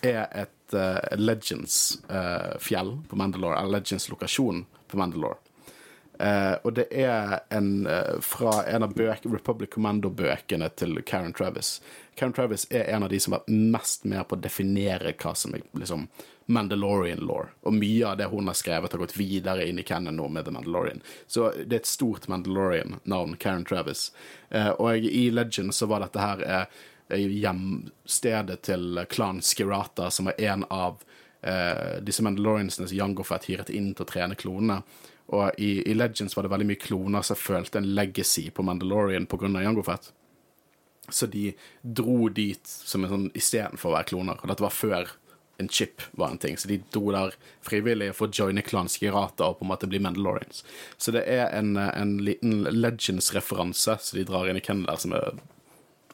er 0.04 0.28
et 0.30 0.50
Legends-fjell 1.18 2.92
på 3.08 3.16
Mandalore, 3.18 3.58
eller 3.58 3.78
Legends-lokasjon 3.78 4.62
på 4.90 5.00
Mandalore. 5.00 5.40
Eh, 6.18 6.54
og 6.62 6.74
det 6.76 6.86
er 6.94 7.40
en 7.50 7.86
uh, 7.90 8.20
fra 8.22 8.60
en 8.70 8.86
av 8.86 8.92
bøk, 8.94 9.26
Republic 9.26 9.72
Commando-bøkene 9.74 10.68
til 10.78 11.00
Karen 11.02 11.34
Travis. 11.34 11.80
Karen 12.14 12.34
Travis 12.36 12.68
er 12.70 12.86
en 12.94 13.02
av 13.02 13.10
de 13.10 13.18
som 13.20 13.34
har 13.34 13.42
vært 13.42 13.56
mest 13.74 14.06
med 14.06 14.22
på 14.28 14.36
å 14.38 14.44
definere 14.44 15.16
hva 15.18 15.34
som 15.34 15.56
er 15.56 15.64
liksom 15.74 16.06
Mandalorian 16.46 17.24
law. 17.26 17.48
Og 17.66 17.74
mye 17.74 18.06
av 18.06 18.18
det 18.20 18.28
hun 18.30 18.46
har 18.46 18.58
skrevet, 18.58 18.92
har 18.92 19.02
gått 19.02 19.16
videre 19.16 19.66
inn 19.66 19.80
i 19.80 19.86
canon 19.86 20.14
nå 20.14 20.28
med 20.30 20.46
The 20.46 20.54
Mandalorian. 20.54 21.02
Så 21.26 21.50
det 21.56 21.80
er 21.80 21.82
et 21.82 21.90
stort 21.90 22.28
Mandalorian-navn, 22.30 23.34
Karen 23.42 23.64
Travis. 23.66 24.12
Uh, 24.54 24.70
og 24.78 25.08
i 25.08 25.26
Legend 25.34 25.74
så 25.74 25.90
var 25.90 26.04
dette 26.04 26.22
her 26.22 26.68
hjemstedet 27.14 28.62
til 28.64 29.02
klan 29.12 29.42
Skirata, 29.44 30.06
som 30.10 30.30
er 30.30 30.38
en 30.46 30.62
av 30.72 31.02
disse 32.00 32.24
Mandaloriansene 32.24 32.86
som 32.88 32.96
Jango 32.96 33.26
hyret 33.28 33.68
inn 33.68 33.90
til 33.92 34.06
å 34.06 34.08
trene 34.08 34.38
klonene. 34.40 34.78
Og 35.32 35.56
i, 35.58 35.78
i, 35.90 35.94
Legends 35.96 36.36
var 36.36 36.44
det 36.44 36.52
veldig 36.52 36.68
mye 36.68 36.80
kloner 36.80 37.24
som 37.24 37.38
følte 37.38 37.80
en 37.80 37.94
legacy 37.96 38.50
på 38.52 38.64
Mandalorian 38.66 39.26
pga. 39.30 39.48
Jango 39.62 39.84
Fett. 39.86 40.10
Så 41.08 41.26
de 41.28 41.50
dro 41.82 42.28
dit 42.32 42.64
som 42.64 43.04
en 43.04 43.12
sånn 43.12 43.30
istedenfor 43.36 43.90
å 43.90 43.96
være 43.98 44.10
kloner. 44.12 44.40
Og 44.40 44.50
dette 44.50 44.64
var 44.64 44.74
før 44.74 45.14
en 45.62 45.68
chip 45.68 46.02
var 46.18 46.32
en 46.32 46.40
ting. 46.42 46.56
Så 46.58 46.68
de 46.68 46.80
dro 46.92 47.12
der 47.14 47.36
frivillig 47.64 48.10
for 48.18 48.28
å 48.28 48.34
joine 48.34 48.64
klan 48.66 48.90
Skirata 48.90 49.48
og 49.48 49.60
på 49.60 49.66
en 49.66 49.72
måte 49.72 49.88
bli 49.90 50.00
Mandalorians. 50.02 50.64
Så 50.96 51.14
det 51.14 51.24
er 51.30 51.48
en, 51.56 51.76
en 51.78 52.16
liten 52.24 52.64
Legends-referanse 52.68 53.98
som 54.00 54.18
de 54.18 54.26
drar 54.28 54.50
inn 54.50 54.60
i 54.60 54.64
der, 54.64 55.00
som 55.00 55.14
er, 55.16 55.38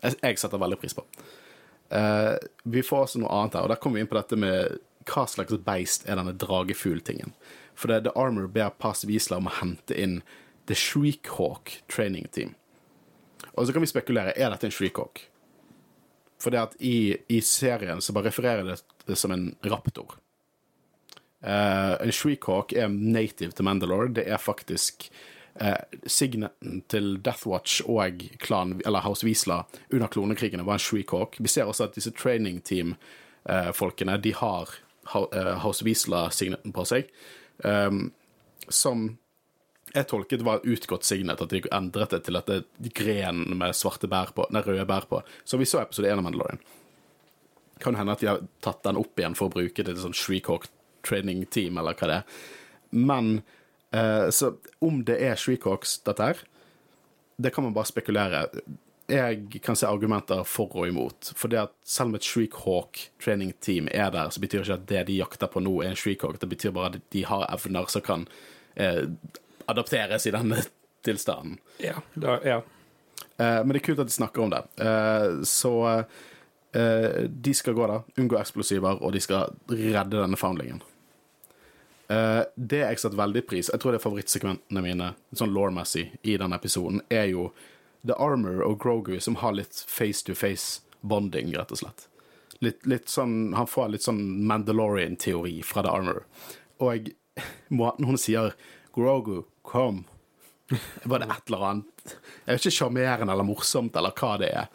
jeg 0.03 0.41
setter 0.41 0.61
veldig 0.61 0.81
pris 0.81 0.97
på. 0.97 1.07
Uh, 1.91 2.37
vi 2.71 2.85
får 2.87 3.07
også 3.07 3.23
noe 3.23 3.33
annet 3.35 3.57
her, 3.59 3.67
og 3.67 3.73
der 3.73 3.81
kommer 3.83 3.99
vi 3.99 4.05
inn 4.05 4.11
på 4.11 4.19
dette 4.19 4.39
med 4.39 4.79
hva 5.11 5.25
slags 5.27 5.57
beist 5.65 6.07
er 6.07 6.21
denne 6.21 6.37
dragefugltingen. 6.39 7.33
For 7.81 7.89
The 7.89 8.13
Armor 8.15 8.47
ber 8.47 8.75
Paz 8.77 9.07
Wiesla 9.09 9.39
om 9.41 9.49
å 9.49 9.57
hente 9.57 9.97
inn 9.97 10.19
The 10.69 10.77
Shreekhawk 10.77 11.79
Training 11.89 12.27
Team. 12.29 12.53
Og 13.57 13.67
så 13.67 13.73
kan 13.73 13.81
vi 13.81 13.89
spekulere 13.89 14.35
er 14.37 14.53
dette 14.53 14.69
en 14.69 14.75
Shreekhawk. 14.75 15.23
For 16.41 16.53
det 16.53 16.61
at 16.61 16.77
i, 16.85 17.17
i 17.33 17.41
serien 17.45 18.03
så 18.05 18.13
bare 18.17 18.29
refererer 18.29 18.69
det, 18.69 18.77
det 19.09 19.17
som 19.17 19.33
en 19.33 19.55
raptor. 19.65 20.19
Uh, 21.41 21.97
en 22.05 22.13
Shreekhawk 22.13 22.77
er 22.77 22.93
native 22.93 23.57
til 23.57 23.65
Mandalore. 23.65 24.13
Det 24.21 24.27
er 24.29 24.41
faktisk 24.41 25.09
uh, 25.57 25.81
signeten 26.05 26.83
til 26.93 27.15
Deathwatch 27.25 27.81
og 27.89 28.27
klan, 28.45 28.77
eller 28.85 29.05
House 29.09 29.25
Wiesla 29.25 29.63
under 29.89 30.13
klonekrigene 30.13 30.69
var 30.69 30.77
en 30.77 30.85
Shreekhawk. 30.85 31.41
Vi 31.41 31.49
ser 31.49 31.65
også 31.65 31.89
at 31.89 31.97
disse 31.97 32.13
training 32.13 32.61
team-folkene 32.61 34.21
uh, 34.21 34.25
de 34.29 34.37
har 34.37 34.79
House 35.11 35.85
Wiesla-signeten 35.85 36.77
på 36.77 36.85
seg 36.85 37.09
um, 37.65 38.11
som 38.69 39.09
jeg 39.91 40.07
tolket 40.07 40.43
var 40.47 40.63
utgått 40.63 41.07
signet, 41.07 41.41
at 41.43 41.51
de 41.51 41.63
endret 41.75 42.13
det 42.15 42.23
til 42.27 42.39
at 42.39 42.51
det 42.51 42.61
er 42.63 42.93
gren 42.95 43.43
med 43.59 43.75
svarte 43.75 44.11
bær 44.11 44.31
på, 44.37 44.47
nei, 44.55 44.63
røde 44.63 44.87
bær 44.87 45.09
på. 45.11 45.23
Så 45.45 45.59
vi 45.59 45.67
så 45.67 45.81
episode 45.83 46.11
1 46.11 46.21
av 46.21 46.27
Mandalorian. 46.27 46.61
Kan 47.83 47.99
hende 47.99 48.15
at 48.15 48.23
de 48.23 48.29
har 48.31 48.45
tatt 48.63 48.85
den 48.87 49.01
opp 49.01 49.19
igjen 49.19 49.35
for 49.39 49.51
å 49.51 49.55
bruke 49.57 49.83
det 49.83 49.97
til 49.97 50.05
sånn 50.05 50.17
Shreekhawk 50.17 50.69
training 51.07 51.43
team, 51.51 51.81
eller 51.81 51.97
hva 51.99 52.11
det 52.11 52.21
er. 52.21 52.39
Men 52.95 53.33
uh, 53.97 54.29
så 54.35 54.55
om 54.85 55.03
det 55.09 55.19
er 55.27 55.41
Shreekhawks, 55.41 55.99
dette 56.07 56.31
her, 56.31 56.45
det 57.41 57.55
kan 57.55 57.67
man 57.67 57.75
bare 57.75 57.91
spekulere 57.91 58.45
jeg 59.11 59.61
kan 59.65 59.77
se 59.77 59.89
argumenter 59.89 60.45
for 60.49 60.73
og 60.79 60.89
imot. 60.89 61.33
For 61.37 61.53
det 61.53 61.61
at 61.61 61.73
selv 61.85 62.13
om 62.13 62.19
et 62.19 62.27
Shreekhawk 62.27 63.03
training 63.23 63.53
team 63.61 63.89
er 63.93 64.11
der, 64.15 64.31
så 64.31 64.41
betyr 64.43 64.65
ikke 64.65 64.79
at 64.79 64.89
det 64.89 65.07
de 65.09 65.21
jakter 65.21 65.51
på 65.51 65.63
nå, 65.63 65.81
er 65.83 65.93
en 65.93 65.99
Shreekhawk. 65.99 66.41
Det 66.41 66.49
betyr 66.51 66.75
bare 66.77 66.95
at 66.95 67.01
de 67.15 67.25
har 67.29 67.47
evner 67.51 67.89
som 67.93 68.05
kan 68.07 68.27
eh, 68.77 69.07
adapteres 69.71 70.27
i 70.27 70.35
denne 70.35 70.63
tilstanden. 71.07 71.59
Ja, 71.83 72.01
da, 72.15 72.39
ja. 72.45 72.61
Eh, 73.37 73.61
men 73.65 73.75
det 73.75 73.83
er 73.83 73.89
kult 73.91 74.05
at 74.05 74.11
de 74.11 74.19
snakker 74.19 74.45
om 74.45 74.55
det. 74.55 74.63
Eh, 74.85 75.41
så 75.49 75.75
eh, 75.91 77.27
de 77.29 77.55
skal 77.57 77.77
gå 77.79 77.91
da, 77.91 78.03
unngå 78.21 78.39
eksplosiver, 78.41 79.03
og 79.03 79.17
de 79.17 79.25
skal 79.25 79.53
redde 79.71 80.19
denne 80.19 80.41
foundlingen. 80.41 80.83
Eh, 82.11 82.43
det 82.57 82.81
jeg 82.83 82.99
setter 82.99 83.19
veldig 83.21 83.43
pris 83.47 83.69
Jeg 83.71 83.79
tror 83.79 83.95
det 83.95 84.01
er 84.01 84.03
favorittsegmentene 84.03 84.81
mine 84.83 85.13
sånn 85.31 85.53
law-messig 85.55 86.09
i 86.27 86.35
denne 86.41 86.59
episoden, 86.59 87.05
er 87.07 87.29
jo 87.31 87.51
The 88.07 88.17
Armor 88.17 88.63
og 88.65 88.79
Grogu 88.83 89.19
som 89.21 89.37
har 89.43 89.57
litt 89.57 89.85
face-to-face-bonding, 89.89 91.53
rett 91.57 91.75
og 91.75 91.83
slett. 91.83 92.07
Litt, 92.61 92.85
litt, 92.87 93.09
sånn, 93.09 93.55
Han 93.57 93.69
får 93.69 93.93
litt 93.95 94.05
sånn 94.05 94.23
Mandalorian-teori 94.49 95.61
fra 95.65 95.85
The 95.85 95.93
Armor. 95.93 96.25
Og 96.81 97.11
måten 97.81 98.09
hun 98.09 98.19
sier 98.21 98.55
'Grogu, 98.95 99.45
kom' 99.63 100.05
Var 101.03 101.19
det 101.19 101.27
et 101.27 101.49
eller 101.51 101.65
annet 101.67 102.17
Jeg 102.47 102.47
vet 102.47 102.67
ikke 102.67 102.77
sjarmerende 102.77 103.33
eller 103.35 103.47
morsomt 103.47 103.97
eller 103.97 104.15
hva 104.15 104.37
det 104.39 104.51
er. 104.55 104.69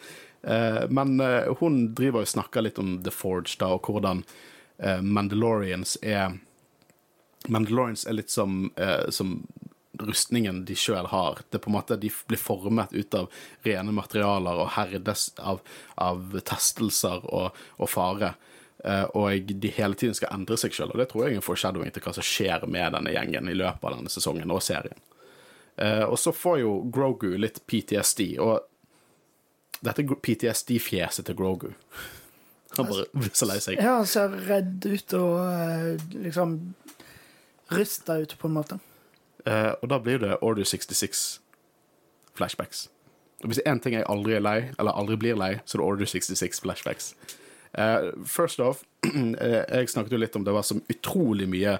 Uh, 0.45 0.83
men 0.93 1.15
uh, 1.21 1.53
hun 1.61 1.95
driver 1.97 2.25
og 2.25 2.29
snakker 2.29 2.65
litt 2.65 2.79
om 2.81 2.99
The 3.03 3.13
Forge, 3.13 3.55
da, 3.57 3.71
og 3.73 3.88
hvordan 3.88 4.21
uh, 4.83 5.01
Mandalorians 5.01 5.95
er 6.03 6.35
Mandalorians 7.47 8.05
er 8.05 8.17
litt 8.17 8.33
som, 8.33 8.71
som 9.13 9.35
rustningen 10.01 10.63
de 10.65 10.75
sjøl 10.77 11.10
har. 11.12 11.41
Det 11.49 11.60
er 11.60 11.63
på 11.63 11.71
en 11.71 11.77
måte 11.77 11.97
De 11.99 12.12
blir 12.27 12.41
formet 12.41 12.93
ut 12.93 13.17
av 13.17 13.29
rene 13.65 13.93
materialer 13.95 14.63
og 14.63 14.73
herdes 14.77 15.29
av, 15.38 15.62
av 15.95 16.38
testelser 16.45 17.25
og, 17.25 17.58
og 17.79 17.91
fare. 17.91 18.36
Uh, 18.86 19.08
og 19.17 19.49
de 19.49 19.71
hele 19.73 19.97
tiden 19.97 20.13
skal 20.17 20.34
endre 20.36 20.58
seg 20.62 20.75
sjøl. 20.75 20.91
Og 20.93 21.01
det 21.01 21.10
tror 21.10 21.25
jeg 21.25 21.36
er 21.36 21.41
en 21.41 21.45
foreshadowing 21.45 21.93
til 21.93 22.05
hva 22.05 22.13
som 22.13 22.25
skjer 22.25 22.67
med 22.69 22.93
denne 22.93 23.13
gjengen 23.15 23.49
i 23.49 23.58
løpet 23.58 23.88
av 23.88 23.97
denne 23.97 24.12
sesongen 24.13 24.53
og 24.53 24.62
serien. 24.65 24.99
Uh, 25.75 26.05
og 26.05 26.19
så 26.21 26.31
får 26.36 26.60
jo 26.62 26.75
Grogu 26.93 27.31
litt 27.41 27.63
PTSD, 27.67 28.36
og 28.43 28.62
dette 29.84 30.05
PTSD-fjeset 30.05 31.27
til 31.27 31.36
Grogu 31.38 31.67
Han 32.77 32.88
bare 32.88 33.03
blir 33.12 33.34
så 33.36 33.47
lei 33.49 33.58
seg. 33.63 33.79
Ja, 33.79 33.97
han 33.99 34.08
ser 34.10 34.34
redd 34.47 34.86
ut 34.86 35.17
og 35.17 35.36
uh, 35.41 36.05
liksom 36.13 36.60
rysta 37.73 38.19
ut, 38.21 38.38
på 38.38 38.47
en 38.47 38.53
måte. 38.60 38.79
Uh, 39.45 39.77
og 39.81 39.89
da 39.91 39.99
blir 40.01 40.21
det 40.21 40.38
Order 40.41 40.65
66 40.65 41.39
flashbacks. 42.36 42.88
Og 43.43 43.51
hvis 43.51 43.60
det 43.62 43.67
én 43.69 43.81
ting 43.81 43.93
jeg 43.93 44.08
aldri 44.10 44.34
er 44.38 44.41
lei, 44.43 44.60
eller 44.79 44.97
aldri 44.97 45.17
blir 45.21 45.38
lei, 45.38 45.60
så 45.65 45.77
er 45.77 45.84
det 45.84 45.88
Order 45.88 46.10
66 46.10 46.63
flashbacks. 46.63 47.12
Uh, 47.77 48.10
first 48.25 48.60
off, 48.63 48.81
uh, 49.05 49.36
jeg 49.77 49.91
snakket 49.91 50.15
jo 50.15 50.21
litt 50.23 50.36
om 50.39 50.47
det 50.47 50.55
var 50.55 50.65
så 50.65 50.79
utrolig 50.89 51.47
mye 51.51 51.77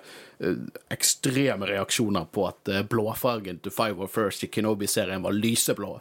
ekstreme 0.94 1.70
reaksjoner 1.72 2.28
på 2.36 2.46
at 2.50 2.70
blåfargen 2.92 3.62
til 3.64 3.74
Five 3.74 4.04
of 4.04 4.14
First 4.14 4.46
i 4.46 4.52
Kenobi-serien 4.52 5.24
var 5.24 5.34
lyseblå. 5.34 5.96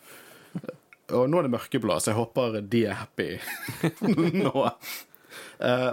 Og 1.14 1.28
nå 1.30 1.38
er 1.38 1.46
det 1.46 1.54
mørkeblå, 1.54 1.96
så 2.00 2.10
jeg 2.10 2.18
håper 2.18 2.60
de 2.60 2.80
er 2.88 2.98
happy 2.98 3.28
nå. 4.44 4.68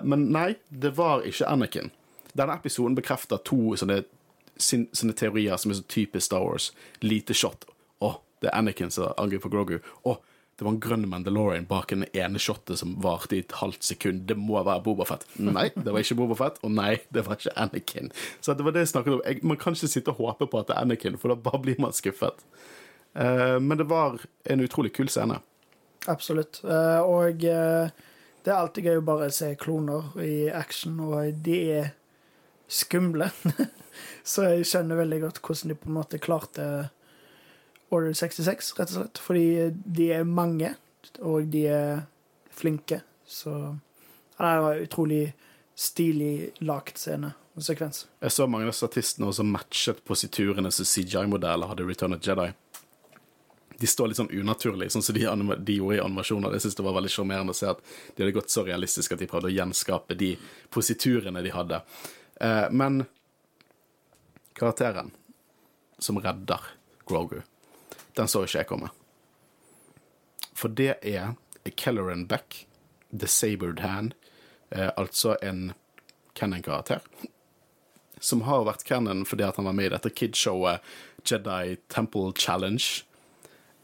men 0.08 0.24
nei, 0.34 0.48
det 0.70 0.96
var 0.98 1.26
ikke 1.28 1.50
Anakin. 1.52 1.92
Denne 2.34 2.56
episoden 2.58 2.96
bekrefter 2.98 3.42
to 3.46 3.76
sånne 3.78 4.02
sin, 4.62 4.88
sine 4.96 5.16
teorier 5.18 5.58
som 5.60 5.74
er 5.74 5.80
så 5.82 5.88
typisk 5.92 6.30
Star 6.30 6.46
Wars. 6.46 6.72
Lite 7.04 7.36
shot. 7.38 7.66
Å, 8.02 8.16
det 8.42 8.52
er 8.52 8.60
Anakin 8.60 8.94
som 8.94 9.12
angriper 9.22 9.52
Grogu. 9.54 9.80
Å, 10.08 10.18
det 10.62 10.66
var 10.68 10.76
en 10.76 10.82
grønn 10.84 11.06
Mandalorian 11.10 11.66
bak 11.66 11.90
en 11.96 12.06
ene 12.14 12.40
shotet 12.42 12.78
som 12.78 12.94
varte 13.02 13.34
i 13.34 13.42
et 13.42 13.56
halvt 13.58 13.82
sekund. 13.88 14.28
Det 14.30 14.36
må 14.38 14.60
være 14.62 14.84
Bobafett. 14.86 15.24
Nei, 15.42 15.72
det 15.74 15.90
var 15.90 16.04
ikke 16.04 16.20
Bobafett, 16.20 16.60
og 16.62 16.76
nei, 16.76 17.00
det 17.10 17.24
var 17.26 17.40
ikke 17.40 17.56
Anakin. 17.58 18.12
Så 18.46 18.54
det 18.54 18.68
var 18.68 18.76
det 18.76 18.84
jeg 18.84 18.92
snakket 18.92 19.16
om. 19.16 19.24
Jeg, 19.26 19.42
man 19.42 19.58
kan 19.58 19.74
ikke 19.74 19.90
sitte 19.90 20.14
og 20.14 20.22
håpe 20.22 20.46
på 20.52 20.62
at 20.62 20.70
det 20.70 20.76
er 20.76 20.86
Anakin, 20.86 21.18
for 21.18 21.34
da 21.34 21.40
bare 21.50 21.64
blir 21.64 21.82
man 21.82 21.96
skuffet. 21.98 22.46
Uh, 23.18 23.58
men 23.58 23.82
det 23.82 23.90
var 23.90 24.22
en 24.54 24.62
utrolig 24.62 24.94
kul 24.94 25.10
scene. 25.10 25.40
Absolutt. 26.14 26.62
Uh, 26.62 27.02
og 27.10 27.42
uh, 27.42 27.90
det 28.46 28.54
er 28.54 28.60
alltid 28.60 28.92
gøy 28.92 29.02
å 29.02 29.08
bare 29.10 29.32
se 29.34 29.50
kloner 29.58 30.14
i 30.22 30.36
action, 30.54 31.02
og 31.10 31.42
de 31.46 31.58
er 31.80 31.92
skumle. 32.72 33.30
Så 34.24 34.46
jeg 34.48 34.68
skjønner 34.70 35.02
veldig 35.02 35.22
godt 35.26 35.42
hvordan 35.44 35.74
de 35.74 35.78
på 35.80 35.90
en 35.90 35.98
måte 35.98 36.22
klarte 36.22 36.66
Order 37.92 38.14
66, 38.16 38.72
rett 38.78 38.94
og 38.94 38.98
slett. 39.02 39.20
Fordi 39.20 39.46
de 39.76 40.12
er 40.16 40.28
mange, 40.28 40.76
og 41.20 41.50
de 41.52 41.66
er 41.68 42.04
flinke. 42.56 43.02
Så 43.28 43.52
det 44.38 44.52
var 44.64 44.78
en 44.78 44.86
utrolig 44.86 45.26
stilig 45.76 46.52
lagt 46.60 47.02
scene. 47.02 47.34
og 47.52 47.64
sekvens. 47.68 48.06
Jeg 48.22 48.32
så 48.32 48.46
mange 48.48 48.70
av 48.72 48.76
statistene 48.76 49.28
også 49.28 49.44
matchet 49.44 49.98
positurene 50.08 50.70
som 50.72 50.88
CGI-modeller 50.88 51.68
hadde 51.68 51.84
i 51.84 51.88
Return 51.90 52.16
of 52.16 52.22
Jedi. 52.24 52.46
De 53.82 53.90
står 53.90 54.08
litt 54.08 54.20
sånn 54.22 54.32
unaturlig, 54.32 54.88
sånn 54.94 55.04
som 55.04 55.18
de, 55.18 55.26
de 55.60 55.76
gjorde 55.76 55.98
i 55.98 56.04
animasjoner. 56.04 56.56
Jeg 56.56 56.64
synes 56.64 56.78
det 56.80 56.86
var 56.86 56.96
veldig 56.96 57.12
sjarmerende 57.12 57.52
å 57.52 57.58
se 57.58 57.68
at 57.68 57.82
de 57.84 58.24
hadde 58.24 58.38
gått 58.38 58.54
så 58.54 58.64
realistisk 58.64 59.12
at 59.12 59.20
de 59.20 59.28
prøvde 59.28 59.52
å 59.52 59.56
gjenskape 59.56 60.16
de 60.16 60.32
positurene 60.72 61.44
de 61.44 61.52
hadde. 61.52 61.82
Eh, 62.42 62.68
men 62.72 63.04
karakteren 64.58 65.12
som 66.02 66.18
redder 66.22 66.66
Grogu, 67.06 67.42
den 68.18 68.28
så 68.28 68.44
ikke 68.46 68.64
jeg 68.64 68.70
komme. 68.70 68.90
For 70.58 70.74
det 70.74 70.96
er 71.06 71.36
Kelleran 71.78 72.26
Beck, 72.30 72.66
The 73.14 73.30
Sabered 73.30 73.84
Hand, 73.86 74.16
eh, 74.70 74.90
altså 74.98 75.38
en 75.42 75.74
Cannon-karakter 76.34 77.06
som 78.22 78.44
har 78.46 78.66
vært 78.68 78.86
canon 78.86 79.26
fordi 79.26 79.48
han 79.48 79.66
var 79.66 79.76
med 79.76 79.90
i 79.90 79.94
dette 79.96 80.12
kidshowet 80.14 80.86
Jedi 81.26 81.78
Temple 81.90 82.32
Challenge. 82.38 82.86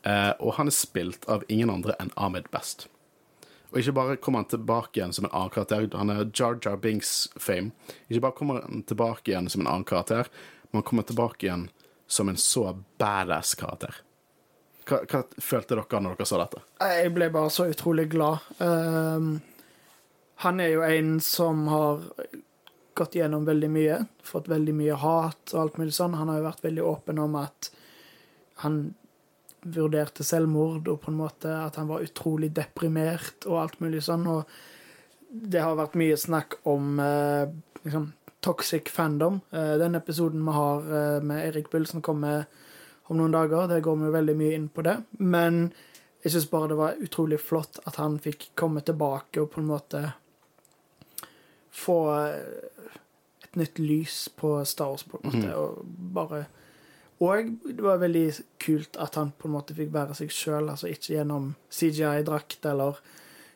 Eh, 0.06 0.34
og 0.39 0.56
han 0.58 0.70
er 0.70 0.78
spilt 0.78 1.26
av 1.30 1.43
ingen 1.50 1.72
andre 1.74 1.98
enn 2.02 2.13
Ahmed 2.15 2.50
Best. 2.54 2.88
Og 3.71 3.82
ikke 3.82 3.95
bare 3.97 4.19
kommer 4.23 4.43
han 4.43 4.51
tilbake 4.51 4.99
igjen 4.99 5.13
som 5.15 5.27
en 5.27 5.34
annen 5.34 5.51
karakter, 5.53 5.88
han 5.93 6.12
er 6.13 6.30
Jar 6.32 6.60
Jar 6.63 6.77
Binks-fame. 6.82 7.73
Ikke 8.08 8.23
bare 8.23 8.38
kommer 8.38 8.62
han 8.63 8.86
tilbake 8.88 9.32
igjen 9.32 9.49
som 9.51 9.63
en 9.63 9.71
annen 9.71 9.88
karakter, 9.88 10.30
men 10.69 10.80
han 10.82 10.88
kommer 10.88 11.08
tilbake 11.08 11.47
igjen 11.47 11.67
som 12.08 12.30
en 12.32 12.39
så 12.39 12.71
badass 12.97 13.56
karakter. 13.60 13.99
Hva, 14.88 15.01
hva 15.03 15.23
følte 15.43 15.75
dere 15.75 15.99
når 15.99 16.15
dere 16.15 16.30
så 16.30 16.39
dette? 16.39 16.63
Jeg 16.80 17.12
ble 17.15 17.27
bare 17.34 17.51
så 17.51 17.67
utrolig 17.67 18.08
glad. 18.13 18.45
Um, 18.63 19.41
han 20.45 20.62
er 20.63 20.71
jo 20.71 20.86
en 20.88 21.17
som 21.23 21.65
har 21.67 22.06
gått 22.97 23.17
gjennom 23.19 23.43
veldig 23.45 23.69
mye, 23.73 23.97
fått 24.23 24.47
veldig 24.49 24.73
mye 24.77 24.95
hat 25.01 25.53
og 25.53 25.60
alt 25.62 25.82
mulig 25.82 25.95
sånn. 25.97 26.15
Han 26.17 26.32
har 26.32 26.39
jo 26.39 26.47
vært 26.47 26.63
veldig 26.65 26.86
åpen 26.88 27.19
om 27.21 27.36
at 27.41 27.69
han 28.63 28.80
vurderte 29.65 30.24
selvmord, 30.24 30.88
og 30.88 31.02
på 31.04 31.12
en 31.12 31.20
måte 31.20 31.52
at 31.52 31.80
han 31.80 31.89
var 31.89 32.06
utrolig 32.06 32.52
deprimert 32.56 33.48
og 33.50 33.62
alt 33.63 33.80
mulig 33.84 34.04
sånn. 34.06 34.28
Og 34.30 34.46
det 35.28 35.63
har 35.63 35.78
vært 35.80 35.98
mye 36.00 36.17
snakk 36.20 36.60
om 36.70 37.00
eh, 37.04 37.50
liksom, 37.84 38.12
toxic 38.46 38.91
fandom. 38.93 39.41
Eh, 39.52 39.76
den 39.82 39.98
episoden 40.00 40.46
vi 40.46 40.56
har 40.56 40.88
eh, 41.00 41.20
med 41.24 41.50
Erik 41.50 41.72
Bull 41.74 41.88
som 41.89 42.04
kommer 42.06 42.46
om 43.08 43.20
noen 43.20 43.32
dager, 43.32 43.70
det 43.72 43.84
går 43.86 43.96
vi 43.96 44.10
jo 44.10 44.15
veldig 44.15 44.36
mye 44.36 44.56
inn 44.58 44.70
på 44.70 44.84
det. 44.84 44.98
Men 45.24 45.70
jeg 46.24 46.34
syns 46.34 46.50
bare 46.52 46.72
det 46.72 46.80
var 46.80 47.04
utrolig 47.04 47.39
flott 47.39 47.80
at 47.88 48.00
han 48.02 48.17
fikk 48.20 48.50
komme 48.60 48.84
tilbake 48.84 49.39
og 49.41 49.52
på 49.54 49.62
en 49.62 49.70
måte 49.70 50.02
få 51.78 52.00
eh, 52.17 52.96
et 53.46 53.60
nytt 53.60 53.80
lys 53.80 54.26
på 54.36 54.58
Star 54.65 54.91
Wars, 54.91 55.06
på 55.08 55.22
en 55.22 55.30
måte, 55.30 55.54
og 55.56 55.84
bare 56.15 56.46
Og 57.23 57.53
det 57.65 57.82
var 57.82 58.01
veldig 58.01 58.25
kult 58.62 58.97
at 59.01 59.17
han 59.17 59.32
på 59.38 59.49
en 59.49 59.56
måte 59.56 59.75
fikk 59.77 59.89
være 59.93 60.17
seg 60.17 60.34
sjøl, 60.34 60.69
altså 60.69 60.89
ikke 60.91 61.15
gjennom 61.15 61.56
CGI-drakt 61.73 62.67
eller 62.69 62.99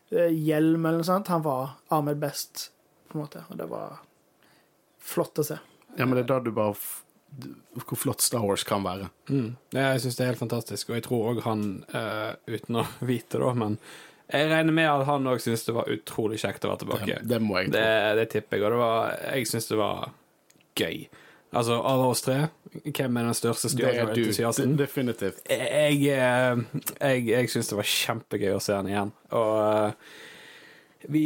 eh, 0.10 0.34
hjelm 0.34 0.86
eller 0.86 1.04
noe 1.04 1.08
sånt. 1.08 1.30
Han 1.30 1.46
var 1.46 1.76
Ahmed 1.94 2.18
Best, 2.24 2.72
på 3.10 3.18
en 3.18 3.26
måte, 3.26 3.44
og 3.50 3.60
det 3.62 3.70
var 3.70 4.00
flott 5.02 5.44
å 5.44 5.46
se. 5.46 5.60
Ja, 5.98 6.08
men 6.08 6.16
det 6.18 6.26
er 6.26 6.34
da 6.34 6.42
du 6.42 6.54
bare 6.56 6.76
f 6.78 7.02
Hvor 7.88 7.96
flott 7.96 8.20
Star 8.20 8.44
Wars 8.44 8.66
kan 8.68 8.84
være. 8.84 9.06
Mm. 9.30 9.54
Ja, 9.72 9.94
Jeg 9.94 10.02
syns 10.04 10.18
det 10.18 10.24
er 10.26 10.34
helt 10.34 10.42
fantastisk, 10.42 10.90
og 10.90 10.98
jeg 10.98 11.06
tror 11.06 11.30
òg 11.30 11.38
han, 11.46 11.62
uh, 11.94 12.34
uten 12.44 12.82
å 12.82 12.84
vite 13.12 13.40
det, 13.40 13.54
men 13.56 13.78
jeg 14.32 14.50
regner 14.50 14.76
med 14.76 14.88
at 14.88 15.06
han 15.08 15.28
òg 15.28 15.40
syntes 15.44 15.64
det 15.68 15.76
var 15.76 15.92
utrolig 15.92 16.40
kjekt 16.42 16.66
å 16.66 16.72
være 16.72 16.82
tilbake. 16.84 17.08
Det, 17.22 17.30
det 17.30 17.40
må 17.44 17.60
jeg 17.60 17.70
tro. 17.70 17.78
Det, 17.78 18.16
det 18.20 18.28
tipper 18.32 18.58
jeg, 18.58 18.66
og 18.66 18.74
det 18.74 18.82
var, 18.82 19.16
jeg 19.36 19.48
syns 19.52 19.70
det 19.72 19.80
var 19.80 20.12
gøy. 20.80 21.00
Altså, 21.52 21.76
av 21.84 22.02
oss 22.08 22.24
tre, 22.24 22.46
hvem 22.80 23.18
er 23.20 23.26
den 23.28 23.36
største 23.36 23.70
du. 23.76 24.76
Definitivt. 24.80 25.42
Jeg, 25.52 25.98
eh, 26.16 26.84
jeg, 26.96 27.24
jeg 27.28 27.50
syns 27.52 27.72
det 27.72 27.80
var 27.82 27.90
kjempegøy 27.92 28.54
å 28.56 28.62
se 28.64 28.78
han 28.78 28.88
igjen. 28.88 29.12
Og 29.36 29.58
eh, 29.60 30.14
vi 31.12 31.26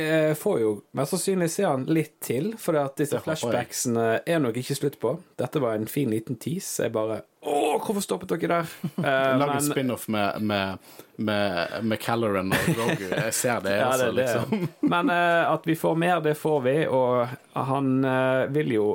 eh, 0.00 0.32
får 0.34 0.56
jo 0.64 0.72
mest 0.98 1.14
sannsynlig 1.14 1.46
se 1.52 1.66
han 1.68 1.84
litt 1.86 2.16
til, 2.24 2.56
for 2.58 2.74
disse 2.98 3.14
jeg. 3.20 3.22
flashbacksene 3.22 4.06
er 4.26 4.42
nok 4.42 4.58
ikke 4.58 4.76
slutt 4.80 4.98
på. 4.98 5.14
Dette 5.38 5.62
var 5.62 5.78
en 5.78 5.86
fin 5.86 6.10
liten 6.10 6.40
tease. 6.42 6.88
Jeg 6.88 6.96
bare 6.96 7.20
Å, 7.42 7.54
hvorfor 7.78 8.02
stoppet 8.02 8.34
dere 8.34 8.64
der? 8.64 8.74
Eh, 9.12 9.30
Lag 9.38 9.54
en 9.60 9.64
spin-off 9.68 10.08
med, 10.10 10.42
med, 10.42 10.90
med, 11.22 11.78
med 11.86 12.02
Calloran 12.02 12.50
og 12.50 12.66
Grogu. 12.74 13.06
Jeg 13.12 13.38
ser 13.38 13.62
det, 13.62 13.76
Ja, 13.84 13.92
altså. 13.92 14.10
det 14.10 14.26
det. 14.26 14.26
Liksom. 14.26 14.90
Men 14.90 15.14
at 15.14 15.70
vi 15.70 15.78
får 15.78 16.02
mer, 16.02 16.18
det 16.26 16.34
får 16.42 16.60
vi, 16.66 16.76
og 16.90 17.30
han 17.70 17.94
vil 18.58 18.76
jo 18.80 18.90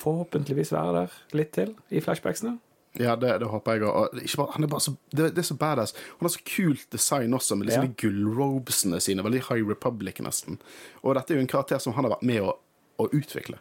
forhåpentligvis 0.00 0.72
være 0.74 0.94
der 1.00 1.18
litt 1.38 1.52
til 1.56 1.74
i 1.90 2.02
flashbacksene. 2.04 2.58
Ja, 2.98 3.16
det, 3.18 3.32
det 3.42 3.48
håper 3.50 3.74
jeg 3.74 3.88
òg. 3.90 4.20
Han 4.54 4.68
bare 4.70 4.80
så, 4.84 4.92
det, 5.10 5.32
det 5.34 5.42
er 5.42 5.48
så 5.48 5.56
badass. 5.58 5.94
Han 6.20 6.28
har 6.28 6.34
så 6.36 6.44
kult 6.46 6.84
design 6.94 7.34
også, 7.34 7.56
med 7.58 7.66
liksom 7.66 7.82
Ja. 7.82 7.88
de 7.90 7.98
gullrobesene 8.04 9.00
sine. 9.02 9.24
Veldig 9.26 9.42
High 9.48 9.66
Republic, 9.66 10.20
nesten. 10.22 10.60
Og 11.02 11.16
dette 11.18 11.34
er 11.34 11.40
jo 11.40 11.42
en 11.42 11.50
karakter 11.50 11.82
som 11.82 11.96
han 11.96 12.06
har 12.06 12.14
vært 12.14 12.22
med 12.30 12.46
å, 12.46 12.54
å 13.02 13.08
utvikle. 13.10 13.58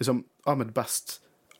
Liksom, 0.00 0.24
Ahmed 0.48 0.72
Best 0.72 1.18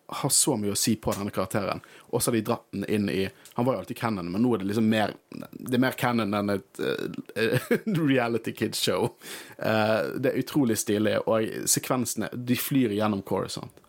har 0.09 0.31
så 0.31 0.55
mye 0.57 0.71
å 0.71 0.79
si 0.79 0.95
på 1.03 1.11
denne 1.17 1.33
karakteren, 1.35 1.81
og 2.15 2.23
så 2.23 2.31
har 2.31 2.37
de 2.37 2.43
dratt 2.47 2.67
den 2.73 2.85
inn 2.89 3.09
i 3.11 3.25
Han 3.57 3.65
var 3.67 3.75
jo 3.75 3.81
alltid 3.81 3.97
canon, 3.99 4.29
men 4.31 4.45
nå 4.45 4.53
er 4.55 4.61
det 4.63 4.69
liksom 4.69 4.87
mer 4.89 5.15
Det 5.51 5.75
er 5.75 5.83
mer 5.83 5.97
canon 5.99 6.37
enn 6.39 6.53
et 6.55 6.81
uh, 6.85 7.73
reality 8.07 8.53
kids 8.55 8.79
show. 8.79 9.09
Uh, 9.59 10.15
det 10.15 10.31
er 10.31 10.39
utrolig 10.45 10.77
stilig, 10.79 11.17
og 11.27 11.67
sekvensene 11.67 12.29
De 12.33 12.57
flyr 12.57 12.95
gjennom 12.95 13.25
Corisont 13.27 13.83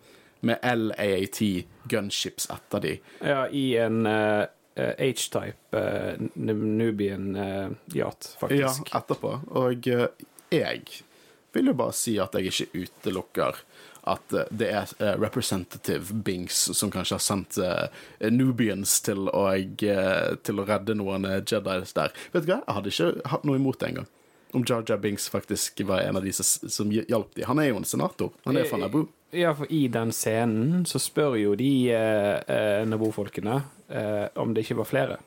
med 0.45 0.61
LAAT 0.63 1.41
gunships 1.89 2.49
etter 2.53 2.83
de. 2.83 2.93
Ja, 3.21 3.47
i 3.47 3.77
en 3.77 4.05
eh, 4.05 4.45
H-type 4.77 5.73
uh, 5.73 6.27
Nubian 6.35 7.35
uh, 7.35 7.71
yacht, 7.93 8.37
Ja, 8.49 8.73
etterpå. 8.93 9.39
Og 9.57 9.87
jeg 10.53 10.81
vil 11.53 11.71
jo 11.71 11.73
bare 11.73 11.95
si 11.97 12.17
at 12.21 12.37
jeg 12.37 12.51
ikke 12.51 12.83
utelukker 12.85 13.63
at 14.07 14.35
det 14.55 14.67
er 14.71 14.91
representative 15.19 16.15
Binks 16.23 16.59
som 16.77 16.91
kanskje 16.93 17.17
har 17.17 17.23
sendt 17.25 17.57
Nubians 18.31 18.93
til 19.03 19.27
å, 19.27 19.41
til 19.67 20.61
å 20.61 20.65
redde 20.69 20.95
noen 20.95 21.27
Jedis 21.41 21.91
der. 21.97 22.13
Vet 22.31 22.45
du 22.45 22.53
hva, 22.53 22.61
jeg 22.61 22.77
hadde 22.77 22.93
ikke 22.93 23.09
hatt 23.33 23.49
noe 23.49 23.59
imot 23.59 23.81
det 23.81 23.89
engang. 23.89 24.07
Om 24.57 24.63
Jar 24.65 24.83
Jar 24.87 24.97
Binks 24.97 25.29
faktisk 25.29 25.81
var 25.85 25.99
en 25.99 26.17
av 26.17 26.23
de 26.25 26.31
som, 26.33 26.69
som 26.69 26.91
hjalp 26.91 27.35
dem. 27.35 27.45
Han 27.45 27.59
er 27.61 27.67
jo 27.69 27.77
en 27.77 27.85
senator. 27.85 28.31
Han 28.47 28.57
er 28.57 28.65
fra 28.65 28.79
Naboo. 28.81 29.05
Ja, 29.37 29.51
for 29.53 29.69
i 29.69 29.83
den 29.91 30.09
scenen 30.15 30.85
så 30.89 30.97
spør 31.03 31.35
jo 31.37 31.51
de 31.59 31.69
eh, 31.93 32.39
eh, 32.41 32.81
Naboo-folkene 32.89 33.59
eh, 33.85 34.23
om 34.41 34.55
det 34.55 34.63
ikke 34.65 34.79
var 34.79 34.89
flere. 34.89 35.19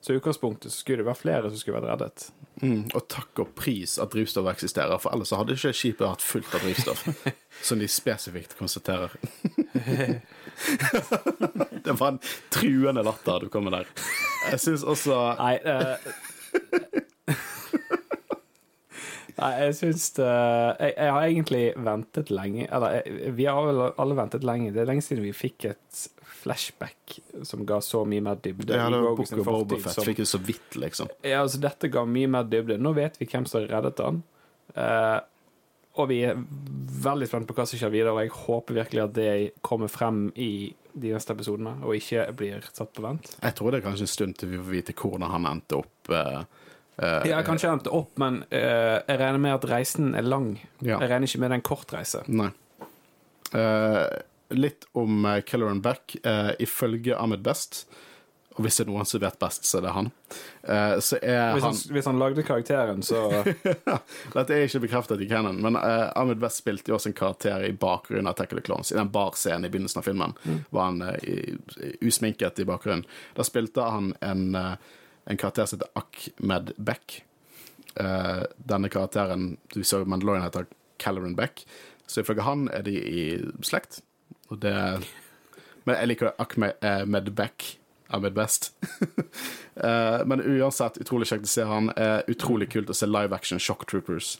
Så 0.00 0.12
i 0.12 0.18
utgangspunktet 0.18 0.72
så 0.72 0.80
skulle 0.80 1.04
det 1.04 1.06
være 1.06 1.20
flere 1.20 1.52
som 1.52 1.62
skulle 1.62 1.78
vært 1.78 1.92
reddet. 1.92 2.26
Mm, 2.64 2.88
og 2.90 3.06
takk 3.12 3.44
og 3.44 3.54
pris 3.54 3.98
at 4.02 4.10
drivstoff 4.16 4.50
eksisterer, 4.50 4.98
for 4.98 5.14
ellers 5.14 5.34
hadde 5.36 5.54
ikke 5.54 5.74
skipet 5.76 6.10
hatt 6.10 6.26
fullt 6.26 6.58
av 6.58 6.66
drivstoff. 6.66 7.06
som 7.68 7.78
de 7.78 7.86
spesifikt 7.86 8.58
konstaterer. 8.58 9.14
det 11.86 11.96
var 12.02 12.16
en 12.16 12.22
truende 12.50 13.06
latter 13.06 13.46
du 13.46 13.50
kom 13.54 13.70
med 13.70 13.78
der. 13.78 13.90
Jeg 14.50 14.62
syns 14.66 14.82
også 14.86 15.22
Nei 15.38 15.54
eh, 15.62 16.10
Nei, 19.36 19.50
jeg 19.66 19.76
syns 19.76 20.06
det 20.16 20.26
jeg, 20.26 20.92
jeg 20.96 21.12
har 21.12 21.24
egentlig 21.26 21.64
ventet 21.84 22.30
lenge 22.32 22.64
Eller 22.72 22.94
jeg, 22.96 23.32
vi 23.36 23.44
har 23.44 23.66
vel 23.66 23.82
alle 23.90 24.16
ventet 24.16 24.46
lenge. 24.48 24.70
Det 24.72 24.80
er 24.80 24.88
lenge 24.88 25.04
siden 25.04 25.26
vi 25.26 25.34
fikk 25.36 25.68
et 25.74 26.04
flashback 26.46 27.18
som 27.44 27.66
ga 27.68 27.80
så 27.84 28.04
mye 28.08 28.22
mer 28.24 28.40
dybde. 28.42 28.72
Ja, 28.76 28.88
det 28.92 29.00
var 29.02 29.16
Book 29.18 29.32
of 29.32 29.48
Boba 29.48 29.78
Fett 29.82 30.04
fikk 30.06 30.22
jo 30.22 30.28
så 30.30 30.40
vidt, 30.40 30.76
liksom. 30.78 31.10
Ja, 31.26 31.42
altså 31.42 31.60
Dette 31.62 31.90
ga 31.92 32.04
mye 32.08 32.30
mer 32.30 32.46
dybde. 32.48 32.78
Nå 32.80 32.94
vet 32.96 33.18
vi 33.20 33.28
hvem 33.30 33.48
som 33.50 33.66
reddet 33.66 34.02
han. 34.04 34.22
Uh, 34.76 35.18
og 35.96 36.10
vi 36.10 36.20
er 36.28 36.36
veldig 36.36 37.28
spent 37.28 37.48
på 37.48 37.56
hva 37.56 37.64
som 37.68 37.80
skjer 37.80 37.92
videre, 37.92 38.12
og 38.12 38.20
jeg 38.20 38.34
håper 38.36 38.76
virkelig 38.82 39.02
at 39.06 39.14
det 39.16 39.30
kommer 39.64 39.90
frem 39.90 40.26
i 40.36 40.68
de 40.96 41.12
neste 41.12 41.32
episodene, 41.32 41.72
og 41.84 41.96
ikke 41.96 42.26
blir 42.36 42.68
satt 42.68 42.92
på 42.96 43.04
vent. 43.04 43.32
Jeg 43.40 43.56
tror 43.56 43.72
det 43.72 43.80
er 43.80 43.86
kanskje 43.86 44.06
en 44.06 44.12
stund 44.12 44.36
til 44.40 44.52
vi 44.52 44.60
får 44.60 44.72
vite 44.74 44.96
hvordan 44.96 45.32
han 45.32 45.48
endte 45.50 45.80
opp. 45.80 46.12
eh, 46.12 46.42
eh, 47.02 47.26
Ja, 47.30 47.42
kanskje 47.46 47.68
jeg 47.68 47.78
endte 47.78 47.92
opp, 47.96 48.12
men 48.22 48.42
uh, 48.52 48.98
jeg 49.06 49.18
regner 49.20 49.38
med 49.42 49.54
at 49.58 49.68
reisen 49.70 50.14
er 50.14 50.22
lang. 50.26 50.54
Ja. 50.80 50.98
Jeg 51.00 51.10
regner 51.12 51.26
ikke 51.28 51.40
med 51.42 51.50
det 51.50 51.58
er 51.58 51.62
en 51.62 51.68
kort 51.72 51.92
reise. 51.96 52.22
Nei. 52.28 52.50
Uh, 53.54 54.06
litt 54.56 54.84
om 54.96 55.24
uh, 55.26 55.40
Kelleran 55.46 55.80
Beck. 55.82 56.16
Ifølge 56.62 57.16
Ahmed 57.18 57.42
Best, 57.46 57.84
og 58.56 58.64
hvis 58.64 58.78
det 58.78 58.86
er 58.86 58.88
noen 58.88 59.04
som 59.04 59.20
vet 59.20 59.34
best, 59.42 59.66
så 59.68 59.76
er 59.78 59.82
det 59.84 59.90
han, 59.92 60.06
så 61.04 61.18
er 61.20 61.50
Hvis 61.52 61.64
han 61.66 61.74
han, 61.74 61.80
hvis 61.92 62.06
han 62.08 62.16
lagde 62.22 62.40
karakteren, 62.46 63.02
så 63.04 63.18
Dette 64.32 64.54
er 64.56 64.62
ikke 64.64 64.80
bekreftet 64.86 65.20
i 65.20 65.28
canon, 65.28 65.58
men 65.60 65.76
Ahmed 65.76 66.40
West 66.40 66.62
spilte 66.62 66.88
jo 66.88 66.96
også 66.96 67.10
en 67.10 67.16
karakter 67.18 67.66
i 67.68 67.74
bakgrunnen 67.76 68.30
av 68.30 68.38
Tackle 68.38 68.62
the 68.62 68.64
Clones. 68.64 68.94
I 68.94 68.96
den 68.96 69.10
barscenen 69.12 69.68
i 69.68 69.72
begynnelsen 69.74 70.00
av 70.00 70.08
filmen 70.08 70.32
var 70.72 70.88
han 70.88 71.04
i- 71.20 71.58
usminket 72.08 72.62
i 72.64 72.64
bakgrunnen. 72.70 73.04
Da 73.36 73.44
spilte 73.44 73.84
han 73.92 74.14
en, 74.24 74.46
en 75.26 75.36
karakter 75.40 75.66
som 75.66 75.78
heter 75.78 75.90
Ahmed 75.98 76.72
Beck. 76.76 77.22
Uh, 78.00 78.44
denne 78.58 78.90
karakteren 78.92 79.56
du 79.72 79.80
så 79.84 80.02
i 80.02 80.08
Mandalorian 80.08 80.44
heter 80.44 80.66
Caloran 81.00 81.36
Beck, 81.36 81.64
Så 82.06 82.20
ifølge 82.22 82.42
han 82.46 82.68
er 82.70 82.82
de 82.86 82.92
i 82.94 83.22
slekt. 83.66 84.00
Og 84.48 84.60
det 84.62 84.74
Men 85.84 85.96
jeg 85.96 86.08
liker 86.08 86.32
Ahmed 86.38 87.30
Beck. 87.34 87.78
Ahmed 88.10 88.32
Best. 88.34 88.72
uh, 89.82 90.22
men 90.28 90.40
uansett, 90.40 90.98
utrolig 91.02 91.26
kjekt 91.26 91.48
å 91.48 91.50
se 91.50 91.64
han. 91.66 91.90
Uh, 91.98 92.22
utrolig 92.30 92.70
kult 92.70 92.90
å 92.90 92.94
se 92.94 93.06
live 93.06 93.34
action 93.34 93.58
Shock 93.58 93.86
Troopers. 93.90 94.36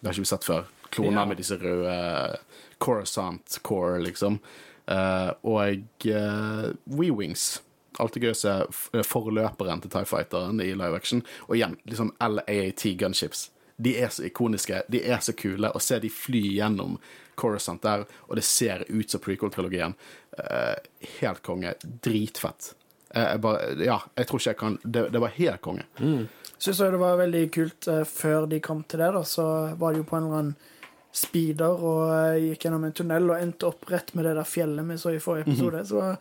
Det 0.00 0.08
har 0.08 0.12
ikke 0.16 0.26
vi 0.26 0.32
sett 0.34 0.44
før. 0.44 0.68
Kloner 0.90 1.22
Ja. 1.22 1.26
med 1.26 1.36
disse 1.40 1.56
røde 1.56 2.36
Coruscant 2.78 3.58
Core, 3.62 4.00
liksom. 4.02 4.40
Eh, 4.90 5.30
og 5.46 6.06
uh, 6.10 6.72
We-Wings. 6.90 7.44
Alltid 7.46 7.69
gøy 7.98 8.30
å 8.30 8.36
se 8.38 8.52
forløperen 9.06 9.80
til 9.82 9.90
Tie 9.90 10.04
Fighteren 10.06 10.60
i 10.62 10.70
live 10.74 10.96
action. 10.96 11.22
Og 11.48 11.56
igjen, 11.56 11.76
liksom 11.88 12.12
LAAT 12.20 12.84
gunships. 13.00 13.48
De 13.80 13.94
er 13.96 14.08
så 14.12 14.26
ikoniske, 14.28 14.82
de 14.92 15.00
er 15.08 15.18
så 15.24 15.32
kule. 15.32 15.70
Å 15.72 15.80
se 15.80 15.98
de 15.98 16.10
fly 16.12 16.42
gjennom 16.58 16.98
Coruscant 17.40 17.80
der, 17.82 18.02
og 18.28 18.36
det 18.36 18.44
ser 18.44 18.84
ut 18.88 19.08
som 19.10 19.20
prequel-trilogien. 19.24 19.94
Uh, 20.36 20.76
helt 21.20 21.40
konge. 21.42 21.72
Dritfett. 22.04 22.74
Eh, 23.14 23.24
jeg 23.32 23.40
bare, 23.42 23.70
ja, 23.82 23.96
jeg 24.14 24.26
tror 24.28 24.38
ikke 24.38 24.50
jeg 24.52 24.58
kan 24.60 24.76
Det, 24.84 25.06
det 25.10 25.20
var 25.20 25.32
helt 25.34 25.60
konge. 25.64 25.86
Syns 25.98 26.76
også 26.76 26.90
det 26.92 27.00
var 27.00 27.16
veldig 27.18 27.40
kult 27.56 27.88
eh, 27.88 28.04
før 28.06 28.44
de 28.46 28.60
kom 28.60 28.84
til 28.84 29.00
det, 29.00 29.08
da, 29.16 29.22
så 29.26 29.46
var 29.80 29.92
de 29.96 30.02
jo 30.02 30.06
på 30.06 30.18
en 30.18 30.26
eller 30.28 30.42
annen 30.42 30.54
speeder 31.10 31.80
og 31.82 32.02
eh, 32.14 32.36
gikk 32.50 32.66
gjennom 32.68 32.84
en 32.86 32.92
tunnel 32.94 33.32
og 33.32 33.40
endte 33.40 33.66
opp 33.66 33.88
rett 33.90 34.12
med 34.14 34.28
det 34.28 34.36
der 34.38 34.46
fjellet 34.46 34.86
vi 34.92 34.98
så 35.00 35.14
i 35.16 35.22
forrige 35.24 35.48
episode. 35.48 35.80
Så 35.88 36.04
g- 36.04 36.18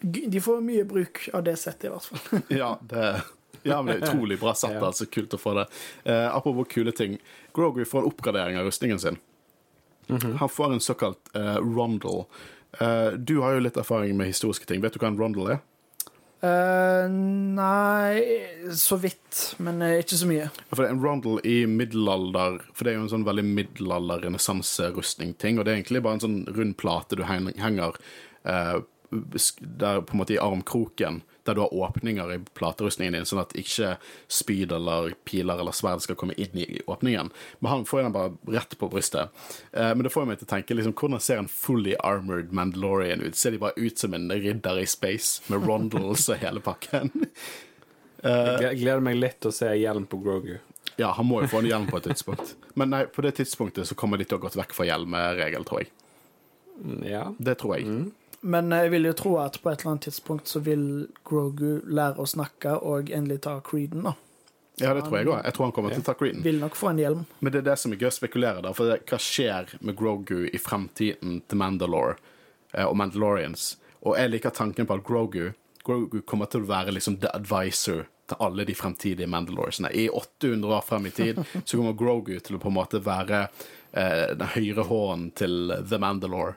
de 0.00 0.40
får 0.40 0.60
mye 0.64 0.84
bruk 0.88 1.28
av 1.34 1.42
det 1.46 1.56
settet, 1.60 1.84
i 1.88 1.90
hvert 1.94 2.04
fall. 2.04 2.40
Ja, 2.60 2.70
det, 2.82 3.22
ja, 3.66 3.80
men 3.82 3.94
det 3.94 4.00
er 4.00 4.06
utrolig 4.12 4.38
bra 4.40 4.52
sett. 4.54 4.76
Altså 4.82 5.06
Kult 5.10 5.34
å 5.34 5.38
få 5.40 5.54
det. 5.58 5.66
Eh, 6.04 6.28
apropos 6.36 6.66
kule 6.70 6.92
ting. 6.94 7.16
Grogu 7.56 7.82
får 7.88 8.00
en 8.04 8.10
oppgradering 8.12 8.58
av 8.60 8.64
rustningen 8.68 8.98
sin. 9.02 9.16
Han 10.08 10.48
får 10.48 10.72
en 10.76 10.80
såkalt 10.84 11.32
eh, 11.34 11.56
rondel. 11.58 12.24
Eh, 12.78 13.10
du 13.18 13.38
har 13.42 13.52
jo 13.56 13.60
litt 13.64 13.76
erfaring 13.80 14.14
med 14.16 14.26
historiske 14.30 14.66
ting. 14.70 14.80
Vet 14.84 14.92
du 14.94 14.98
hva 15.02 15.08
en 15.10 15.18
rondel 15.18 15.50
er? 15.56 15.60
Uh, 16.44 17.08
nei, 17.10 18.20
så 18.76 18.96
vidt, 19.00 19.54
men 19.64 19.80
eh, 19.82 19.96
ikke 20.02 20.18
så 20.20 20.26
mye. 20.28 20.50
For 20.68 20.82
det 20.84 20.90
er 20.90 20.94
en 20.94 21.00
rondel 21.02 21.38
i 21.48 21.62
middelalder 21.66 22.58
For 22.76 22.84
det 22.84 22.90
er 22.92 22.96
jo 22.98 23.04
en 23.06 23.10
sånn 23.14 23.24
veldig 23.26 23.44
middelalder-renessanserustning-ting. 23.56 25.58
Og 25.58 25.64
det 25.66 25.72
er 25.72 25.78
egentlig 25.80 26.02
bare 26.04 26.18
en 26.18 26.24
sånn 26.26 26.38
rund 26.56 26.76
plate 26.80 27.16
du 27.18 27.24
heng- 27.26 27.52
henger 27.58 27.96
eh, 28.44 28.76
sk- 28.78 28.84
der 29.10 30.00
på 30.02 30.14
en 30.14 30.18
måte 30.20 30.34
i 30.34 30.38
armkroken, 30.42 31.20
der 31.46 31.54
du 31.54 31.60
har 31.62 31.74
åpninger 31.74 32.32
i 32.34 32.38
platerustningen 32.58 33.14
din, 33.14 33.26
sånn 33.28 33.38
at 33.44 33.52
ikke 33.54 33.92
spyd 34.32 34.72
eller 34.74 35.12
piler 35.28 35.60
eller 35.62 35.74
sverd 35.76 36.02
skal 36.02 36.18
komme 36.18 36.34
inn 36.42 36.56
i 36.58 36.80
åpningen. 36.90 37.30
Men 37.60 37.70
han 37.70 37.84
får 37.86 38.02
den 38.02 38.14
bare 38.16 38.32
rett 38.50 38.74
på 38.80 38.88
brystet. 38.90 39.30
Eh, 39.72 39.92
men 39.94 40.02
det 40.02 40.10
får 40.14 40.26
meg 40.26 40.40
til 40.40 40.48
å 40.48 40.52
tenke 40.56 40.74
liksom, 40.74 40.96
hvordan 40.98 41.22
ser 41.22 41.38
en 41.44 41.50
fully 41.50 41.94
armored 42.02 42.50
Mandalorian 42.56 43.22
ut? 43.22 43.38
Ser 43.38 43.54
de 43.54 43.62
bare 43.62 43.78
ut 43.78 43.98
som 44.02 44.14
en 44.18 44.26
ridder 44.32 44.82
i 44.82 44.88
space 44.90 45.46
med 45.52 45.62
rondels 45.68 46.26
og 46.34 46.42
hele 46.42 46.64
pakken? 46.64 47.12
Jeg 48.26 48.80
gleder 48.80 49.04
meg 49.04 49.18
litt 49.20 49.36
til 49.44 49.52
å 49.52 49.54
se 49.54 49.68
hjelm 49.78 50.06
på 50.10 50.18
Grogu. 50.24 50.56
Ja, 50.98 51.12
han 51.14 51.28
må 51.28 51.42
jo 51.44 51.50
få 51.52 51.60
en 51.60 51.68
hjelm 51.68 51.86
på 51.90 51.98
et 52.00 52.06
tidspunkt. 52.08 52.54
Men 52.74 52.90
nei, 52.90 53.02
på 53.12 53.22
det 53.22 53.34
tidspunktet 53.38 53.86
så 53.86 53.94
kommer 53.98 54.18
de 54.18 54.24
til 54.26 54.38
å 54.38 54.40
ha 54.40 54.46
gått 54.48 54.56
vekk 54.58 54.72
fra 54.74 54.86
hjelmeregel, 54.88 55.66
tror 55.68 55.84
jeg. 55.84 55.92
Mm, 56.80 57.02
Ja. 57.06 57.22
Det 57.38 57.54
tror 57.60 57.76
jeg. 57.76 57.86
Men 58.40 58.70
jeg 58.70 58.92
vil 58.92 59.08
jo 59.08 59.14
tro 59.16 59.32
at 59.42 59.58
på 59.62 59.70
et 59.70 59.80
eller 59.80 59.94
annet 59.94 60.08
tidspunkt 60.08 60.50
så 60.50 60.60
vil 60.64 61.06
Grogu 61.26 61.80
lære 61.86 62.20
å 62.22 62.28
snakke 62.28 62.76
og 62.78 63.10
endelig 63.10 63.42
ta 63.46 63.58
Creeden, 63.64 64.06
da. 64.06 64.14
Ja, 64.76 64.92
det 64.92 65.06
tror 65.06 65.16
jeg 65.16 65.28
òg. 65.30 65.38
Jeg 65.40 65.56
tror 65.56 65.64
han 65.64 65.72
kommer 65.72 65.94
til 65.94 66.02
å 66.04 66.06
ta 66.06 66.14
Creeden. 66.18 66.42
Vil 66.44 66.60
nok 66.60 66.76
få 66.76 66.90
en 66.92 67.00
hjelm. 67.00 67.22
Men 67.40 67.52
det 67.52 67.62
er 67.62 67.70
det 67.70 67.78
som 67.80 67.94
er 67.94 68.00
gøy 68.02 68.10
å 68.10 68.16
spekulere, 68.18 68.64
da. 68.64 68.74
For 68.76 68.92
hva 68.92 69.20
skjer 69.22 69.72
med 69.80 69.96
Grogu 69.96 70.50
i 70.50 70.60
fremtiden 70.60 71.40
til 71.48 71.60
Mandalore 71.62 72.18
eh, 72.74 72.84
og 72.84 72.92
Mandalorians? 73.00 73.74
Og 74.04 74.18
jeg 74.20 74.34
liker 74.34 74.52
tanken 74.54 74.86
på 74.86 74.98
at 74.98 75.06
Grogu 75.06 75.54
Grogu 75.86 76.20
kommer 76.26 76.50
til 76.50 76.64
å 76.64 76.68
være 76.68 76.94
liksom 76.96 77.20
the 77.22 77.30
advisor 77.34 78.06
til 78.26 78.42
alle 78.42 78.66
de 78.66 78.74
fremtidige 78.74 79.30
Mandaloresene. 79.30 79.92
I 79.94 80.08
800 80.10 80.74
år 80.74 80.84
frem 80.86 81.06
i 81.06 81.14
tid 81.14 81.38
så 81.64 81.78
kommer 81.78 81.96
Grogu 81.98 82.34
til 82.42 82.58
å 82.58 82.62
på 82.62 82.72
en 82.72 82.78
måte 82.78 83.02
være 83.02 83.44
eh, 83.92 84.32
den 84.34 84.48
høyre 84.56 84.86
hånden 84.88 85.30
til 85.38 85.76
The 85.78 86.00
Mandalore. 86.02 86.56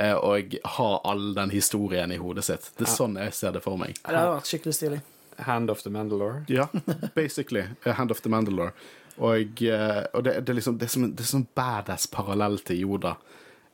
Eh, 0.00 0.16
og 0.16 0.54
ha 0.76 0.90
all 1.04 1.34
den 1.36 1.50
historien 1.52 2.12
i 2.12 2.18
hodet 2.20 2.46
sitt. 2.46 2.70
Det 2.78 2.86
er 2.86 2.92
sånn 2.94 3.18
jeg 3.20 3.34
ser 3.36 3.56
det 3.56 3.64
for 3.64 3.80
meg. 3.80 3.98
Det 4.00 4.14
hadde 4.14 4.36
vært 4.38 4.52
skikkelig 4.52 4.76
stilig. 4.78 5.00
Hand 5.44 5.72
of 5.72 5.82
the 5.84 5.92
Mandalore. 5.92 6.44
Ja, 6.52 6.68
basically. 7.14 7.66
Hand 7.84 8.12
of 8.12 8.22
the 8.24 8.32
Mandalore. 8.32 8.72
Og, 9.20 9.62
eh, 9.62 10.02
og 10.14 10.24
det, 10.24 10.38
det, 10.46 10.52
er 10.52 10.58
liksom, 10.60 10.78
det 10.80 10.88
er 10.88 10.92
som 10.94 11.06
det 11.10 11.24
er 11.24 11.30
sånn 11.34 11.46
badass 11.56 12.08
parallell 12.12 12.58
til 12.64 12.80
Yoda. 12.86 13.16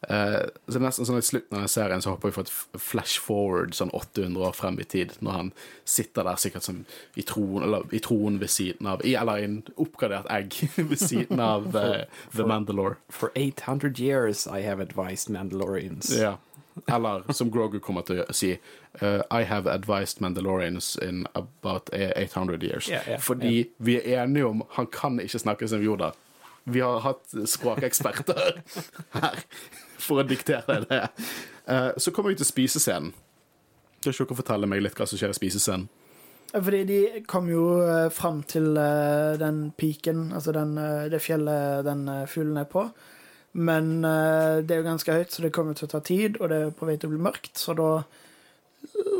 Eh, 0.02 0.42
så 0.66 0.76
det 0.76 0.78
er 0.78 0.84
nesten 0.84 1.06
sånn 1.08 1.18
I 1.18 1.24
slutten 1.24 1.56
av 1.56 1.64
den 1.64 1.72
serien 1.72 2.02
så 2.04 2.12
håper 2.12 2.30
vi 2.30 2.36
får 2.36 2.46
et 2.46 2.82
flash 2.84 3.22
forward 3.22 3.74
sånn 3.74 3.90
800 3.96 4.44
år 4.48 4.54
frem 4.54 4.78
i 4.78 4.86
tid, 4.86 5.16
når 5.24 5.38
han 5.38 5.52
sitter 5.88 6.26
der 6.28 6.40
sikkert 6.40 6.66
som 6.68 6.82
i 7.16 7.24
troen, 7.26 7.64
eller 7.66 7.86
i 7.96 8.00
troen 8.04 8.36
ved 8.42 8.52
siden 8.52 8.90
av 8.92 9.04
i, 9.06 9.16
Eller 9.18 9.40
i 9.40 9.46
en 9.48 9.60
oppgradert 9.74 10.28
egg 10.30 10.58
ved 10.90 11.00
siden 11.00 11.40
av 11.42 11.70
eh, 11.76 12.04
The 12.36 12.46
Mandalore. 12.46 13.00
For 13.08 13.32
800 13.34 13.98
years 13.98 14.46
I 14.46 14.60
have 14.66 14.84
advised 14.84 15.32
Mandalorians. 15.32 16.12
Ja. 16.14 16.36
Eller 16.92 17.24
som 17.32 17.48
Grogu 17.50 17.78
kommer 17.80 18.04
til 18.04 18.20
å 18.20 18.34
si 18.36 18.50
uh, 19.00 19.22
I 19.32 19.46
have 19.48 19.64
advised 19.64 20.20
Mandalorians 20.20 20.92
in 21.00 21.24
about 21.32 21.88
800 21.94 22.62
years. 22.62 22.90
Yeah, 22.90 23.08
yeah, 23.08 23.20
Fordi 23.20 23.70
vi 23.78 23.96
er 23.96 24.26
enige 24.26 24.44
om 24.46 24.62
han 24.76 24.86
kan 24.92 25.16
ikke 25.20 25.40
snakke 25.40 25.68
som 25.72 25.80
Yoda. 25.80 26.12
Vi 26.68 26.84
har 26.84 27.00
hatt 27.00 27.32
språkeksperter 27.48 28.60
her 29.16 29.40
for 30.02 30.22
å 30.22 30.26
diktere 30.26 30.80
det. 30.86 31.02
Uh, 31.66 31.92
så 31.96 32.12
kommer 32.14 32.34
vi 32.34 32.40
til 32.40 32.48
spisescenen. 32.48 33.14
Kan 34.02 34.12
ikke 34.12 34.28
dere 34.28 34.38
fortelle 34.38 34.68
meg 34.70 34.84
litt 34.84 34.98
hva 34.98 35.06
som 35.08 35.18
skjer 35.18 35.32
i 35.34 35.38
spisescenen? 35.38 35.88
Fordi 36.54 36.84
de 36.88 37.00
kom 37.28 37.48
jo 37.50 37.64
eh, 37.82 38.06
fram 38.14 38.38
til 38.48 38.76
eh, 38.78 39.34
den 39.40 39.72
piken, 39.76 40.30
altså 40.32 40.54
den, 40.54 40.76
eh, 40.78 41.08
det 41.10 41.20
fjellet 41.20 41.84
den 41.84 42.06
eh, 42.08 42.26
fuglen 42.30 42.60
er 42.60 42.68
på. 42.70 42.86
Men 43.56 44.04
eh, 44.04 44.62
det 44.62 44.76
er 44.76 44.82
jo 44.82 44.86
ganske 44.86 45.16
høyt, 45.16 45.32
så 45.32 45.42
det 45.42 45.52
kommer 45.52 45.76
til 45.76 45.88
å 45.88 45.92
ta 45.96 46.00
tid, 46.04 46.38
og 46.40 46.52
det 46.52 46.60
er 46.60 46.74
på 46.76 46.88
vei 46.88 46.96
til 46.96 47.10
å 47.10 47.14
bli 47.16 47.22
mørkt. 47.26 47.56
Så 47.60 47.74
da 47.76 47.90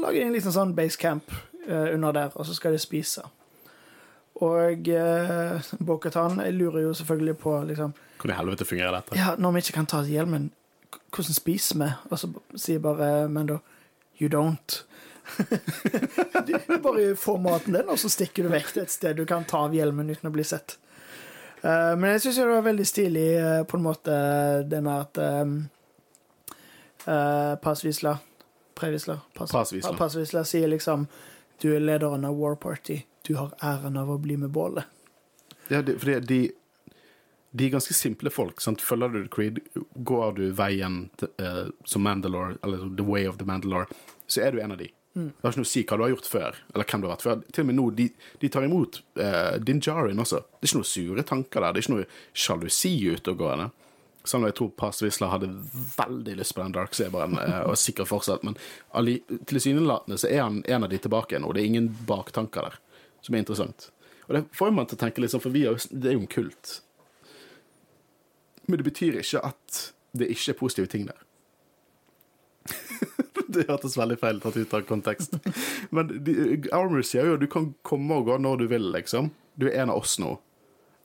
lager 0.02 0.20
de 0.20 0.26
en 0.28 0.36
liten 0.36 0.54
sånn 0.54 0.74
basecamp 0.76 1.32
uh, 1.66 1.88
under 1.90 2.14
der, 2.14 2.34
og 2.36 2.46
så 2.46 2.54
skal 2.54 2.76
de 2.76 2.80
spise. 2.80 3.24
Og 4.44 4.90
uh, 4.92 5.70
Bo-Katan 5.80 6.38
lurer 6.54 6.84
jo 6.84 6.92
selvfølgelig 6.94 7.36
på 7.40 7.54
liksom, 7.72 7.96
Hvordan 8.20 8.34
i 8.34 8.38
helvete 8.38 8.68
fungerer 8.68 8.94
dette? 8.98 9.16
Ja, 9.18 9.34
når 9.40 9.56
vi 9.56 9.64
ikke 9.64 9.78
kan 9.80 9.88
ta 9.90 10.02
hjelmen, 10.06 10.50
hvordan 11.16 11.36
spiser 11.36 11.80
vi? 11.80 11.88
Og 12.10 12.20
så 12.20 12.30
sier 12.60 12.82
bare 12.84 13.28
Mando 13.32 13.60
You 14.20 14.28
don't. 14.32 14.82
du 16.46 16.78
bare 16.82 17.16
får 17.16 17.38
maten 17.38 17.74
din, 17.74 17.88
og 17.88 17.98
så 17.98 18.08
stikker 18.08 18.46
du 18.46 18.52
vekk 18.52 18.70
til 18.72 18.84
et 18.84 18.92
sted 18.94 19.18
du 19.18 19.26
kan 19.28 19.44
ta 19.44 19.64
av 19.66 19.74
hjelmen 19.76 20.08
uten 20.12 20.30
å 20.30 20.32
bli 20.32 20.44
sett. 20.46 20.78
Uh, 21.64 21.96
men 21.98 22.14
jeg 22.14 22.26
syns 22.26 22.38
det 22.40 22.46
var 22.48 22.64
veldig 22.68 22.86
stilig 22.86 23.26
uh, 23.42 23.62
på 23.68 23.78
en 23.78 23.84
måte 23.84 24.16
det 24.70 24.80
med 24.84 24.92
at 24.94 25.20
um, 25.42 25.56
Passvisla 27.62 28.16
Previsla 28.76 29.20
Pass, 29.34 29.52
Passvisla. 29.52 29.92
Pa- 29.92 29.98
Passvisla 30.04 30.42
sier 30.44 30.68
liksom 30.68 31.06
Du 31.62 31.70
er 31.74 31.80
lederen 31.80 32.24
av 32.28 32.36
War 32.36 32.56
Party. 32.60 33.00
Du 33.24 33.36
har 33.38 33.54
æren 33.64 33.96
av 33.96 34.10
å 34.10 34.18
bli 34.20 34.36
med 34.36 34.50
bålet. 34.52 34.84
Ja, 35.68 35.80
for 35.80 35.96
fordi 36.02 36.18
de, 36.28 36.40
de 37.56 37.66
er 37.66 37.72
ganske 37.72 37.94
simple 37.96 38.30
folk. 38.32 38.60
Sant? 38.60 38.84
Følger 38.84 39.14
du 39.14 39.30
Creed, 39.32 39.62
går 40.04 40.36
du 40.36 40.44
veien 40.56 41.06
til, 41.20 41.32
uh, 41.40 41.72
som 41.88 42.04
Mandalore, 42.04 42.58
eller 42.66 42.86
The 42.98 43.06
Way 43.06 43.28
of 43.30 43.40
the 43.40 43.48
Mandalore, 43.48 43.88
så 44.26 44.44
er 44.44 44.52
du 44.52 44.60
en 44.60 44.76
av 44.76 44.80
de. 44.82 44.90
Det 45.16 45.46
har 45.46 45.54
ikke 45.54 45.62
noe 45.62 45.64
å 45.64 45.70
si 45.70 45.82
hva 45.88 45.96
du 45.96 46.02
har 46.04 46.10
gjort 46.12 46.26
før, 46.28 46.56
eller 46.74 46.88
hvem 46.90 47.00
du 47.00 47.06
har 47.06 47.14
vært 47.14 47.24
før. 47.24 47.38
Til 47.48 47.62
og 47.62 47.68
med 47.70 47.76
nå, 47.78 47.86
de, 47.96 48.06
de 48.42 48.50
tar 48.52 48.66
imot 48.66 48.98
uh, 49.16 49.56
Din 49.64 49.80
Jarin 49.80 50.20
også. 50.20 50.42
Det 50.44 50.66
er 50.66 50.70
ikke 50.70 50.80
noe 50.82 50.90
sure 50.90 51.24
tanker 51.30 51.64
der. 51.64 51.72
Det 51.72 51.80
er 51.80 51.86
ikke 51.86 51.94
noe 51.94 52.08
sjalusi 52.36 52.92
utegående. 53.14 53.70
Selv 54.26 54.42
om 54.42 54.48
jeg 54.50 54.56
tror 54.58 54.72
Pass 54.76 55.00
Wisla 55.00 55.30
hadde 55.32 55.48
veldig 55.96 56.36
lyst 56.36 56.56
på 56.56 56.60
den 56.60 56.76
Darksaberen, 56.76 57.38
uh, 57.40 57.62
og 57.70 57.80
sikkert 57.80 58.10
fortsatt, 58.12 58.44
men 58.44 58.58
tilsynelatende 59.48 60.20
så 60.20 60.28
er 60.28 60.42
han 60.44 60.60
en 60.66 60.84
av 60.84 60.92
de 60.92 61.00
tilbake 61.00 61.40
og 61.40 61.54
det 61.56 61.64
er 61.64 61.70
ingen 61.72 61.92
baktanker 62.08 62.68
der, 62.68 62.80
som 63.24 63.38
er 63.38 63.46
interessant. 63.46 63.88
Og 64.26 64.36
det 64.36 64.44
får 64.58 64.74
man 64.74 64.90
til 64.90 64.98
å 64.98 65.04
tenke 65.06 65.22
litt 65.22 65.32
sånn, 65.32 65.44
for 65.44 65.54
vi 65.54 65.64
er 65.64 65.72
jo, 65.72 65.96
det 65.96 66.10
er 66.10 66.18
jo 66.18 66.26
en 66.26 66.32
kult. 66.36 66.80
Men 68.66 68.80
det 68.80 68.88
betyr 68.88 69.20
ikke 69.20 69.42
at 69.46 69.82
det 70.16 70.30
ikke 70.32 70.52
er 70.52 70.58
positive 70.58 70.90
ting 70.90 71.06
der. 71.08 71.22
det 73.54 73.66
hørtes 73.68 73.96
veldig 73.98 74.18
feil 74.20 74.40
tatt 74.42 74.58
ut 74.58 74.74
av 74.74 74.86
kontekst. 74.88 75.36
Men 75.94 76.12
Armour 76.74 77.04
sier 77.06 77.30
jo 77.30 77.38
at 77.38 77.44
du 77.44 77.48
kan 77.50 77.72
komme 77.86 78.20
og 78.20 78.28
gå 78.30 78.38
når 78.42 78.62
du 78.62 78.66
vil, 78.72 78.90
liksom. 78.94 79.30
Du 79.56 79.68
er 79.68 79.82
en 79.82 79.94
av 79.94 80.02
oss 80.02 80.18
nå. 80.22 80.36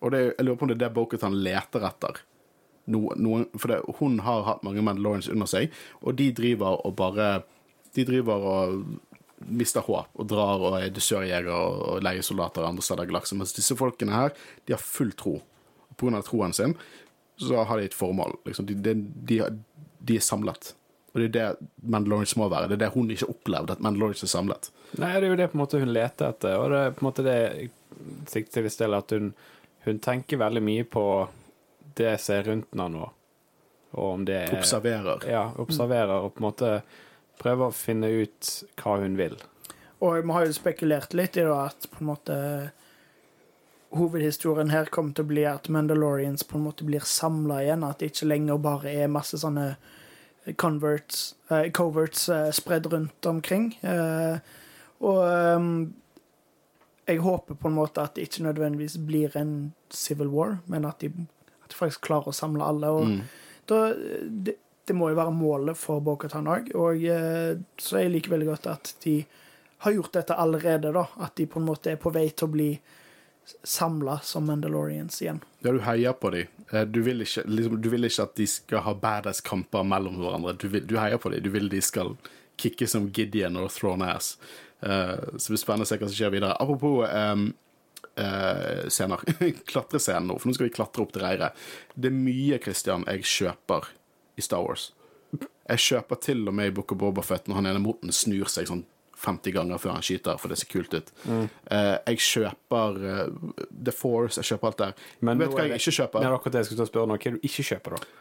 Og 0.02 0.14
det, 0.14 0.22
jeg 0.32 0.48
lurer 0.48 0.58
på 0.58 0.66
om 0.66 0.72
det 0.72 0.80
er 0.80 0.84
det 0.88 0.94
Bokutan 0.96 1.38
leter 1.46 1.86
etter. 1.88 2.24
No, 2.90 3.06
noen, 3.14 3.46
for 3.54 3.70
det, 3.70 3.82
hun 4.00 4.18
har 4.26 4.48
hatt 4.48 4.66
mange 4.66 4.82
menn 4.84 5.00
Lawrence 5.04 5.32
under 5.32 5.50
seg, 5.50 5.70
og 6.02 6.18
de 6.18 6.32
driver 6.36 6.82
og 6.82 6.96
bare 6.98 7.44
De 7.92 8.06
driver 8.08 8.46
og 8.48 8.84
mister 9.52 9.84
håp 9.84 10.14
og 10.16 10.28
drar 10.32 10.62
og 10.64 10.78
er 10.78 10.94
dusørjegere 10.96 11.52
og, 11.52 11.80
og 11.90 12.04
leiesoldater 12.06 12.64
andre 12.64 12.86
steder 12.86 13.04
i 13.04 13.10
galaksen. 13.10 13.42
Mens 13.42 13.52
disse 13.58 13.76
folkene 13.76 14.16
her, 14.16 14.36
de 14.64 14.76
har 14.78 14.80
full 14.80 15.12
tro. 15.18 15.42
På 15.92 16.08
grunn 16.08 16.16
av 16.16 16.24
troen 16.24 16.56
sin 16.56 16.78
så 17.42 17.66
har 17.68 17.80
de 17.80 17.90
et 17.90 17.98
formål. 17.98 18.38
Liksom. 18.46 18.68
De, 18.70 18.78
de, 18.86 18.96
de, 19.30 19.42
de 20.00 20.18
er 20.20 20.26
samlet. 20.26 20.74
Og 21.12 21.20
det 21.20 21.28
er 21.28 21.34
det 21.36 21.70
Mandalorians 21.92 22.38
må 22.40 22.48
være. 22.52 22.70
Det 22.72 22.78
er 22.78 22.84
det 22.86 22.94
hun 22.94 23.10
ikke 23.12 23.30
opplevde, 23.34 23.76
at 23.76 23.84
Mandalorians 23.84 24.24
er 24.24 24.32
samlet. 24.32 24.72
Nei, 24.96 25.12
det 25.18 25.28
er 25.28 25.34
jo 25.34 25.40
det 25.40 25.50
på 25.52 25.58
en 25.58 25.64
måte 25.64 25.82
hun 25.82 25.92
leter 25.92 26.32
etter, 26.32 26.58
og 26.60 26.72
det 26.72 26.82
er 26.82 26.96
på 26.96 27.04
en 27.04 27.10
måte 27.10 27.26
det 27.28 27.38
jeg 27.38 27.72
sikter 28.32 28.60
til 28.60 28.70
i 28.70 28.74
stedet, 28.74 29.00
at 29.04 29.16
hun, 29.16 29.32
hun 29.86 30.00
tenker 30.04 30.40
veldig 30.42 30.64
mye 30.64 30.88
på 30.88 31.06
det 32.00 32.16
som 32.24 32.38
er 32.38 32.48
rundt 32.48 32.72
henne 32.72 32.88
nå, 32.94 33.08
og 33.92 34.06
om 34.08 34.26
det 34.28 34.38
er 34.46 34.56
Observerer. 34.56 35.26
Ja, 35.28 35.46
observerer, 35.60 36.24
og 36.24 36.36
på 36.36 36.44
en 36.44 36.48
måte 36.48 36.74
prøver 37.42 37.68
å 37.68 37.76
finne 37.76 38.12
ut 38.22 38.52
hva 38.80 38.98
hun 39.02 39.18
vil. 39.20 39.36
Og 40.02 40.22
vi 40.24 40.34
har 40.34 40.48
jo 40.48 40.56
spekulert 40.56 41.16
litt 41.18 41.38
i 41.38 41.44
det, 41.44 41.52
at 41.52 41.90
på 41.92 42.02
en 42.02 42.12
måte 42.14 42.38
hovedhistorien 43.92 44.72
her 44.72 44.90
kommer 44.94 45.16
til 45.16 45.26
å 45.26 45.32
bli 45.32 45.44
at 45.50 45.68
Mandalorians 45.72 46.46
på 46.48 46.58
en 46.58 46.66
måte 46.68 46.86
blir 46.88 47.04
samla 47.08 47.62
igjen. 47.64 47.84
At 47.84 48.00
det 48.00 48.12
ikke 48.14 48.30
lenger 48.30 48.62
bare 48.64 48.94
er 49.04 49.12
masse 49.12 49.40
sånne 49.42 49.76
converts, 50.62 51.36
uh, 51.52 51.68
coverts 51.76 52.30
uh, 52.30 52.50
spredd 52.56 52.88
rundt 52.94 53.26
omkring. 53.30 53.72
Uh, 53.84 54.40
og 55.02 55.20
um, 55.28 55.70
jeg 57.10 57.22
håper 57.22 57.58
på 57.60 57.68
en 57.68 57.78
måte 57.78 58.02
at 58.02 58.16
det 58.16 58.30
ikke 58.30 58.46
nødvendigvis 58.48 58.98
blir 59.06 59.36
en 59.38 59.74
civil 59.90 60.32
war, 60.32 60.58
men 60.72 60.86
at 60.88 61.02
de, 61.04 61.12
at 61.64 61.74
de 61.74 61.78
faktisk 61.78 62.06
klarer 62.08 62.32
å 62.32 62.36
samle 62.38 62.66
alle. 62.66 62.90
Og 62.90 63.08
Mm. 63.12 63.22
da, 63.70 63.80
det, 64.48 64.56
det 64.88 64.96
må 64.96 65.10
jo 65.10 65.20
være 65.20 65.34
målet 65.36 65.78
for 65.78 66.00
Bokhatan 66.02 66.48
òg. 66.48 66.72
Og 66.76 67.04
så 67.80 68.02
jeg 68.02 68.12
liker 68.12 68.34
veldig 68.34 68.48
godt 68.48 68.68
at 68.68 68.94
de 69.04 69.26
har 69.82 69.94
gjort 69.96 70.14
dette 70.14 70.38
allerede, 70.38 70.92
da. 70.94 71.06
At 71.26 71.36
de 71.36 71.46
på 71.50 71.60
en 71.60 71.66
måte 71.66 71.92
er 71.92 72.02
på 72.02 72.12
vei 72.14 72.30
til 72.30 72.48
å 72.48 72.52
bli 72.54 72.70
samla 73.64 74.20
som 74.24 74.46
Mandalorians 74.46 75.22
igjen. 75.22 75.42
Ja, 75.60 75.72
du 75.72 75.80
heier 75.86 76.14
på 76.18 76.32
dem. 76.34 76.52
Du 76.92 77.02
vil 77.06 77.24
ikke, 77.26 77.44
liksom, 77.48 77.80
du 77.82 77.90
vil 77.92 78.08
ikke 78.08 78.26
at 78.26 78.36
de 78.40 78.48
skal 78.48 78.86
ha 78.86 78.94
badass 78.96 79.42
kamper 79.46 79.84
mellom 79.88 80.20
hverandre. 80.22 80.56
Du, 80.60 80.68
vil, 80.72 80.86
du 80.88 80.96
heier 81.00 81.20
på 81.22 81.34
dem. 81.34 81.44
Du 81.44 81.52
vil 81.54 81.70
de 81.72 81.82
skal 81.84 82.16
kicke 82.62 82.88
som 82.88 83.10
Gideon 83.14 83.60
og 83.62 83.72
Throne 83.74 84.08
Ass. 84.14 84.38
Uh, 84.82 85.38
så 85.38 85.52
det 85.52 85.54
blir 85.54 85.62
spennende 85.62 85.88
å 85.88 85.92
se 85.92 86.00
hva 86.00 86.10
som 86.10 86.18
skjer 86.18 86.34
videre. 86.34 86.56
Apropos 86.62 87.04
um, 87.10 87.50
uh, 88.20 88.88
scener. 88.88 89.26
Klatrescenen 89.72 90.32
nå, 90.32 90.40
for 90.40 90.50
nå 90.50 90.58
skal 90.58 90.70
vi 90.70 90.76
klatre 90.78 91.06
opp 91.06 91.14
til 91.16 91.26
reiret. 91.26 91.60
Det 91.94 92.12
er 92.12 92.18
mye, 92.18 92.62
Christian, 92.64 93.06
jeg 93.10 93.28
kjøper 93.28 93.92
i 94.38 94.46
Star 94.46 94.66
Wars. 94.66 94.92
Jeg 95.72 95.86
kjøper 95.86 96.20
til 96.24 96.48
og 96.50 96.56
med 96.58 96.72
i 96.72 96.76
Book 96.76 96.92
of 96.94 97.00
Boba 97.00 97.24
Fett 97.24 97.48
når 97.48 97.62
han 97.62 97.70
ene 97.72 97.84
moten 97.84 98.12
snur 98.16 98.50
seg 98.52 98.68
sånn 98.68 98.84
50 99.22 99.54
ganger 99.56 99.78
før 99.82 99.94
han 99.98 100.06
skyter, 100.06 100.40
for 100.42 100.50
det 100.52 100.58
ser 100.62 100.70
kult 100.72 100.94
ut. 100.98 101.12
Eh, 101.30 101.98
jeg 102.12 102.22
kjøper 102.26 102.98
uh, 103.06 103.54
The 103.72 103.94
Force, 103.94 104.40
jeg 104.42 104.50
kjøper 104.52 104.72
alt 104.72 104.82
der. 104.82 105.06
Men 105.22 105.38
Vet 105.44 105.52
du 105.52 105.56
hva 105.60 105.68
jeg 105.68 105.76
det- 105.76 105.82
ikke 105.84 105.96
kjøper? 106.00 106.26
Er 106.26 106.36
akkurat 106.38 106.58
det 106.58 106.64
jeg 106.66 106.72
skulle 106.72 106.90
spørre 106.90 107.08
nå. 107.12 107.18
Hva 107.22 107.30
er 107.30 107.38
det 107.38 107.42
du 107.42 107.48
ikke 107.52 107.68
kjøper, 107.70 107.96
da? 107.98 108.18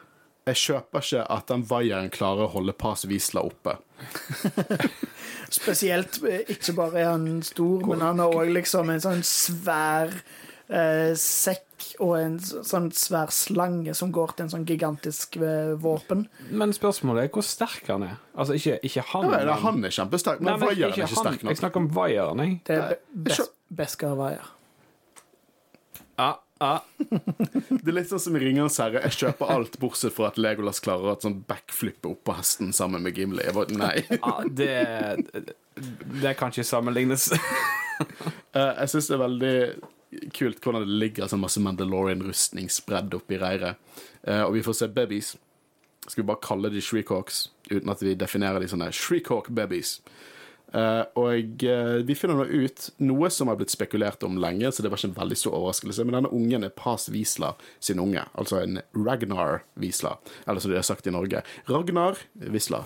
Jeg 0.51 0.57
kjøper 0.57 1.05
ikke 1.05 1.25
at 1.37 1.51
den 1.53 1.63
vaieren 1.69 2.11
klarer 2.11 2.47
å 2.47 2.53
holde 2.55 2.73
Pas 2.73 3.03
Wisla 3.07 3.43
oppe. 3.45 3.75
Spesielt 5.51 6.21
eh, 6.29 6.45
ikke 6.55 6.75
bare 6.79 7.01
er 7.03 7.11
han 7.13 7.43
stor, 7.47 7.83
men 7.91 8.03
han 8.05 8.23
har 8.23 8.33
òg 8.35 8.53
liksom 8.55 8.91
en 8.93 9.03
sånn 9.03 9.25
svær 9.27 10.13
eh, 10.70 11.12
sekk 11.18 11.66
og 12.04 12.12
en 12.18 12.37
sånn 12.40 12.90
svær 12.92 13.30
slange 13.33 13.94
som 13.96 14.11
går 14.12 14.35
til 14.37 14.44
en 14.46 14.52
sånn 14.52 14.66
gigantisk 14.68 15.38
eh, 15.40 15.72
våpen. 15.80 16.26
Men 16.52 16.74
spørsmålet 16.76 17.26
er 17.26 17.33
hvor 17.35 17.44
sterk 17.46 17.88
han 17.92 18.04
er. 18.06 18.18
Altså, 18.37 18.56
ikke, 18.59 18.78
ikke 18.87 19.04
han. 19.14 19.24
Ja, 19.26 19.30
nei, 19.37 19.44
men- 19.48 19.64
han 19.64 19.85
er 19.88 19.96
kjempesterk, 19.96 20.40
men 20.44 20.52
Nei, 20.52 20.59
men 20.61 20.68
vaieren 20.68 20.92
er 20.92 20.96
ikke 20.96 21.09
han. 21.09 21.24
sterk 21.24 21.48
Jeg 21.50 21.61
snakker 21.62 21.83
om 21.83 21.88
vaieren, 21.96 22.44
jeg. 22.44 22.61
Det 22.68 22.78
er 22.78 22.96
bes 23.28 23.40
Beskar 23.70 24.16
vaier. 24.18 24.48
Ja. 26.18 26.33
ah. 26.61 26.80
Det 27.70 27.87
er 27.88 27.94
litt 27.96 28.11
sånn 28.11 28.20
som 28.20 28.35
i 28.37 28.40
Ringenes 28.42 28.76
herre. 28.83 29.00
Jeg 29.06 29.14
kjøper 29.22 29.52
alt 29.54 29.78
bortsett 29.80 30.12
fra 30.12 30.26
at 30.28 30.40
Legolas 30.42 30.83
klarer 30.85 31.14
å 31.14 31.20
sånn 31.22 31.38
backflippe 31.48 32.11
opp 32.11 32.24
på 32.26 32.35
hesten 32.37 32.74
sammen 32.76 33.06
med 33.06 33.16
Gimli. 33.16 33.44
Jeg 33.46 33.54
bare, 33.56 33.78
nei. 33.78 34.02
Ah, 34.26 34.42
det, 34.44 34.74
det 36.20 36.35
kan 36.37 36.52
ikke 36.52 36.66
sammenlignes. 36.66 37.30
Eh, 37.33 38.72
jeg 38.83 38.90
syns 38.92 39.09
det 39.09 39.16
er 39.16 39.22
veldig 39.22 39.54
kult 40.35 40.59
hvordan 40.62 40.87
det 40.87 40.99
ligger 41.03 41.31
sånn 41.31 41.42
masse 41.42 41.62
Mandalorian-rustning 41.62 42.70
spredd 42.73 43.14
oppi 43.16 43.38
reiret. 43.40 43.79
Uh, 44.27 44.44
og 44.46 44.57
vi 44.57 44.64
får 44.66 44.81
se 44.81 44.90
babies. 44.94 45.35
Skal 46.07 46.25
vi 46.25 46.31
bare 46.33 46.42
kalle 46.42 46.73
de 46.73 46.83
Shreekhawks, 46.83 47.49
uten 47.70 47.92
at 47.92 48.03
vi 48.03 48.16
definerer 48.18 48.62
de 48.62 48.70
sånne 48.70 48.90
Shreekhawk-babies. 48.96 49.99
Uh, 50.70 51.03
og 51.18 51.64
uh, 51.66 51.99
vi 52.07 52.14
finner 52.14 52.38
nå 52.38 52.44
ut 52.46 52.85
noe 53.03 53.31
som 53.35 53.51
har 53.51 53.59
blitt 53.59 53.73
spekulert 53.75 54.23
om 54.27 54.38
lenge, 54.38 54.70
så 54.70 54.85
det 54.85 54.92
var 54.92 55.01
ikke 55.01 55.11
en 55.11 55.16
veldig 55.16 55.38
stor 55.38 55.57
overraskelse, 55.59 56.07
men 56.07 56.14
denne 56.20 56.31
ungen 56.35 56.66
er 56.66 56.75
Pas 56.75 57.09
Wisla 57.11 57.57
sin 57.83 57.99
unge, 58.03 58.23
altså 58.38 58.61
en 58.62 58.79
Ragnar 58.94 59.64
Wisla, 59.83 60.16
eller 60.46 60.62
som 60.62 60.70
de 60.70 60.79
har 60.79 60.87
sagt 60.87 61.11
i 61.11 61.14
Norge, 61.14 61.42
Ragnar 61.66 62.23
Wisla. 62.55 62.85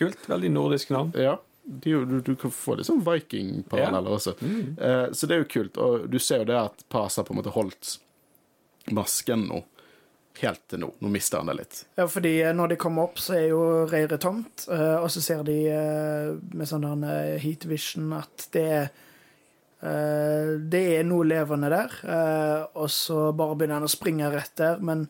Kult. 0.00 0.24
Veldig 0.32 0.52
nordisk 0.54 0.94
navn. 0.96 1.12
Ja. 1.12 1.36
De, 1.64 1.92
du, 2.04 2.20
du 2.20 2.32
kan 2.36 2.50
få 2.50 2.74
litt 2.74 2.88
sånn 2.88 3.04
Viking-paralleller 3.06 4.16
også. 4.16 4.34
Eh, 4.42 5.04
så 5.14 5.28
det 5.28 5.36
er 5.36 5.44
jo 5.44 5.50
kult. 5.52 5.78
Og 5.78 6.08
du 6.10 6.18
ser 6.18 6.42
jo 6.42 6.48
det 6.50 6.58
at 6.58 6.82
Pas 6.90 7.18
har 7.20 7.26
på 7.28 7.34
en 7.34 7.38
måte 7.38 7.54
holdt 7.54 7.96
masken 8.90 9.46
nå. 9.50 9.62
Helt 10.40 10.62
til 10.72 10.80
nå. 10.80 10.88
Nå 11.04 11.10
mister 11.12 11.42
han 11.42 11.50
det 11.52 11.58
litt. 11.60 11.80
Ja, 12.00 12.08
fordi 12.10 12.34
eh, 12.42 12.54
når 12.56 12.72
de 12.72 12.80
kommer 12.80 13.06
opp, 13.10 13.20
så 13.22 13.36
er 13.36 13.46
jo 13.52 13.62
reiret 13.90 14.22
tomt, 14.24 14.66
eh, 14.72 14.96
og 14.98 15.10
så 15.12 15.22
ser 15.22 15.42
de 15.46 15.58
eh, 15.70 16.30
med 16.56 16.70
sånn 16.70 17.04
eh, 17.04 17.36
heat 17.42 17.66
vision 17.70 18.14
at 18.16 18.46
det 18.56 18.64
er 18.72 18.86
eh, 19.84 20.54
Det 20.72 20.82
er 20.96 21.04
noe 21.06 21.28
levende 21.28 21.70
der, 21.70 21.98
eh, 22.16 22.64
og 22.74 22.88
så 22.90 23.28
bare 23.36 23.58
begynner 23.60 23.82
han 23.82 23.90
å 23.90 23.92
springe 23.92 24.32
rett 24.32 24.56
der, 24.58 24.80
men 24.80 25.06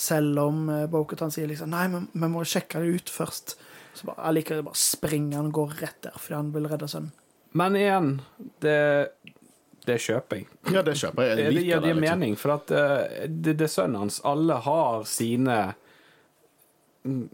selv 0.00 0.38
om 0.38 0.68
uh, 0.70 0.86
Bokutan 0.86 1.32
sier 1.34 1.48
liksom 1.50 1.72
Nei, 1.74 1.88
men 1.90 2.06
vi 2.12 2.28
må 2.30 2.44
sjekke 2.46 2.80
det 2.80 3.00
ut 3.00 3.10
først, 3.12 3.56
så 3.94 4.06
bare, 4.06 4.20
allikevel 4.30 4.62
bare 4.68 4.78
springer 4.78 5.40
han 5.40 5.50
og 5.50 5.58
går 5.60 5.76
rett 5.82 6.00
der 6.06 6.16
fordi 6.18 6.36
han 6.38 6.50
vil 6.54 6.68
redde 6.70 6.88
sønnen. 6.88 7.12
Men 7.58 7.74
igjen, 7.76 8.10
det, 8.62 8.76
det 9.88 9.96
kjøper 10.04 10.38
jeg. 10.38 10.46
Ja, 10.70 10.84
det 10.86 10.94
kjøper 11.00 11.26
jeg. 11.26 11.36
Det, 11.40 11.46
Jeg 11.48 11.54
det 11.56 11.64
gir 11.64 11.80
det. 11.80 11.88
det 11.88 11.94
Liksom. 11.96 12.04
mening, 12.20 12.36
for 12.38 12.54
at 12.54 12.70
uh, 12.70 13.24
det, 13.26 13.56
det 13.58 13.66
er 13.66 13.72
sønnen 13.74 14.04
hans. 14.04 14.20
Alle 14.30 14.60
har 14.62 15.02
sine 15.10 15.56
mm, 17.02 17.24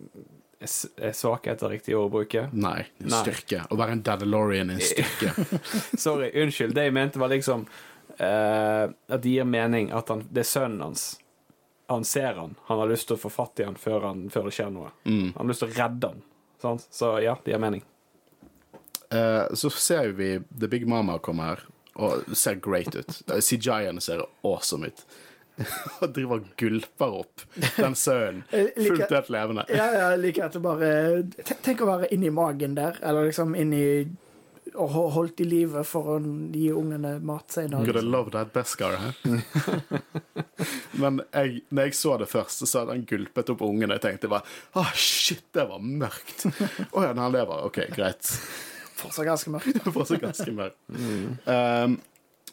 er 0.65 1.13
svakheter 1.13 1.69
riktig 1.75 1.93
ord 1.99 2.09
å 2.09 2.15
bruke? 2.17 2.47
Nei, 2.57 2.87
en 3.03 3.11
Nei. 3.13 3.21
styrke. 3.21 3.61
Å 3.69 3.77
være 3.77 3.99
en 3.99 4.03
Dadalorian 4.07 4.73
er 4.73 4.81
en 4.81 4.87
styrke. 4.89 5.35
Sorry, 6.07 6.31
unnskyld. 6.33 6.73
Det 6.79 6.87
jeg 6.89 6.95
mente, 6.97 7.21
var 7.21 7.29
liksom 7.35 7.67
uh, 7.69 8.87
at 8.89 9.21
det 9.21 9.35
gir 9.37 9.45
mening 9.49 9.93
at 9.93 10.09
han, 10.15 10.25
det 10.33 10.47
er 10.47 10.49
sønnen 10.49 10.81
hans. 10.89 11.11
Han 11.93 12.03
ser 12.09 12.41
han. 12.41 12.57
Han 12.71 12.81
har 12.81 12.89
lyst 12.91 13.07
til 13.11 13.19
å 13.19 13.21
få 13.21 13.31
fatt 13.31 13.61
i 13.63 13.67
han 13.69 13.77
før, 13.79 14.09
han, 14.09 14.25
før 14.33 14.49
det 14.49 14.57
skjer 14.57 14.73
noe. 14.75 14.89
Mm. 15.05 15.35
Han 15.37 15.45
har 15.45 15.53
lyst 15.53 15.63
til 15.63 15.71
å 15.71 15.77
redde 15.77 16.11
han. 16.15 16.25
Sant? 16.67 16.87
Så 16.91 17.15
ja, 17.25 17.37
det 17.45 17.55
gir 17.55 17.63
mening. 17.63 17.85
Uh, 19.13 19.47
så 19.55 19.71
ser 19.71 20.11
vi 20.19 20.33
The 20.61 20.69
Big 20.69 20.87
Mama 20.91 21.19
komme 21.23 21.47
her, 21.47 21.61
og 21.95 22.27
ser 22.37 22.59
great 22.61 22.91
ut. 22.99 23.21
Eh, 23.31 23.39
CGI-ene 23.41 24.03
ser 24.03 24.25
awesome 24.45 24.91
ut. 24.91 25.05
Og 26.05 26.11
driver 26.13 26.43
og 26.43 26.49
gulper 26.61 27.15
opp 27.23 27.45
den 27.79 27.95
liker- 28.77 28.91
Fullt 28.91 29.13
ut 29.15 29.31
levende. 29.33 29.63
Ja, 29.73 29.87
ja, 29.95 30.09
like 30.21 30.43
at 30.45 30.53
det 30.53 30.61
bare 30.61 30.91
Tenk 31.65 31.81
å 31.81 31.87
være 31.89 32.11
inni 32.13 32.29
magen 32.29 32.75
der, 32.77 32.99
eller 33.01 33.31
liksom 33.31 33.55
inni 33.57 33.81
Og 34.77 34.91
holdt 35.15 35.41
i 35.41 35.47
live 35.49 35.83
for 35.89 36.11
å 36.15 36.19
gi 36.53 36.67
ungene 36.77 37.15
mat 37.25 37.55
senere. 37.55 37.85
Gotta 37.89 38.03
love 38.05 38.33
that 38.35 38.51
Beskar. 38.53 38.97
Men 41.01 41.21
jeg, 41.33 41.63
når 41.71 41.89
jeg 41.91 41.97
så 41.99 42.17
det 42.21 42.29
først, 42.31 42.65
så 42.69 42.83
hadde 42.83 42.95
han 42.97 43.05
gulpet 43.09 43.51
opp 43.53 43.65
ungen. 43.67 43.93
Jeg 43.97 44.03
tenkte 44.05 44.31
bare 44.33 44.47
Åh, 44.81 44.93
shit, 44.97 45.45
det 45.57 45.67
var 45.71 45.83
mørkt. 45.85 46.47
Å 46.97 47.05
ja, 47.05 47.13
han 47.17 47.35
lever. 47.35 47.65
OK, 47.69 47.81
greit. 47.97 48.31
Fortsatt 48.97 49.29
ganske 49.29 49.53
mørkt. 49.53 49.91
Så 50.09 50.21
ganske 50.23 50.55
mørkt. 50.57 50.79
Um, 51.49 51.99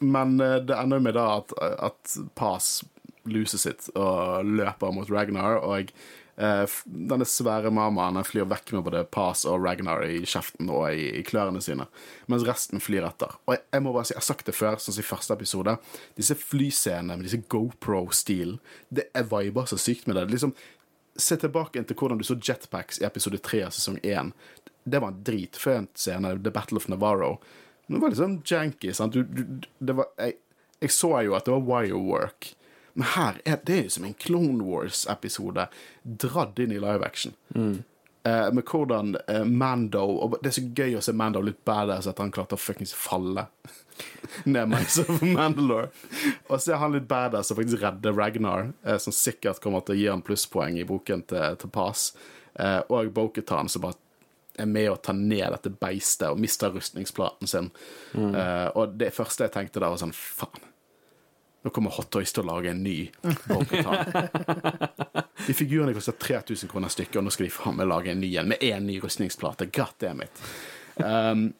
men 0.04 0.34
eh, 0.42 0.58
det 0.66 0.74
ender 0.76 0.98
jo 1.00 1.04
med 1.06 1.14
da 1.16 1.28
at, 1.38 1.54
at 1.86 2.16
Pas 2.36 2.66
loser 3.30 3.60
sitt 3.62 3.86
og 3.96 4.44
løper 4.44 4.92
mot 4.92 5.08
Ragnar, 5.08 5.62
og 5.64 5.88
f- 5.88 6.23
denne 6.36 7.26
svære 7.28 7.70
mamaen 7.70 8.18
flyr 8.26 8.48
vekk 8.50 8.72
med 8.74 8.84
både 8.88 9.04
Pas 9.14 9.44
og 9.46 9.62
Ragnar 9.62 10.02
i 10.06 10.24
kjeften 10.26 10.70
og 10.72 10.88
i, 10.90 11.06
i 11.20 11.22
klørne 11.26 11.62
sine, 11.62 11.86
mens 12.26 12.46
resten 12.48 12.82
flyr 12.82 13.06
etter. 13.06 13.36
Og 13.46 13.54
jeg, 13.56 13.82
må 13.84 13.92
bare 13.94 14.08
si, 14.08 14.16
jeg 14.16 14.22
har 14.22 14.26
sagt 14.26 14.48
det 14.48 14.56
før, 14.58 14.80
sånn 14.82 14.96
som 14.96 15.04
i 15.04 15.06
første 15.06 15.36
episode, 15.38 15.76
disse 16.18 16.38
flyscenene 16.38 17.18
med 17.18 17.28
disse 17.28 17.42
GoPro-stilen, 17.52 18.58
det 18.90 19.06
er 19.14 19.28
viber 19.30 19.70
så 19.70 19.78
sykt 19.78 20.08
med 20.10 20.18
det. 20.18 20.26
Liksom, 20.32 20.54
se 21.16 21.38
tilbake 21.38 21.82
til 21.86 21.98
hvordan 21.98 22.18
du 22.18 22.26
så 22.26 22.38
jetpacks 22.38 22.98
i 22.98 23.06
episode 23.06 23.38
3 23.38 23.62
av 23.68 23.76
sesong 23.76 24.00
1. 24.02 24.32
Det 24.84 25.00
var 25.00 25.14
en 25.14 25.22
dritfønt 25.26 25.94
scene, 25.98 26.34
The 26.42 26.52
Battle 26.54 26.82
of 26.82 26.90
Navarro. 26.90 27.36
Men 27.86 27.98
det 27.98 28.02
var 28.02 28.12
litt 28.12 28.22
sånn 28.22 28.40
janky. 28.48 28.92
Sant? 28.96 29.14
Du, 29.14 29.22
du, 29.78 29.92
var, 29.92 30.10
jeg, 30.18 30.38
jeg 30.82 30.94
så 30.94 31.14
jo 31.24 31.36
at 31.38 31.46
det 31.46 31.54
var 31.54 31.66
wirework. 31.68 32.54
Men 32.94 33.08
her 33.14 33.40
er 33.44 33.58
det 33.66 33.80
jo 33.84 33.90
som 33.96 34.04
en 34.06 34.14
Clone 34.14 34.62
Wars-episode 34.64 35.66
dratt 36.04 36.58
inn 36.62 36.72
i 36.72 36.78
live 36.82 37.04
action. 37.06 37.34
eh, 38.24 38.50
med 38.52 38.64
hvordan 38.64 39.16
eh, 39.28 39.44
Mando 39.44 40.04
og 40.24 40.36
Det 40.42 40.48
er 40.48 40.54
så 40.56 40.62
gøy 40.78 40.94
å 40.96 41.02
se 41.04 41.12
Mando 41.12 41.42
litt 41.44 41.64
badass 41.66 42.06
at 42.08 42.22
han 42.22 42.30
klarte 42.32 42.56
å 42.56 42.60
fuckings 42.60 42.94
falle 42.96 43.46
ned 44.44 44.68
Mines 44.70 44.98
of 45.02 45.22
Mandalore. 45.22 45.90
Og 46.48 46.60
så 46.60 46.72
er 46.74 46.80
han 46.82 46.94
litt 46.96 47.08
badass 47.10 47.50
og 47.52 47.60
faktisk 47.60 47.82
redde 47.82 48.14
Ragnar, 48.14 48.70
eh, 48.84 48.98
som 49.02 49.12
sikkert 49.14 49.60
kommer 49.62 49.84
til 49.84 49.96
å 49.96 49.98
gi 50.00 50.08
han 50.10 50.22
plusspoeng 50.24 50.78
i 50.80 50.86
boken 50.88 51.26
til, 51.30 51.58
til 51.60 51.70
Pass. 51.74 52.12
Eh, 52.54 52.80
og 52.88 53.10
Boketan, 53.14 53.68
som 53.68 53.82
bare 53.84 53.98
er 54.58 54.68
med 54.70 54.86
å 54.92 54.96
ta 55.02 55.10
ned 55.12 55.50
dette 55.50 55.70
beistet 55.74 56.28
og 56.30 56.38
mister 56.38 56.70
rustningsplaten 56.70 57.50
sin. 57.50 57.70
Eh, 58.14 58.68
og 58.78 58.94
det 59.00 59.10
første 59.16 59.48
jeg 59.48 59.54
tenkte 59.56 59.82
da, 59.82 59.90
var 59.90 59.98
sånn 59.98 60.14
Faen. 60.14 60.62
Nå 61.64 61.70
kommer 61.70 61.90
Hot 61.96 62.10
Toys 62.12 62.32
til 62.36 62.44
å 62.44 62.50
lage 62.50 62.68
en 62.74 62.82
ny. 62.84 63.06
De 65.46 65.54
figurene 65.56 65.94
koster 65.96 66.12
3000 66.20 66.68
kroner 66.68 66.92
stykket, 66.92 67.16
og 67.16 67.24
nå 67.24 67.30
skal 67.32 67.46
de 67.46 67.54
faen 67.54 67.78
meg 67.78 67.86
lage 67.88 68.10
en 68.12 68.20
ny 68.20 68.28
en 68.36 68.50
med 68.52 68.60
én 68.60 68.84
ny 68.84 68.98
rustningsplate. 69.00 69.70
God 69.72 69.94
damn 70.00 70.20
it. 70.20 70.42
Um, 71.00 71.54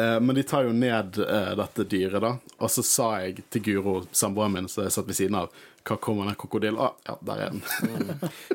uh, 0.00 0.16
men 0.16 0.32
de 0.36 0.42
tar 0.48 0.64
jo 0.64 0.72
ned 0.72 1.20
uh, 1.20 1.52
dette 1.60 1.84
dyret, 1.92 2.24
da. 2.24 2.30
Og 2.56 2.72
så 2.72 2.82
sa 2.88 3.20
jeg 3.20 3.44
til 3.52 3.60
Guro, 3.66 3.94
samboeren 4.16 4.52
min, 4.56 4.68
som 4.72 4.80
jeg 4.86 4.94
satt 4.96 5.08
ved 5.10 5.16
siden 5.20 5.36
av, 5.42 5.52
hva 5.84 5.96
kommer 6.00 6.24
den 6.30 6.38
krokodillen? 6.40 6.80
Å, 6.80 6.96
ja, 7.04 7.14
der 7.28 7.36
er 7.44 7.48
den. 7.52 7.60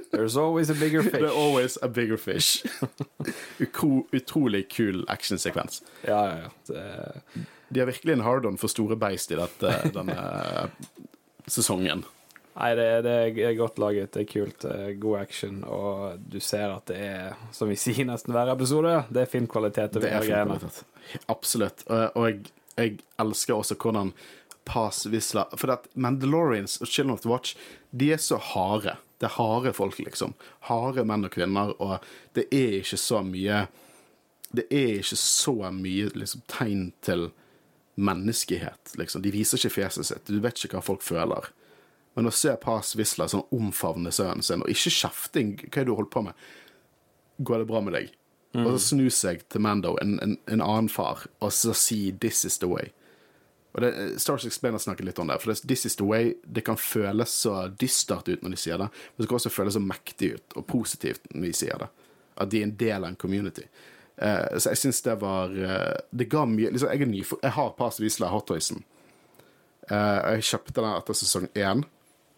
There's 0.10 0.38
always 0.41 0.74
a 0.74 0.78
bigger 0.80 1.03
fish. 1.05 1.20
There's 1.20 1.38
always 1.38 1.78
a 1.86 1.88
bigger 1.88 2.18
fish. 2.18 2.66
Utro, 3.62 4.08
utrolig 4.10 4.66
kul 4.74 5.05
actionsekvens. 5.05 5.84
Ja, 6.01 6.18
ja, 6.32 6.38
ja. 6.47 6.49
Det, 6.72 6.82
De 7.70 7.82
har 7.82 7.89
virkelig 7.89 8.15
en 8.15 8.26
hard-on 8.26 8.59
for 8.59 8.72
store 8.72 8.97
beist 8.99 9.34
i 9.34 9.39
dette, 9.39 9.74
denne 9.97 10.18
sesongen. 11.47 12.05
nei, 12.57 12.72
det, 12.80 12.88
det 13.05 13.15
er 13.45 13.57
godt 13.59 13.80
laget. 13.82 14.13
Det 14.15 14.24
er 14.24 14.32
kult. 14.32 14.68
God 15.01 15.20
action. 15.20 15.61
Og 15.63 16.24
du 16.32 16.39
ser 16.43 16.72
at 16.74 16.89
det 16.89 16.97
er, 17.03 17.38
som 17.55 17.70
vi 17.72 17.78
sier 17.80 18.07
nesten 18.07 18.36
hver 18.36 18.53
episode, 18.55 19.03
det 19.13 19.26
er 19.26 19.32
filmkvalitet 19.32 19.99
over 19.99 20.07
Det 20.07 20.13
er 20.13 20.24
hele 20.24 20.34
greiene. 20.34 20.74
Absolutt. 21.32 21.86
Og 21.91 22.24
jeg, 22.30 22.51
jeg 22.78 22.99
elsker 23.22 23.55
også 23.57 23.78
hvordan 23.82 24.13
Pass 24.68 25.05
Wisla 25.07 25.45
For 25.55 25.72
at 25.72 25.88
Mandalorians 25.93 26.82
og 26.82 26.88
Children 26.88 27.13
of 27.13 27.22
the 27.24 27.32
Watch, 27.32 27.55
de 27.91 28.11
er 28.11 28.18
så 28.22 28.38
harde. 28.38 28.97
Det 29.18 29.30
er 29.30 29.38
harde 29.38 29.74
folk, 29.74 29.99
liksom. 29.99 30.36
Harde 30.68 31.05
menn 31.07 31.26
og 31.26 31.34
kvinner, 31.34 31.74
og 31.82 32.03
det 32.38 32.47
er 32.53 32.82
ikke 32.82 32.99
så 33.01 33.24
mye 33.26 33.65
Det 34.51 34.68
er 34.72 34.99
ikke 34.99 35.20
så 35.20 35.55
mye 35.74 36.11
liksom, 36.15 36.43
tegn 36.51 36.91
til 37.01 37.30
menneskehet, 37.98 38.93
liksom. 39.00 39.24
De 39.26 39.34
viser 39.34 39.58
ikke 39.58 39.82
fjeset 39.82 40.08
sitt. 40.10 40.30
Du 40.30 40.39
vet 40.43 40.60
ikke 40.62 40.78
hva 40.78 40.86
folk 40.86 41.02
føler. 41.06 41.50
Men 42.18 42.30
å 42.30 42.34
se 42.34 42.54
Pass 42.62 42.95
Wisla 42.98 43.28
sånn 43.30 43.45
omfavne 43.54 44.14
sønnen 44.14 44.45
sin, 44.45 44.64
og 44.66 44.72
ikke 44.74 44.93
kjefting 44.93 45.52
Hva 45.68 45.82
er 45.82 45.86
det 45.86 45.91
du 45.91 45.98
holder 45.98 46.14
på 46.14 46.24
med? 46.26 46.48
Går 47.45 47.62
det 47.62 47.70
bra 47.70 47.82
med 47.86 47.93
deg? 47.98 48.14
Og 48.58 48.72
så 48.74 48.95
snu 48.95 49.10
seg 49.14 49.43
til 49.52 49.62
Mando, 49.62 49.98
en, 50.02 50.16
en, 50.24 50.38
en 50.50 50.64
annen 50.64 50.88
far, 50.89 51.28
og 51.43 51.52
så 51.54 51.76
si 51.78 52.12
'this 52.12 52.45
is 52.45 52.58
the 52.58 52.70
way'. 52.70 52.89
Og 53.76 53.82
det, 53.84 53.91
Stars 54.22 54.45
Explainer 54.45 54.82
snakker 54.82 55.06
litt 55.06 55.20
om 55.20 55.28
det, 55.28 55.38
for 55.41 55.52
det, 55.52 55.62
'this 55.68 55.86
is 55.86 55.95
the 55.95 56.06
way' 56.06 56.34
det 56.41 56.66
kan 56.66 56.78
føles 56.78 57.30
så 57.30 57.68
dystert 57.68 58.30
ut 58.30 58.41
når 58.41 58.56
de 58.56 58.58
sier 58.58 58.78
det, 58.78 58.88
men 58.89 59.22
det 59.22 59.30
kan 59.30 59.38
også 59.38 59.54
føles 59.54 59.74
så 59.74 59.84
mektig 59.84 60.34
ut 60.34 60.58
og 60.58 60.66
positivt 60.68 61.22
når 61.34 61.45
de 61.45 61.54
sier 61.54 61.78
det. 61.78 61.89
At 62.38 62.50
de 62.50 62.60
er 62.60 62.64
en 62.64 62.78
del 62.78 63.04
av 63.04 63.10
en 63.10 63.16
community. 63.16 63.68
Eh, 64.18 64.57
så 64.57 64.74
jeg 64.74 64.82
syns 64.82 65.03
det 65.05 65.13
var 65.22 65.51
eh, 65.53 65.97
Det 66.09 66.26
ga 66.32 66.41
mye 66.49 66.72
liksom, 66.74 66.89
Jeg 66.89 67.05
ny, 67.05 67.20
jeg 67.22 67.53
har 67.53 67.76
Pass 67.78 67.99
Wiesla 68.01 68.32
Hot 68.34 68.47
Toysen. 68.49 68.82
Uh, 69.88 70.34
jeg 70.36 70.47
kjøpte 70.49 70.82
den 70.82 70.89
etter 70.89 71.15
sesong 71.15 71.45
én. 71.55 71.86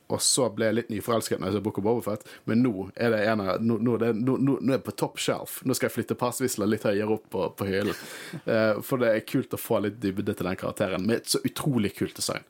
Og 0.10 0.22
så 0.26 0.48
ble 0.54 0.68
jeg 0.68 0.76
litt 0.76 0.90
nyforelsket 0.90 1.38
når 1.38 1.50
jeg 1.50 1.56
så 1.56 1.62
Book 1.66 1.78
of 1.82 1.86
Bobafett, 1.86 2.24
men 2.50 2.64
nå 2.66 2.88
er 2.98 3.14
det 3.14 3.20
en 3.30 3.42
av 3.44 3.62
Nå, 3.62 3.78
nå, 3.86 3.96
nå, 4.18 4.36
nå 4.42 4.58
er 4.58 4.80
det 4.80 4.86
på 4.86 4.94
top 4.98 5.18
shelf. 5.22 5.60
Nå 5.66 5.78
skal 5.78 5.90
jeg 5.90 5.96
flytte 6.00 6.18
passvisla 6.18 6.66
litt 6.70 6.86
høyere 6.86 7.14
opp 7.14 7.28
på, 7.34 7.46
på 7.58 7.68
hyllen. 7.70 7.98
Uh, 8.46 8.82
for 8.86 9.02
det 9.02 9.12
er 9.14 9.26
kult 9.30 9.54
å 9.54 9.62
få 9.62 9.82
litt 9.86 10.00
dybde 10.02 10.34
til 10.34 10.50
den 10.50 10.58
karakteren, 10.58 11.06
med 11.06 11.22
et 11.22 11.34
så 11.34 11.42
utrolig 11.46 11.94
kult 11.98 12.18
design. 12.18 12.46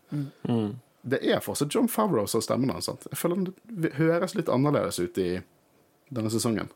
Det 1.00 1.20
er 1.24 1.44
fortsatt 1.44 1.76
John 1.76 1.88
Favreau 1.92 2.28
som 2.28 2.44
stemmer 2.44 2.76
hans. 2.76 2.92
Jeg 2.92 3.20
føler 3.20 3.48
den 3.48 3.92
høres 4.00 4.36
litt 4.36 4.52
annerledes 4.52 5.00
ut 5.00 5.20
i 5.20 5.30
denne 6.12 6.32
sesongen. 6.32 6.72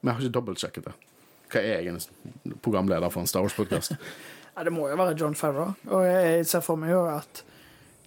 Men 0.00 0.12
jeg 0.12 0.14
har 0.14 0.26
ikke 0.26 0.38
dobbeltsjekket 0.38 0.90
det. 0.90 0.96
Hva 1.52 1.62
er 1.62 1.82
jeg, 1.84 1.94
en 1.94 2.56
programleder 2.64 3.12
for 3.12 3.22
en 3.22 3.30
Star 3.30 3.46
Wars-podkast? 3.46 3.96
Ja, 4.56 4.62
det 4.64 4.72
må 4.72 4.86
jo 4.88 4.96
være 4.96 5.12
John 5.20 5.34
Favreau. 5.36 5.74
Og 5.92 6.06
jeg 6.06 6.46
ser 6.48 6.62
for 6.64 6.80
meg 6.80 6.88
jo 6.88 7.02
at 7.12 7.42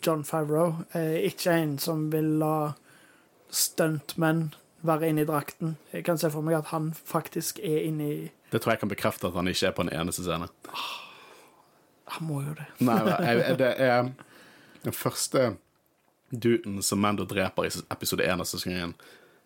John 0.02 0.24
Favreau 0.26 0.80
er 0.98 1.20
ikke 1.28 1.54
en 1.54 1.76
som 1.78 2.08
vil 2.10 2.40
la 2.42 2.72
stuntmenn 3.54 4.48
være 4.82 5.12
inne 5.12 5.22
i 5.22 5.28
drakten. 5.30 5.76
Jeg 5.94 6.08
kan 6.08 6.18
se 6.18 6.32
for 6.34 6.42
meg 6.42 6.58
at 6.58 6.72
han 6.72 6.90
faktisk 6.98 7.60
er 7.62 7.86
inne 7.86 8.10
i 8.10 8.18
Det 8.50 8.64
tror 8.64 8.74
jeg 8.74 8.82
kan 8.82 8.90
bekrefte 8.90 9.30
at 9.30 9.38
han 9.38 9.48
ikke 9.52 9.70
er 9.70 9.78
på 9.78 9.86
en 9.86 9.94
eneste 9.94 10.26
scene. 10.26 10.50
Han 12.16 12.28
må 12.28 12.42
jo 12.42 12.58
det. 12.58 12.66
Nei, 12.82 12.98
det 13.62 13.74
er 13.78 14.10
den 14.82 14.96
første 14.96 15.52
duden 16.34 16.82
som 16.82 17.02
Mando 17.02 17.30
dreper 17.30 17.70
i 17.70 17.74
episode 17.92 18.26
1 18.26 18.42
av 18.42 18.50
sesongen. 18.50 18.96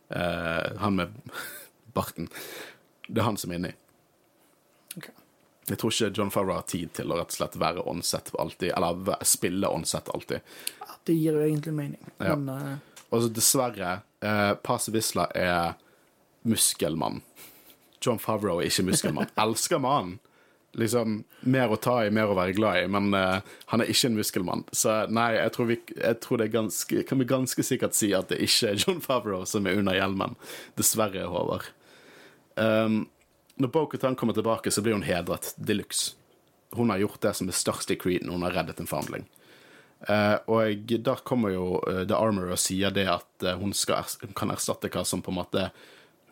Eh, 0.08 0.72
han 0.80 0.96
med 0.96 1.20
barten. 1.96 2.30
Det 3.08 3.20
er 3.20 3.28
han 3.28 3.40
som 3.40 3.52
er 3.52 3.60
inni. 3.60 3.74
Ok. 4.98 5.10
Jeg 5.70 5.80
tror 5.80 5.94
ikke 5.94 6.12
John 6.18 6.32
Favreau 6.32 6.58
har 6.60 6.66
tid 6.68 6.92
til 6.98 7.12
å 7.12 7.18
rett 7.18 7.32
og 7.32 7.38
slett 7.38 7.56
være 7.60 7.86
onset 7.88 8.34
alltid, 8.40 8.74
eller 8.76 9.24
spille 9.28 9.70
onset 9.72 10.10
alltid. 10.12 10.44
Ja, 10.82 10.98
det 11.08 11.16
gir 11.16 11.38
jo 11.38 11.46
egentlig 11.46 11.76
mening. 11.78 12.12
Ja. 12.18 12.36
Men 12.36 12.50
eh, 12.52 13.06
Og 13.14 13.24
så 13.24 13.30
dessverre, 13.32 13.94
eh, 14.20 14.52
Paz 14.66 14.90
Wisla 14.92 15.30
er 15.38 15.78
muskelmann. 16.44 17.22
John 18.04 18.20
Favreau 18.20 18.60
er 18.60 18.68
ikke 18.68 18.90
muskelmann. 18.90 19.32
Elsker 19.46 19.80
mannen. 19.80 20.20
Liksom, 20.74 21.20
mer 21.54 21.70
å 21.70 21.78
ta 21.78 22.00
i, 22.02 22.10
mer 22.10 22.32
å 22.34 22.36
være 22.36 22.56
glad 22.58 22.80
i, 22.82 22.88
men 22.90 23.14
eh, 23.14 23.52
han 23.70 23.84
er 23.84 23.92
ikke 23.94 24.10
en 24.10 24.18
muskelmann. 24.18 24.64
Så 24.74 25.04
nei, 25.14 25.36
jeg 25.38 25.54
tror, 25.54 25.70
vi, 25.70 25.78
jeg 25.94 26.20
tror 26.26 26.42
det 26.42 26.50
ganske, 26.56 27.04
kan 27.08 27.22
vi 27.22 27.30
ganske 27.30 27.66
sikkert 27.66 27.96
si 27.96 28.10
at 28.18 28.34
det 28.34 28.42
ikke 28.44 28.74
er 28.74 28.82
John 28.82 29.00
Favreau 29.06 29.46
som 29.48 29.70
er 29.70 29.78
under 29.80 29.96
hjelmen. 29.96 30.34
Dessverre, 30.76 31.28
Håvard. 31.30 31.70
Um, 32.58 33.04
når 33.62 33.72
Bo-Katan 33.74 34.18
kommer 34.20 34.34
tilbake, 34.34 34.72
så 34.72 34.82
blir 34.82 34.98
hun 34.98 35.06
hedret 35.06 35.54
de 35.58 35.78
luxe. 35.78 36.16
Hun 36.74 36.90
har 36.90 37.04
gjort 37.04 37.22
det 37.22 37.34
som 37.38 37.50
er 37.50 37.58
størst 37.58 37.92
i 37.94 37.98
Creeden. 38.02 38.32
Hun 38.34 38.42
har 38.42 38.56
reddet 38.56 38.80
en 38.82 38.90
forhandling. 38.90 39.28
Uh, 40.04 40.36
og 40.52 40.90
da 41.06 41.14
kommer 41.24 41.54
jo 41.54 41.78
uh, 41.86 42.02
The 42.04 42.18
Armor 42.18 42.50
og 42.52 42.60
sier 42.60 42.92
det 42.92 43.06
at 43.08 43.46
uh, 43.46 43.54
hun, 43.62 43.72
skal, 43.78 44.04
kan 44.36 44.52
erstatte 44.52 44.90
hva 44.92 45.06
som 45.08 45.22
på 45.24 45.32
en 45.32 45.38
måte 45.38 45.68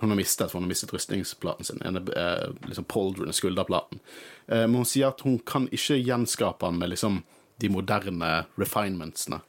hun 0.01 0.09
har 0.09 0.17
mistet, 0.17 0.51
for 0.51 0.57
hun 0.57 0.63
har 0.63 0.67
mistet 0.67 0.93
rustningsplaten 0.93 1.65
sin. 1.65 1.81
En, 1.81 1.95
eh, 1.95 2.49
liksom 2.65 2.83
Poldren, 2.83 3.33
skulderplaten. 3.33 3.99
Eh, 4.47 4.61
men 4.61 4.75
hun 4.75 4.85
sier 4.85 5.07
at 5.07 5.21
hun 5.21 5.39
kan 5.39 5.67
ikke 5.69 5.99
gjenskape 6.01 6.65
den 6.65 6.79
med 6.79 6.89
liksom 6.89 7.19
de 7.61 7.69
moderne 7.69 8.45
refinementsene. 8.57 9.41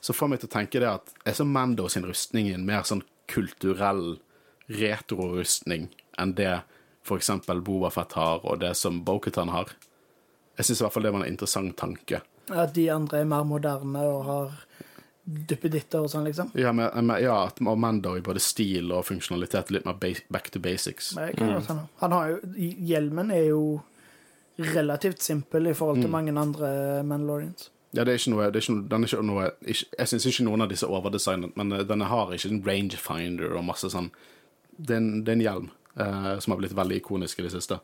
Så 0.00 0.12
får 0.12 0.28
meg 0.28 0.40
til 0.42 0.50
å 0.50 0.54
tenke 0.56 0.82
det 0.82 0.90
at 0.90 1.14
er 1.24 1.36
så 1.38 1.46
Mando 1.46 1.86
sin 1.88 2.06
rustning 2.06 2.50
en 2.50 2.66
mer 2.66 2.82
sånn 2.82 3.04
kulturell 3.30 4.18
retrorustning 4.66 5.86
enn 6.18 6.34
det 6.34 6.64
for 7.04 7.20
eksempel 7.20 7.60
Boba 7.60 7.90
Fett 7.92 8.12
har, 8.12 8.44
og 8.44 8.60
det 8.60 8.74
som 8.80 9.02
Bokutan 9.04 9.52
har. 9.52 9.74
Jeg 10.56 10.68
syns 10.68 10.80
i 10.80 10.84
hvert 10.86 10.94
fall 10.94 11.06
det 11.06 11.12
var 11.12 11.24
en 11.24 11.32
interessant 11.32 11.76
tanke. 11.76 12.22
at 12.50 12.74
de 12.74 12.90
andre 12.92 13.20
er 13.20 13.24
mer 13.24 13.44
moderne 13.44 14.00
og 14.04 14.24
har 14.24 14.50
duppeditter 15.24 16.04
og 16.04 16.10
sånn, 16.12 16.26
liksom. 16.28 16.50
Ja, 16.60 16.72
men, 16.76 17.10
ja 17.22 17.46
at 17.46 17.60
og 17.64 17.78
Mando 17.80 18.12
i 18.18 18.24
både 18.24 18.42
stil 18.44 18.92
og 18.92 19.06
funksjonalitet 19.08 19.70
er 19.70 19.78
litt 19.78 19.86
mer 19.88 19.96
back 20.28 20.50
to 20.52 20.60
basics. 20.60 21.14
Men 21.16 21.30
jeg 21.30 21.38
kan 21.38 21.54
godt 21.54 21.70
hende. 21.72 21.86
Han 22.02 22.12
har 22.12 22.32
jo, 22.34 22.40
hjelmen 22.90 23.30
er 23.32 23.46
jo 23.48 23.62
relativt 24.74 25.24
simpel 25.24 25.70
i 25.70 25.74
forhold 25.74 26.02
til 26.04 26.12
mange 26.12 26.34
andre 26.38 27.02
Mandalorians. 27.02 27.70
Ja, 27.94 28.04
det 28.04 28.12
er 28.12 28.18
ikke 28.18 28.34
noe, 28.34 28.50
det 28.50 28.58
er 28.58 28.64
ikke 28.66 28.74
noe, 28.74 28.88
den 28.90 29.04
er 29.04 29.08
ikke 29.08 29.22
noe 29.22 29.46
ikke, 29.70 29.86
Jeg 29.98 30.10
syns 30.10 30.26
ikke 30.26 30.44
noen 30.48 30.64
av 30.64 30.70
disse 30.70 30.86
er 30.86 30.94
overdesignet, 30.96 31.54
men 31.56 31.70
denne 31.70 31.86
den 31.86 32.00
har 32.10 32.32
ikke 32.34 32.50
en 32.50 32.62
rangefinder 32.66 33.54
og 33.54 33.64
masse 33.68 33.90
sånn 33.92 34.10
Det 34.76 34.96
er 34.96 34.98
en, 34.98 35.10
det 35.22 35.30
er 35.30 35.38
en 35.38 35.44
hjelm 35.44 35.68
eh, 36.00 36.38
som 36.38 36.54
har 36.54 36.60
blitt 36.60 36.76
veldig 36.76 37.00
ikoniske 37.02 37.42
i 37.42 37.46
det 37.46 37.54
siste. 37.54 37.80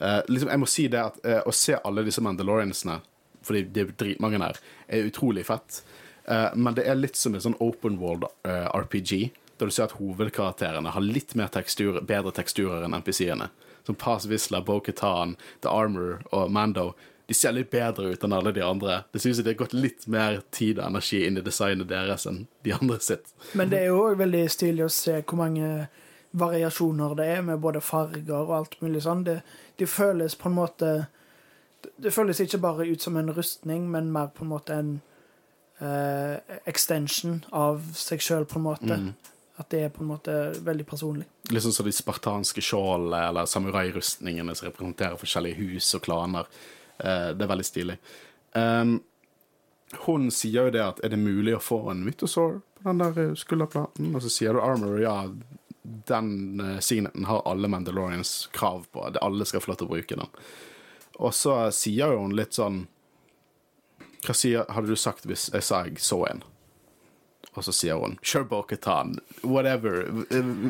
Uh, 0.00 0.20
liksom, 0.28 0.48
jeg 0.48 0.60
må 0.62 0.66
si 0.70 0.86
det 0.90 1.00
at 1.02 1.18
uh, 1.20 1.42
å 1.46 1.52
se 1.54 1.76
alle 1.76 2.04
disse 2.06 2.22
Mandaloriansene, 2.24 2.96
fordi 3.44 3.66
det 3.74 3.82
er 3.82 3.92
dritmange 4.00 4.40
her, 4.40 4.58
er 4.88 5.10
utrolig 5.10 5.44
fett. 5.46 5.82
Men 6.54 6.76
det 6.76 6.84
er 6.86 6.94
litt 6.94 7.18
som 7.18 7.34
en 7.34 7.42
sånn 7.42 7.56
open 7.58 7.96
world 7.98 8.28
RPG, 8.46 9.32
der 9.58 9.66
du 9.66 9.74
ser 9.74 9.88
at 9.88 9.96
hovedkarakterene 9.98 10.92
har 10.94 11.02
litt 11.02 11.34
mer 11.34 11.50
tekstur, 11.50 11.98
bedre 12.06 12.30
teksturer 12.36 12.84
enn 12.86 12.94
MPC-ene. 13.00 13.48
Som 13.82 13.98
Paz 13.98 14.28
Wisla, 14.30 14.60
Bo-Katan, 14.62 15.34
The 15.66 15.72
Armor 15.74 16.20
og 16.30 16.52
Mando. 16.54 16.92
De 17.26 17.34
ser 17.34 17.56
litt 17.56 17.72
bedre 17.74 18.12
ut 18.12 18.24
enn 18.24 18.34
alle 18.36 18.52
de 18.54 18.62
andre. 18.62 19.00
Det 19.10 19.22
synes 19.24 19.40
jeg 19.40 19.48
det 19.48 19.56
har 19.56 19.60
gått 19.64 19.74
litt 19.74 20.06
mer 20.10 20.40
tid 20.54 20.78
og 20.78 20.86
energi 20.86 21.24
inn 21.26 21.38
i 21.38 21.44
designet 21.44 21.90
deres 21.90 22.26
enn 22.30 22.44
de 22.62 22.74
andre 22.78 22.98
sitt. 23.02 23.34
Men 23.58 23.74
det 23.74 23.82
er 23.82 23.90
jo 23.90 24.00
òg 24.06 24.22
veldig 24.22 24.46
stilig 24.54 24.86
å 24.86 24.92
se 24.94 25.18
hvor 25.22 25.42
mange 25.42 25.72
variasjoner 26.32 27.14
det 27.18 27.26
er, 27.26 27.42
med 27.46 27.60
både 27.60 27.82
farger 27.84 28.34
og 28.38 28.54
alt 28.56 28.78
mulig 28.82 29.02
sånn. 29.04 29.24
Det, 29.26 29.40
det 29.78 29.88
føles 29.90 30.36
på 30.38 30.48
en 30.48 30.58
måte 30.58 30.92
Det 31.82 32.12
føles 32.14 32.38
ikke 32.40 32.60
bare 32.62 32.86
ut 32.86 33.02
som 33.02 33.16
en 33.18 33.32
rustning, 33.34 33.88
men 33.90 34.12
mer 34.14 34.28
på 34.30 34.44
en 34.44 34.52
måte 34.52 34.74
en 34.78 34.90
uh, 35.82 36.38
extension 36.64 37.40
av 37.50 37.82
seg 37.98 38.22
sjøl, 38.22 38.46
på 38.46 38.60
en 38.60 38.66
måte. 38.68 38.98
At 39.58 39.68
det 39.74 39.80
er 39.84 39.90
på 39.92 40.04
en 40.04 40.12
måte 40.12 40.36
veldig 40.62 40.86
personlig. 40.86 41.26
Litt 41.50 41.64
sånn 41.64 41.74
som 41.74 41.86
de 41.86 41.92
spartanske 41.92 42.62
skjoldene 42.64 43.18
eller 43.28 43.50
samurairustningene 43.50 44.54
som 44.54 44.70
representerer 44.70 45.18
forskjellige 45.20 45.58
hus 45.58 45.90
og 45.98 46.04
klaner. 46.06 46.48
Eh, 47.02 47.32
det 47.34 47.44
er 47.44 47.50
veldig 47.50 47.66
stilig. 47.66 47.98
Um, 48.54 49.00
hun 50.06 50.30
sier 50.32 50.68
jo 50.68 50.72
det 50.72 50.82
at 50.84 51.02
er 51.04 51.12
det 51.12 51.20
mulig 51.20 51.56
å 51.56 51.62
få 51.62 51.82
en 51.92 52.04
mytosaur 52.06 52.60
på 52.78 52.88
den 52.88 53.02
der 53.02 53.20
eh, 53.22 53.34
skulderplaten? 53.38 54.14
Og 54.14 54.24
så 54.24 54.32
sier 54.32 54.56
du 54.56 54.62
Armor, 54.64 54.96
ja, 55.02 55.16
den 55.82 56.60
uh, 56.60 56.78
signeten 56.78 57.24
har 57.24 57.42
alle 57.48 57.68
Mandalorians 57.68 58.48
krav 58.52 58.86
på. 58.92 59.08
Det, 59.10 59.18
alle 59.18 59.44
skal 59.44 59.60
få 59.60 59.72
lov 59.72 59.80
til 59.80 59.88
å 59.88 59.94
bruke 59.94 60.18
den. 60.18 60.30
Og 61.18 61.34
så 61.34 61.56
sier 61.74 62.14
jo 62.14 62.22
hun 62.24 62.36
litt 62.36 62.56
sånn 62.56 62.86
Hva 64.22 64.34
sier, 64.38 64.64
hadde 64.70 64.88
du 64.88 64.96
sagt 64.96 65.26
hvis 65.28 65.50
jeg 65.52 65.66
sa 65.66 65.82
jeg 65.84 66.00
så 66.00 66.22
en? 66.30 66.44
Og 67.52 67.66
så 67.66 67.74
sier 67.74 68.00
hun 68.00 68.16
Sure, 68.22 68.46
Bo-Katan, 68.48 69.18
whatever. 69.42 70.06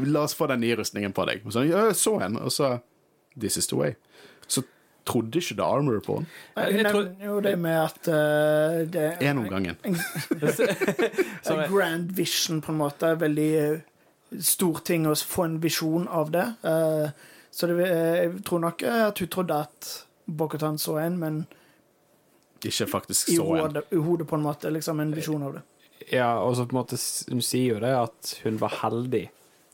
La 0.08 0.24
oss 0.24 0.34
få 0.34 0.48
den 0.50 0.64
nye 0.64 0.76
rustningen 0.80 1.14
på 1.14 1.26
deg. 1.28 1.44
Og 1.46 1.54
så, 1.54 1.66
ja, 1.68 1.86
jeg 1.90 2.00
så 2.00 2.16
en, 2.24 2.40
og 2.40 2.52
så 2.54 2.78
This 3.38 3.56
is 3.56 3.68
the 3.70 3.78
way. 3.78 3.94
Så 4.46 4.64
trodde 5.08 5.40
ikke 5.40 5.56
det 5.56 5.64
Armor 5.64 6.02
på 6.04 6.18
den. 6.20 6.26
Hun 6.56 6.82
nevner 6.82 7.24
jo 7.26 7.38
det 7.40 7.54
med 7.58 7.78
at 7.78 8.08
uh, 8.08 8.82
det 8.92 9.06
En 9.24 9.38
om 9.38 9.48
gangen. 9.48 9.78
grand 11.72 12.12
vision, 12.12 12.60
på 12.60 12.72
en 12.72 12.78
måte. 12.78 13.14
Veldig 13.20 13.48
eh, 13.62 13.80
stor 14.40 14.80
ting 14.84 15.06
å 15.06 15.14
få 15.16 15.46
en 15.48 15.58
visjon 15.60 16.08
av 16.08 16.30
det. 16.30 16.46
Eh, 16.62 17.10
så 17.50 17.68
det, 17.68 17.88
eh, 17.88 18.14
jeg 18.22 18.44
tror 18.48 18.62
nok 18.64 18.82
eh, 18.82 19.02
at 19.08 19.18
hun 19.18 19.28
trodde 19.28 19.58
at 19.66 19.90
Bokhatan 20.24 20.78
så 20.78 20.96
en, 21.02 21.18
men 21.18 21.42
Ikke 22.62 22.86
faktisk 22.86 23.32
i 23.34 23.36
så 23.36 23.56
en. 23.58 23.82
i 23.90 24.00
hodet 24.00 24.28
på 24.28 24.38
en 24.38 24.46
måte. 24.46 24.70
Liksom 24.70 25.00
en 25.00 25.14
visjon 25.14 25.42
av 25.42 25.58
det. 25.58 25.62
Ja, 26.10 26.40
og 26.42 26.56
så 26.56 26.66
på 26.66 26.74
en 26.74 26.80
måte 26.80 26.98
Hun 27.30 27.42
sier 27.42 27.76
jo 27.76 27.80
det 27.82 27.92
at 27.94 28.36
hun 28.42 28.58
var 28.58 28.74
heldig 28.82 29.28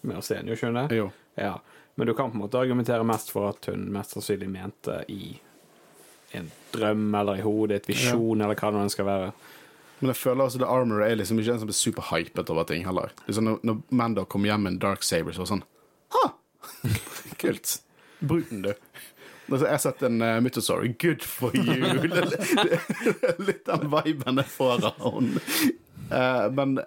med 0.08 0.20
å 0.20 0.22
se 0.24 0.38
en, 0.38 0.48
jo, 0.48 0.56
skjønner 0.56 0.88
du? 0.88 1.10
Ja. 1.38 1.58
Men 1.98 2.06
du 2.06 2.14
kan 2.14 2.30
på 2.30 2.38
en 2.38 2.44
måte 2.44 2.60
argumentere 2.60 3.04
mest 3.06 3.32
for 3.34 3.48
at 3.50 3.70
hun 3.70 3.88
mest 3.92 4.14
sannsynlig 4.14 4.48
mente 4.52 5.00
i 5.10 5.32
en 6.38 6.50
drøm 6.70 7.14
eller 7.14 7.40
i 7.40 7.42
hodet, 7.42 7.80
et 7.80 7.88
visjon, 7.88 8.40
eller 8.40 8.54
hva 8.54 8.70
det 8.70 8.82
nå 8.82 8.92
skal 8.92 9.08
være. 9.08 9.30
Men 9.98 10.12
jeg 10.12 10.20
føler 10.20 10.44
altså 10.44 10.60
The 10.62 10.68
Armor 10.70 11.02
er 11.02 11.16
liksom 11.18 11.40
ikke 11.40 11.56
en 11.56 11.62
som 11.62 11.70
blir 11.70 11.78
superhypet 11.78 12.52
over 12.54 12.66
ting 12.68 12.84
heller. 12.86 13.10
Liksom 13.26 13.48
når, 13.48 13.58
når 13.66 13.80
Mando 13.90 14.24
kommer 14.30 14.52
hjem 14.52 14.66
med 14.66 14.72
en 14.74 14.80
Dark 14.84 15.02
Saber, 15.06 15.34
så 15.34 15.42
er 15.42 15.48
det 15.48 15.52
sånn 15.54 15.64
Ha! 16.14 16.24
Kult. 17.42 17.74
Bruk 18.20 18.50
den, 18.50 18.62
du. 18.66 18.70
Altså, 19.48 19.64
jeg 19.64 19.72
har 19.72 19.82
sett 19.82 20.04
en 20.06 20.22
uh, 20.22 20.36
Mythosaur. 20.44 20.86
Good 21.00 21.24
for 21.26 21.56
you. 21.56 21.74
det, 22.12 22.22
det, 22.28 22.80
det 23.22 23.34
litt 23.42 23.66
den 23.68 23.86
viben 23.92 24.42
jeg 24.42 24.52
får 24.52 24.88
av 24.90 25.02
henne. 25.02 25.42
Uh, 26.12 26.46
men 26.54 26.78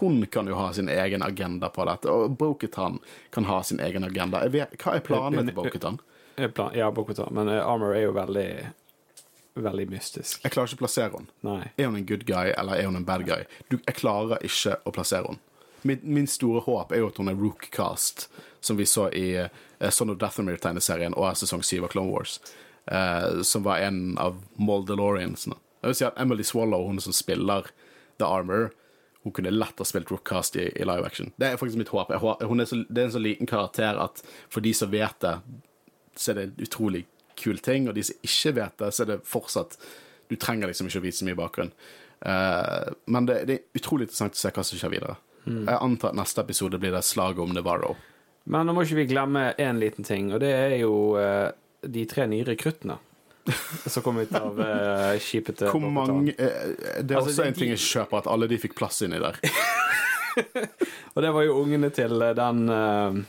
hun 0.00 0.20
kan 0.32 0.48
jo 0.50 0.56
ha 0.58 0.72
sin 0.74 0.88
egen 0.90 1.22
agenda 1.22 1.68
på 1.72 1.84
dette, 1.86 2.10
og 2.10 2.34
Boketan 2.40 2.98
kan 3.34 3.46
ha 3.46 3.62
sin 3.62 3.80
egen 3.80 4.04
agenda. 4.04 4.42
Vet, 4.50 4.74
hva 4.82 4.96
er 4.98 5.04
planene 5.06 5.46
til 5.46 5.56
Boketan? 5.56 6.00
Eh, 6.36 6.50
Ja, 6.74 6.90
Bo-Katan. 6.90 7.34
Men 7.34 7.48
eh, 7.48 7.66
Armor 7.66 7.94
er 7.94 8.02
jo 8.02 8.12
veldig 8.12 8.48
Veldig 9.56 9.86
mystisk. 9.88 10.42
Jeg 10.44 10.52
klarer 10.52 10.68
ikke 10.68 10.76
å 10.76 10.84
plassere 10.84 11.12
henne. 11.14 11.32
Nei. 11.46 11.62
Er 11.80 11.88
hun 11.88 11.96
en 11.96 12.06
good 12.08 12.26
guy, 12.28 12.52
eller 12.52 12.76
er 12.76 12.90
hun 12.90 12.98
en 12.98 13.06
bad 13.08 13.24
guy? 13.24 13.46
Du, 13.70 13.78
jeg 13.78 13.96
klarer 13.96 14.42
ikke 14.44 14.76
å 14.84 14.92
plassere 14.92 15.30
henne. 15.30 15.40
Min, 15.86 16.02
min 16.02 16.26
store 16.28 16.60
håp 16.66 16.92
er 16.92 17.00
jo 17.00 17.08
at 17.08 17.20
hun 17.20 17.30
er 17.30 17.38
Rookcast, 17.40 18.26
som 18.60 18.76
vi 18.76 18.84
så 18.90 19.06
i 19.16 19.26
uh, 19.38 19.90
Son 19.94 20.12
of 20.12 20.18
Dathomir-tegneserien 20.20 21.14
og 21.16 21.38
sesong 21.40 21.62
7 21.64 21.78
av 21.86 21.92
Clone 21.94 22.12
Wars, 22.12 22.40
uh, 22.90 23.40
som 23.46 23.64
var 23.64 23.84
en 23.86 24.18
av 24.20 24.42
Moldeloriansene. 24.60 25.56
Jeg 25.80 25.92
vil 25.92 25.98
si 26.00 26.08
at 26.08 26.20
Emily 26.20 26.44
Swallow, 26.44 26.88
hun 26.90 27.00
som 27.00 27.14
spiller 27.16 27.70
The 28.18 28.28
Armor, 28.28 28.72
hun 29.22 29.32
kunne 29.32 29.54
lett 29.54 29.78
ha 29.78 29.88
spilt 29.88 30.10
Rookcast 30.10 30.56
i, 30.60 30.68
i 30.76 30.84
live 30.84 31.06
action. 31.06 31.32
Det 31.40 31.48
er 31.48 31.60
faktisk 31.60 31.80
mitt 31.80 31.94
håp. 31.94 32.12
Jeg, 32.12 32.20
hun 32.46 32.60
er 32.60 32.68
så, 32.68 32.82
det 32.88 33.00
er 33.00 33.08
en 33.08 33.16
så 33.16 33.22
liten 33.22 33.48
karakter 33.48 33.98
at 34.04 34.20
for 34.52 34.64
de 34.64 34.74
som 34.76 34.92
vet 34.92 35.16
det, 35.24 35.38
så 36.16 36.32
er 36.32 36.42
det 36.42 36.66
utrolig 36.68 37.06
kul 37.38 37.60
ting, 37.62 37.88
og 37.88 37.96
de 37.96 38.04
som 38.06 38.26
ikke 38.26 38.54
vet 38.58 38.82
det, 38.82 38.90
så 38.94 39.04
er 39.04 39.14
det 39.14 39.22
fortsatt 39.28 39.78
Du 40.26 40.34
trenger 40.40 40.66
liksom 40.66 40.88
ikke 40.90 40.98
å 40.98 41.04
vite 41.04 41.20
så 41.20 41.26
mye 41.28 41.38
bakgrunn. 41.38 41.70
Uh, 42.26 42.90
men 43.12 43.28
det, 43.28 43.36
det 43.46 43.54
er 43.54 43.78
utrolig 43.78 44.08
interessant 44.08 44.34
å 44.34 44.40
se 44.40 44.50
hva 44.50 44.64
som 44.66 44.80
skjer 44.80 44.94
videre. 44.96 45.18
Jeg 45.46 45.78
antar 45.78 46.10
at 46.10 46.18
neste 46.18 46.42
episode 46.42 46.80
blir 46.82 46.90
det 46.90 47.04
slaget 47.06 47.44
om 47.44 47.52
Navarro. 47.54 47.92
Men 48.50 48.66
nå 48.66 48.74
må 48.74 48.82
ikke 48.82 48.98
vi 48.98 49.04
glemme 49.12 49.52
én 49.62 49.78
liten 49.78 50.06
ting, 50.06 50.32
og 50.34 50.42
det 50.42 50.50
er 50.50 50.74
jo 50.80 51.14
uh, 51.14 51.52
de 51.86 52.06
tre 52.10 52.26
nye 52.30 52.46
rekruttene 52.46 52.98
som 53.86 54.02
kom 54.02 54.18
ut 54.18 54.32
av 54.34 54.58
uh, 54.58 55.18
skipet 55.22 55.60
til 55.60 55.70
Hvor 55.70 55.86
mange 55.86 56.34
eh, 56.34 56.72
Det 56.98 57.14
er 57.14 57.20
Altså, 57.20 57.30
også 57.30 57.42
det, 57.44 57.48
en 57.52 57.58
ting 57.60 57.70
jeg 57.74 57.82
kjøper, 57.84 58.24
at 58.24 58.30
alle 58.32 58.48
de 58.50 58.58
fikk 58.58 58.74
plass 58.78 59.04
inni 59.06 59.20
der. 59.22 59.38
Og 61.14 61.22
det 61.22 61.30
var 61.32 61.46
jo 61.46 61.60
ungene 61.62 61.90
til 61.94 62.22
eh, 62.22 62.34
den 62.36 62.64
eh, 62.72 63.20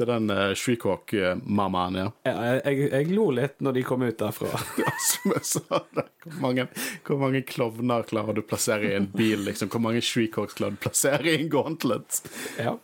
Til 0.00 0.08
den 0.08 0.30
uh, 0.32 0.54
Shreekhawk-mammaen, 0.56 1.98
ja. 2.00 2.06
jeg, 2.24 2.60
jeg, 2.64 2.86
jeg 2.88 3.08
lo 3.12 3.26
litt 3.36 3.58
når 3.60 3.74
de 3.76 3.82
kom 3.84 4.04
ut 4.06 4.16
derfra. 4.22 4.48
ja, 4.80 4.92
Som 5.04 5.34
jeg 5.36 5.44
sa, 5.44 5.80
hvor 6.24 6.38
mange, 6.40 6.64
hvor 7.04 7.20
mange 7.20 7.42
klovner 7.44 8.06
klarer 8.08 8.38
du 8.38 8.40
å 8.40 8.46
plassere 8.48 8.88
i 8.88 8.94
en 8.96 9.10
bil? 9.12 9.44
liksom? 9.44 9.68
Hvor 9.72 9.84
mange 9.84 10.00
Shriekhawks 10.04 10.56
klarer 10.56 10.78
du 10.78 10.80
å 10.80 10.86
plassere 10.88 11.28
i 11.28 11.36
en 11.42 11.52
gauntlet? 11.52 12.22
Ja. 12.56 12.78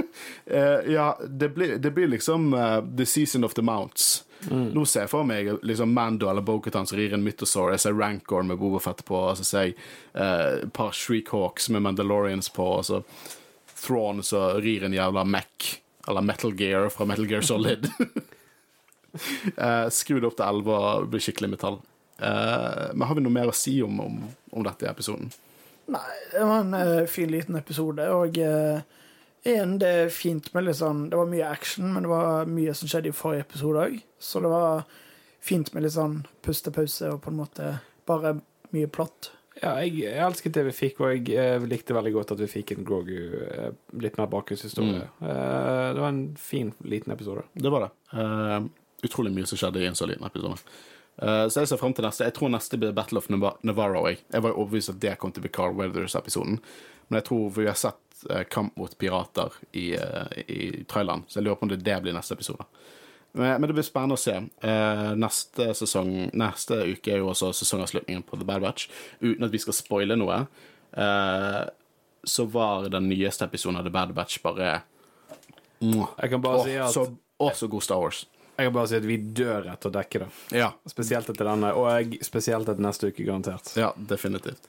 uh, 0.00 0.80
ja, 0.96 1.12
det 1.28 1.52
blir, 1.58 1.76
det 1.76 1.92
blir 1.92 2.08
liksom 2.14 2.54
uh, 2.56 2.80
The 2.80 3.04
Season 3.04 3.44
of 3.44 3.58
the 3.60 3.66
Mounts. 3.66 4.22
Nå 4.48 4.86
ser 4.88 5.04
jeg 5.04 5.12
for 5.12 5.26
meg 5.28 5.50
liksom 5.66 5.92
Mando 5.92 6.30
eller 6.30 6.40
Bokutan 6.40 6.88
som 6.88 6.96
rir 6.96 7.12
en 7.12 7.20
Mythosaur. 7.20 7.74
Jeg 7.74 7.82
ser 7.84 7.98
Rancor 7.98 8.46
med 8.48 8.56
Bobafett 8.56 9.04
på, 9.04 9.18
og 9.28 9.36
så 9.36 9.44
ser 9.44 9.66
jeg 9.68 9.74
eh, 10.14 10.62
et 10.62 10.72
par 10.72 10.96
Shreekhawks 10.96 11.68
med 11.74 11.84
Mandalorians 11.84 12.48
på, 12.56 12.64
og 12.78 12.86
så 12.88 13.02
Thrawn 13.80 14.22
som 14.24 14.60
rir 14.64 14.84
en 14.84 14.96
jævla 14.96 15.24
Mac, 15.28 15.74
eller 16.10 16.26
Metal 16.26 16.52
Gear 16.58 16.90
fra 16.92 17.06
Metal 17.08 17.28
Gear 17.30 17.46
Solid. 17.46 17.88
uh, 19.56 19.86
skru 20.00 20.18
det 20.18 20.28
opp 20.28 20.36
til 20.38 20.46
11 20.46 20.74
og 20.76 21.08
bli 21.14 21.22
skikkelig 21.24 21.54
metall. 21.54 21.80
Eh, 22.20 22.94
men 22.94 23.08
har 23.08 23.14
vi 23.14 23.22
noe 23.24 23.32
mer 23.32 23.48
å 23.50 23.56
si 23.56 23.78
om, 23.82 24.00
om, 24.04 24.18
om 24.52 24.64
dette 24.66 24.84
i 24.84 24.90
episoden? 24.90 25.30
Nei, 25.90 26.16
det 26.34 26.42
var 26.44 26.64
en 26.66 26.74
eh, 26.76 27.06
fin 27.10 27.30
liten 27.32 27.56
episode, 27.56 28.04
og 28.12 28.36
eh, 28.38 28.82
igjen, 29.46 29.78
det 29.80 29.92
er 30.02 30.12
fint 30.12 30.50
med 30.54 30.66
litt 30.66 30.78
sånn 30.78 31.06
Det 31.10 31.18
var 31.18 31.30
mye 31.30 31.48
action, 31.48 31.88
men 31.94 32.04
det 32.04 32.12
var 32.12 32.50
mye 32.50 32.74
som 32.76 32.90
skjedde 32.90 33.10
i 33.10 33.16
forrige 33.16 33.46
episode 33.48 33.86
òg, 33.88 33.96
så 34.20 34.44
det 34.44 34.52
var 34.52 34.84
fint 35.40 35.72
med 35.72 35.86
litt 35.86 35.96
sånn 35.96 36.20
pustepause 36.44 37.14
og 37.14 37.22
på 37.24 37.32
en 37.32 37.40
måte 37.40 37.72
bare 38.08 38.36
mye 38.76 38.90
plott. 38.92 39.32
Ja, 39.58 39.72
jeg, 39.82 39.96
jeg 40.04 40.22
elsket 40.22 40.54
det 40.54 40.62
vi 40.68 40.72
fikk, 40.72 41.00
og 41.02 41.10
jeg 41.10 41.34
jeg 41.34 41.64
likte 41.68 41.96
veldig 41.96 42.12
godt 42.14 42.30
at 42.36 42.40
vi 42.40 42.46
fikk 42.48 42.70
en 42.76 42.86
Grogu 42.86 43.16
eh, 43.44 43.72
litt 44.00 44.16
mer 44.20 44.30
bakgrunnshistorie. 44.30 45.02
Eh, 45.20 45.88
det 45.96 46.00
var 46.00 46.12
en 46.12 46.22
fin, 46.38 46.70
liten 46.86 47.12
episode. 47.12 47.42
Det 47.52 47.72
var 47.72 47.88
det. 47.88 47.90
Eh, 48.14 48.68
utrolig 49.08 49.32
mye 49.34 49.50
som 49.50 49.58
skjedde 49.60 49.82
i 49.82 49.88
en 49.90 49.98
så 49.98 50.06
liten 50.08 50.26
episode. 50.28 50.60
Eh, 51.20 51.48
så 51.50 51.64
jeg 51.64 51.72
ser 51.72 51.80
frem 51.82 51.96
til 51.96 52.06
neste. 52.06 52.28
Jeg 52.28 52.36
tror 52.38 52.54
neste 52.54 52.78
blir 52.80 52.94
Battle 52.96 53.20
of 53.20 53.26
Nav 53.32 53.48
Navarro. 53.66 54.06
Jeg, 54.08 54.22
jeg 54.30 54.46
var 54.46 54.54
overbevist 54.54 54.94
at 54.94 55.02
det 55.02 55.16
kom 55.20 55.34
til 55.34 55.42
å 55.42 55.48
bli 55.48 55.52
Carl 55.58 55.74
Weathers-episoden. 55.76 56.62
Men 57.10 57.20
jeg 57.20 57.26
tror 57.28 57.50
vi 57.58 57.66
har 57.66 57.76
sett 57.82 58.24
eh, 58.30 58.46
kamp 58.48 58.78
mot 58.80 58.96
pirater 59.02 59.58
i, 59.74 59.90
i 60.46 60.62
Thailand, 60.88 61.26
så 61.26 61.40
jeg 61.40 61.48
lurer 61.48 61.58
på 61.58 61.66
om 61.66 61.74
det, 61.74 61.82
det 61.84 61.98
blir 62.06 62.14
neste 62.16 62.38
episode. 62.38 62.70
Men, 63.32 63.60
men 63.60 63.68
det 63.70 63.76
blir 63.76 63.86
spennende 63.86 64.16
å 64.18 64.20
se. 64.20 64.34
Eh, 64.66 65.10
neste 65.20 65.68
sesong 65.78 66.30
Neste 66.34 66.80
uke 66.90 67.12
er 67.14 67.20
jo 67.22 67.28
også 67.30 67.52
sesongavslutningen 67.54 68.24
på 68.26 68.38
The 68.40 68.46
Bad 68.48 68.64
Batch. 68.64 68.88
Uten 69.22 69.46
at 69.46 69.52
vi 69.54 69.60
skal 69.62 69.76
spoile 69.76 70.16
noe, 70.18 70.40
eh, 70.98 71.60
så 72.26 72.44
var 72.50 72.88
den 72.92 73.06
nyeste 73.08 73.46
episoden 73.46 73.78
av 73.80 73.86
The 73.86 73.94
Bad 73.94 74.14
Batch 74.16 74.40
bare. 74.42 74.80
Jeg 75.80 76.30
kan 76.34 76.42
bare 76.44 76.58
Åh, 76.60 76.66
si 76.66 76.74
at 76.76 76.92
så, 76.92 77.06
å, 77.40 77.52
så 77.56 77.68
god 77.72 77.86
Star 77.86 78.02
Wars. 78.02 78.24
Jeg 78.58 78.66
kan 78.68 78.74
bare 78.74 78.90
si 78.90 78.98
at 78.98 79.06
vi 79.08 79.16
dør 79.16 79.70
etter 79.72 79.88
å 79.88 79.94
dekke 79.94 80.20
det. 80.20 80.26
Ja, 80.58 80.66
Spesielt 80.90 81.30
etter 81.32 81.48
denne, 81.48 81.70
og 81.72 81.86
jeg, 81.94 82.18
spesielt 82.26 82.68
etter 82.68 82.84
neste 82.84 83.08
uke, 83.08 83.24
garantert. 83.24 83.70
ja 83.78 83.88
definitivt. 83.96 84.68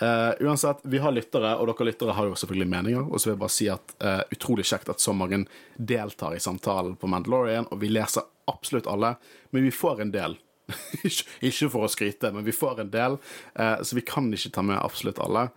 Eh, 0.00 0.32
uansett, 0.40 0.78
vi 0.82 0.98
har 0.98 1.12
lyttere, 1.12 1.54
og 1.56 1.70
dere 1.70 1.86
lyttere 1.88 2.12
har 2.12 2.28
jo 2.28 2.36
selvfølgelig 2.36 2.68
meninger. 2.68 3.06
Og 3.08 3.20
så 3.20 3.30
vil 3.30 3.36
jeg 3.36 3.42
bare 3.42 3.54
si 3.54 3.68
at 3.72 3.94
uh, 4.04 4.22
utrolig 4.32 4.66
kjekt 4.68 4.90
at 4.92 5.00
så 5.02 5.14
mange 5.16 5.44
deltar 5.76 6.36
i 6.36 6.42
samtalen 6.42 6.98
på 7.00 7.08
Mandalorian, 7.08 7.68
og 7.70 7.80
vi 7.80 7.90
leser 7.92 8.26
absolutt 8.50 8.90
alle, 8.92 9.14
men 9.50 9.64
vi 9.64 9.72
får 9.72 10.04
en 10.04 10.12
del. 10.12 10.36
Ikke- 11.06 11.70
for 11.72 11.86
å 11.86 11.90
skryte, 11.90 12.32
men 12.34 12.44
vi 12.44 12.54
får 12.54 12.84
en 12.84 12.92
del, 12.92 13.16
uh, 13.58 13.78
så 13.82 13.96
vi 13.96 14.04
kan 14.04 14.28
ikke 14.34 14.52
ta 14.52 14.66
med 14.66 14.82
absolutt 14.82 15.22
alle. 15.22 15.48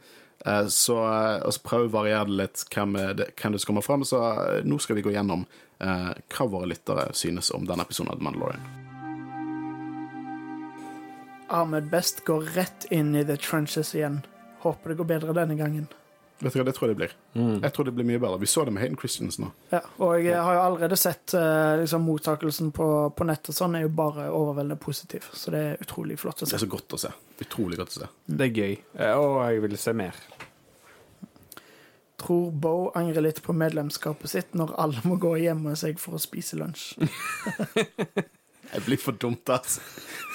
Så, 0.71 0.95
og 0.95 1.51
så 1.51 1.59
prøve 1.67 1.89
å 1.89 1.91
variere 1.91 2.31
litt 2.31 2.61
hvem, 2.71 2.93
det, 3.19 3.25
hvem 3.35 3.51
det 3.51 3.59
som 3.59 3.73
kommer 3.73 3.83
frem. 3.83 4.07
Så 4.07 4.21
nå 4.63 4.79
skal 4.79 4.95
vi 4.95 5.03
gå 5.03 5.11
gjennom 5.11 5.43
hva 5.83 6.47
våre 6.47 6.71
lyttere 6.71 7.09
synes 7.11 7.51
om 7.51 7.67
denne 7.67 7.83
episoden 7.83 8.15
av 8.15 8.23
Mandalorian. 8.23 8.88
Ahmed 11.49 11.89
Best 11.89 12.25
går 12.25 12.41
rett 12.55 12.85
inn 12.93 13.15
i 13.15 13.25
the 13.25 13.37
trenches 13.37 13.95
igjen. 13.95 14.21
Håper 14.63 14.89
det 14.93 14.99
går 14.99 15.09
bedre 15.09 15.33
denne 15.33 15.55
gangen. 15.57 15.87
Vet 16.39 16.53
du 16.53 16.59
hva, 16.61 16.65
Det 16.65 16.73
tror 16.77 16.87
jeg 16.87 16.95
det 16.95 16.99
blir. 17.01 17.13
Jeg 17.65 17.71
tror 17.75 17.87
det 17.89 17.93
blir 17.97 18.07
mye 18.07 18.19
bedre. 18.21 18.39
Vi 18.39 18.47
så 18.47 18.63
det 18.63 18.71
med 18.71 18.83
Hayden 18.83 18.97
Christians 18.99 19.39
nå. 19.41 19.49
Ja, 19.73 19.81
og 19.99 20.23
jeg 20.23 20.39
har 20.39 20.55
jo 20.55 20.61
allerede 20.63 20.99
sett 20.99 21.33
eh, 21.35 21.81
liksom, 21.81 22.05
mottakelsen 22.07 22.71
på, 22.75 22.87
på 23.11 23.27
nettet 23.27 23.57
sånn 23.57 23.75
er 23.75 23.83
jo 23.83 23.91
bare 23.91 24.29
overveldende 24.31 24.79
positiv. 24.79 25.27
Så 25.35 25.51
det 25.51 25.63
er 25.65 25.83
utrolig 25.83 26.19
flott 26.21 26.39
å 26.39 26.47
se. 26.47 26.53
Det 26.53 26.61
er 26.61 26.63
så 26.63 26.71
godt 26.71 26.95
å 26.95 27.01
se. 27.01 27.11
Utrolig 27.43 27.81
godt 27.81 27.97
å 27.97 28.03
se. 28.05 28.11
Det 28.25 28.47
er 28.47 28.61
gøy, 28.61 28.77
eh, 29.01 29.13
og 29.19 29.41
jeg 29.49 29.65
vil 29.67 29.77
se 29.83 29.95
mer. 29.99 30.23
tror 32.19 32.51
Bo 32.51 32.91
angrer 32.95 33.23
litt 33.23 33.43
på 33.43 33.53
medlemskapet 33.55 34.29
sitt 34.29 34.55
når 34.55 34.75
alle 34.79 35.03
må 35.03 35.19
gå 35.19 35.35
og 35.35 35.43
gjemme 35.43 35.75
seg 35.79 35.99
for 35.99 36.15
å 36.15 36.23
spise 36.23 36.59
lunsj. 36.59 36.93
Jeg 38.73 38.85
blir 38.85 39.01
for 39.01 39.17
dumt, 39.17 39.49
altså. 39.49 39.81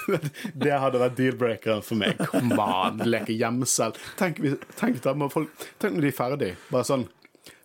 Det 0.64 0.72
hadde 0.72 1.00
vært 1.00 1.16
deal-breakeren 1.16 1.84
for 1.84 1.96
meg. 1.96 2.18
Kom 2.28 2.52
an, 2.60 3.00
leke 3.08 3.32
gjemsel. 3.32 3.94
Tenk, 4.20 4.40
tenk, 4.76 4.98
da 5.04 5.14
folk, 5.32 5.52
tenk 5.80 5.96
når 5.96 6.06
de 6.06 6.10
er 6.10 6.18
ferdig. 6.18 6.50
Bare 6.70 6.88
sånn 6.88 7.06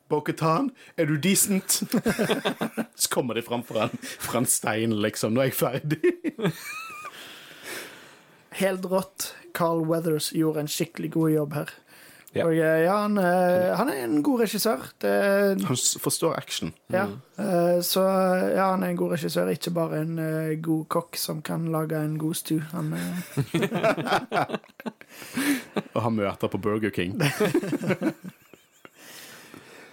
Boketan, 0.10 0.72
er 0.98 1.06
du 1.06 1.20
decent? 1.22 1.84
Så 3.00 3.12
kommer 3.14 3.38
de 3.38 3.44
fram 3.46 3.62
fra 3.62 3.86
en, 3.86 4.00
fra 4.02 4.40
en 4.42 4.48
stein, 4.50 4.96
liksom. 5.04 5.36
Nå 5.36 5.44
er 5.44 5.52
jeg 5.52 5.60
ferdig. 5.60 6.14
Helt 8.58 8.88
rått. 8.90 9.34
Carl 9.54 9.84
Weathers 9.86 10.32
gjorde 10.34 10.66
en 10.66 10.72
skikkelig 10.72 11.12
god 11.14 11.36
jobb 11.36 11.60
her. 11.60 11.76
Ja. 12.34 12.44
Og 12.46 12.54
eh, 12.54 12.84
ja, 12.86 12.94
han, 13.02 13.18
eh, 13.18 13.72
han 13.80 13.90
er 13.90 14.04
en 14.04 14.20
god 14.24 14.44
regissør. 14.44 14.84
Det, 15.02 15.14
Han 15.66 15.78
forstår 16.04 16.36
action. 16.38 16.74
ja. 16.94 17.08
Eh, 17.42 17.80
Så 17.82 18.04
ja, 18.54 18.70
han 18.72 18.84
er 18.84 18.90
en 18.94 19.00
god 19.00 19.16
regissør, 19.16 19.50
ikke 19.50 19.72
bare 19.74 20.02
en 20.04 20.20
god 20.62 20.86
kokk 20.94 21.18
som 21.18 21.42
kan 21.42 21.66
lage 21.74 21.98
en 21.98 22.18
god 22.22 22.36
stew. 22.38 22.60
Han, 22.72 22.94
er 22.94 24.60
Og 25.96 26.02
han 26.06 26.16
møter 26.20 26.48
på 26.48 26.58
Burger 26.62 26.90
King. 26.94 27.18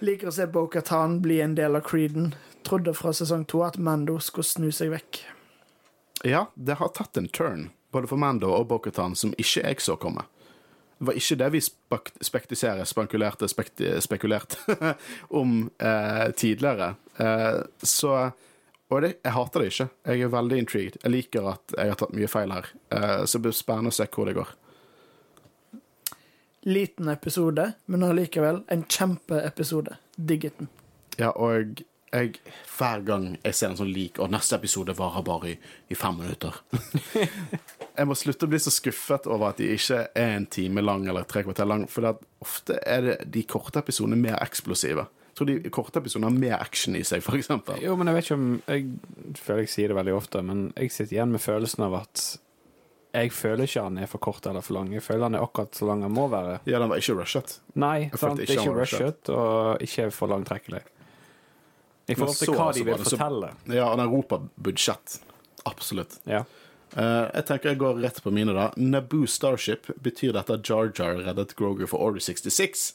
liker 0.07 0.29
å 0.29 0.31
se 0.35 0.45
Bo-Katan 0.47 1.19
bli 1.23 1.39
en 1.41 1.55
del 1.57 1.75
av 1.75 1.81
Creeden. 1.87 2.35
Trodde 2.67 2.93
fra 2.93 3.13
sesong 3.17 3.45
to 3.49 3.63
at 3.65 3.79
Mando 3.81 4.19
skulle 4.21 4.45
snu 4.45 4.69
seg 4.75 4.91
vekk. 4.93 5.23
Ja, 6.27 6.47
det 6.53 6.77
har 6.77 6.93
tatt 6.93 7.17
en 7.17 7.29
turn, 7.33 7.69
både 7.93 8.09
for 8.09 8.17
Mando 8.21 8.51
og 8.53 8.67
Boketan, 8.69 9.15
som 9.15 9.33
ikke 9.37 9.63
jeg 9.65 9.81
så 9.81 9.95
komme. 9.97 10.25
Det 10.97 11.05
var 11.05 11.17
ikke 11.19 11.37
det 11.37 11.47
vi 11.53 11.61
spek 11.61 12.11
spektiserer, 12.25 12.85
spankulerte, 12.89 13.47
spekti 13.49 13.89
spekulerte 14.01 14.77
om 15.41 15.69
eh, 15.77 16.31
tidligere. 16.33 16.95
Eh, 17.17 17.61
så 17.83 18.31
Og 18.89 19.01
det, 19.03 19.17
jeg 19.23 19.35
hater 19.35 19.59
det 19.59 19.67
ikke. 19.67 19.89
Jeg 20.07 20.21
er 20.21 20.29
veldig 20.31 20.57
intrigued. 20.63 20.97
Jeg 21.03 21.11
liker 21.11 21.49
at 21.51 21.73
jeg 21.75 21.91
har 21.91 21.97
tatt 21.99 22.13
mye 22.15 22.29
feil 22.31 22.53
her. 22.55 22.69
Eh, 22.95 23.25
så 23.25 23.37
det 23.37 23.43
blir 23.43 23.57
spennende 23.57 23.91
å 23.91 23.97
se 23.97 24.07
hvor 24.07 24.29
det 24.29 24.37
går. 24.37 24.53
Liten 26.67 27.09
episode, 27.11 27.73
men 27.85 28.05
allikevel 28.07 28.61
en 28.71 28.85
kjempeepisode. 28.87 29.97
Digget 30.15 30.57
den. 30.61 30.71
Ja, 31.19 31.33
og 31.35 31.83
jeg, 32.13 32.37
hver 32.77 33.03
gang 33.07 33.25
jeg 33.43 33.55
ser 33.57 33.71
en 33.71 33.79
sånn 33.79 33.91
lik, 33.91 34.19
og 34.23 34.31
neste 34.31 34.55
episode 34.55 34.95
varer 34.97 35.25
bare 35.27 35.51
i, 35.51 35.57
i 35.91 35.97
fem 35.97 36.15
minutter 36.21 36.55
Jeg 37.97 38.07
må 38.07 38.15
slutte 38.15 38.45
å 38.45 38.51
bli 38.51 38.59
så 38.61 38.71
skuffet 38.71 39.27
over 39.27 39.49
at 39.49 39.59
de 39.59 39.71
ikke 39.73 40.03
er 40.13 40.35
en 40.37 40.45
time 40.53 40.83
lang 40.85 41.07
eller 41.09 41.25
tre 41.27 41.41
kvarter 41.43 41.65
lang, 41.65 41.87
for 41.89 42.05
ofte 42.45 42.77
er 42.85 43.05
det 43.07 43.15
de 43.33 43.41
korte 43.49 43.81
episodene 43.81 44.19
mer 44.21 44.37
eksplosive. 44.37 45.07
Jeg 45.31 45.39
tror 45.39 45.49
de 45.49 45.71
korte 45.73 46.03
episodene 46.03 46.29
har 46.29 46.35
mer 46.37 46.59
action 46.59 46.93
i 46.97 47.01
seg, 47.05 47.25
eksempel. 47.25 47.81
Jo, 47.81 47.95
men 47.97 48.11
jeg 48.11 48.17
vet 48.17 48.27
ikke 48.27 48.37
om 48.37 48.51
Jeg 48.69 49.39
føler 49.41 49.63
jeg 49.65 49.71
sier 49.73 49.89
det 49.89 49.97
veldig 49.97 50.13
ofte, 50.13 50.43
men 50.45 50.67
jeg 50.75 50.93
sitter 50.93 51.17
igjen 51.17 51.33
med 51.33 51.41
følelsen 51.41 51.87
av 51.87 51.97
at 52.03 52.27
jeg 53.17 53.31
føler 53.33 53.65
ikke 53.65 53.85
han 53.87 53.97
er 53.97 54.09
for 54.11 54.21
kort 54.21 54.45
eller 54.45 54.61
for 54.65 54.77
lang. 54.77 54.91
Jeg 54.93 55.01
føler 55.01 55.25
han 55.25 55.37
er 55.39 55.45
akkurat 55.47 55.73
så 55.73 55.87
lang 55.89 56.03
han 56.05 56.13
må 56.13 56.27
være. 56.29 56.59
Ja, 56.69 56.77
den 56.83 56.91
var 56.91 57.01
ikke 57.01 57.17
rushet. 57.17 57.55
Nei, 57.73 58.11
sant? 58.13 58.43
ikke 58.43 58.59
ikke 58.59 58.75
rushet, 58.77 59.31
og 59.33 59.81
ikke 59.81 60.11
for 60.13 60.29
langtrekkelig. 60.35 60.83
I 62.07 62.15
forhold 62.15 62.37
til 62.39 62.53
hva 62.55 62.69
de 62.73 62.83
vil 62.87 63.01
så- 63.03 63.17
fortelle. 63.17 63.49
Ja, 63.67 63.89
og 63.91 63.99
europabudsjett. 63.99 65.19
Absolutt. 65.67 66.19
Ja. 66.25 66.43
Uh, 66.95 67.27
jeg 67.35 67.45
tenker 67.49 67.69
jeg 67.73 67.79
går 67.81 67.99
rett 68.01 68.21
på 68.23 68.31
mine, 68.31 68.53
da. 68.55 68.69
Naboo 68.79 69.27
Starship, 69.27 69.89
betyr 70.01 70.31
dette 70.33 70.53
at 70.55 70.63
Jar 70.69 70.87
Jar 70.95 71.19
reddet 71.19 71.55
Grogu 71.59 71.85
for 71.87 71.99
Order 71.99 72.23
66? 72.23 72.93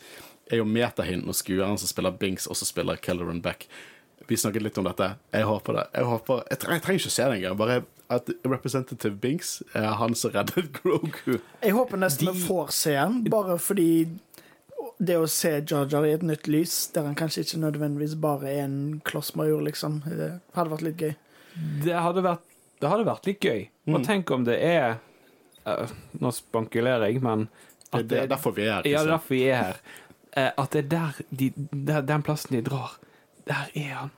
Er 0.51 0.63
jo 0.63 0.65
metahint 0.65 1.27
når 1.29 1.37
skueren 1.39 1.79
som 1.79 1.89
spiller 1.91 2.11
Binks, 2.17 2.47
også 2.51 2.65
spiller 2.67 2.97
Kelleran 2.97 3.43
Beck. 3.45 3.67
Vi 4.29 4.37
snakket 4.39 4.63
litt 4.65 4.79
om 4.79 4.85
dette. 4.89 5.11
Jeg 5.35 5.45
håper 5.45 5.77
det. 5.77 5.85
Jeg, 5.99 6.05
håper, 6.09 6.43
jeg, 6.49 6.59
trenger, 6.63 6.79
jeg 6.79 6.83
trenger 6.87 7.01
ikke 7.03 7.13
å 7.13 7.15
se 7.19 7.29
det 7.29 7.37
engang. 7.37 7.57
Bare 7.61 7.79
at 8.13 8.29
Representative 8.45 9.15
Binks 9.21 9.53
er 9.75 9.93
han 10.01 10.15
som 10.19 10.33
reddet 10.35 10.73
Grogu. 10.79 11.39
Jeg 11.63 11.73
håper 11.77 12.01
nesten 12.01 12.33
vi 12.33 12.45
får 12.49 12.73
se 12.77 12.97
han, 12.97 13.23
bare 13.33 13.59
fordi 13.61 13.89
det 15.03 15.17
å 15.19 15.27
se 15.31 15.53
Jar 15.59 15.89
Jar 15.91 16.07
i 16.07 16.15
et 16.15 16.25
nytt 16.27 16.49
lys, 16.51 16.77
der 16.95 17.07
han 17.09 17.17
kanskje 17.19 17.45
ikke 17.47 17.61
nødvendigvis 17.65 18.17
bare 18.23 18.51
er 18.51 18.65
en 18.67 19.01
klossmajor, 19.07 19.63
liksom, 19.67 20.01
det 20.07 20.31
hadde 20.57 20.73
vært 20.75 20.87
litt 20.87 21.03
gøy. 21.03 21.15
Det 21.85 21.97
hadde 21.97 22.25
vært, 22.25 22.45
det 22.81 22.93
hadde 22.93 23.09
vært 23.09 23.29
litt 23.29 23.45
gøy. 23.45 23.67
Mm. 23.87 23.97
Og 23.97 24.07
tenk 24.07 24.33
om 24.35 24.47
det 24.47 24.57
er 24.63 24.97
uh, 25.67 25.91
Nå 26.23 26.31
spankulerer 26.35 27.11
jeg, 27.11 27.23
men 27.25 27.49
Det 27.93 28.07
det, 28.09 28.21
er 28.23 28.31
derfor 28.31 28.55
vi 28.57 28.67
er 28.69 28.79
her. 28.79 28.89
Ja, 28.89 29.03
det 29.03 29.09
er 29.09 29.13
derfor 29.17 29.35
vi 29.35 29.43
er 29.51 29.63
her. 29.67 29.83
Uh, 30.33 30.51
at 30.65 30.73
det 30.73 30.85
er 30.85 30.89
der, 30.95 31.23
de, 31.31 31.53
der 31.91 32.07
den 32.09 32.23
plassen 32.23 32.57
de 32.57 32.63
drar. 32.71 32.97
Der 33.49 33.69
er 33.75 33.95
han. 33.99 34.15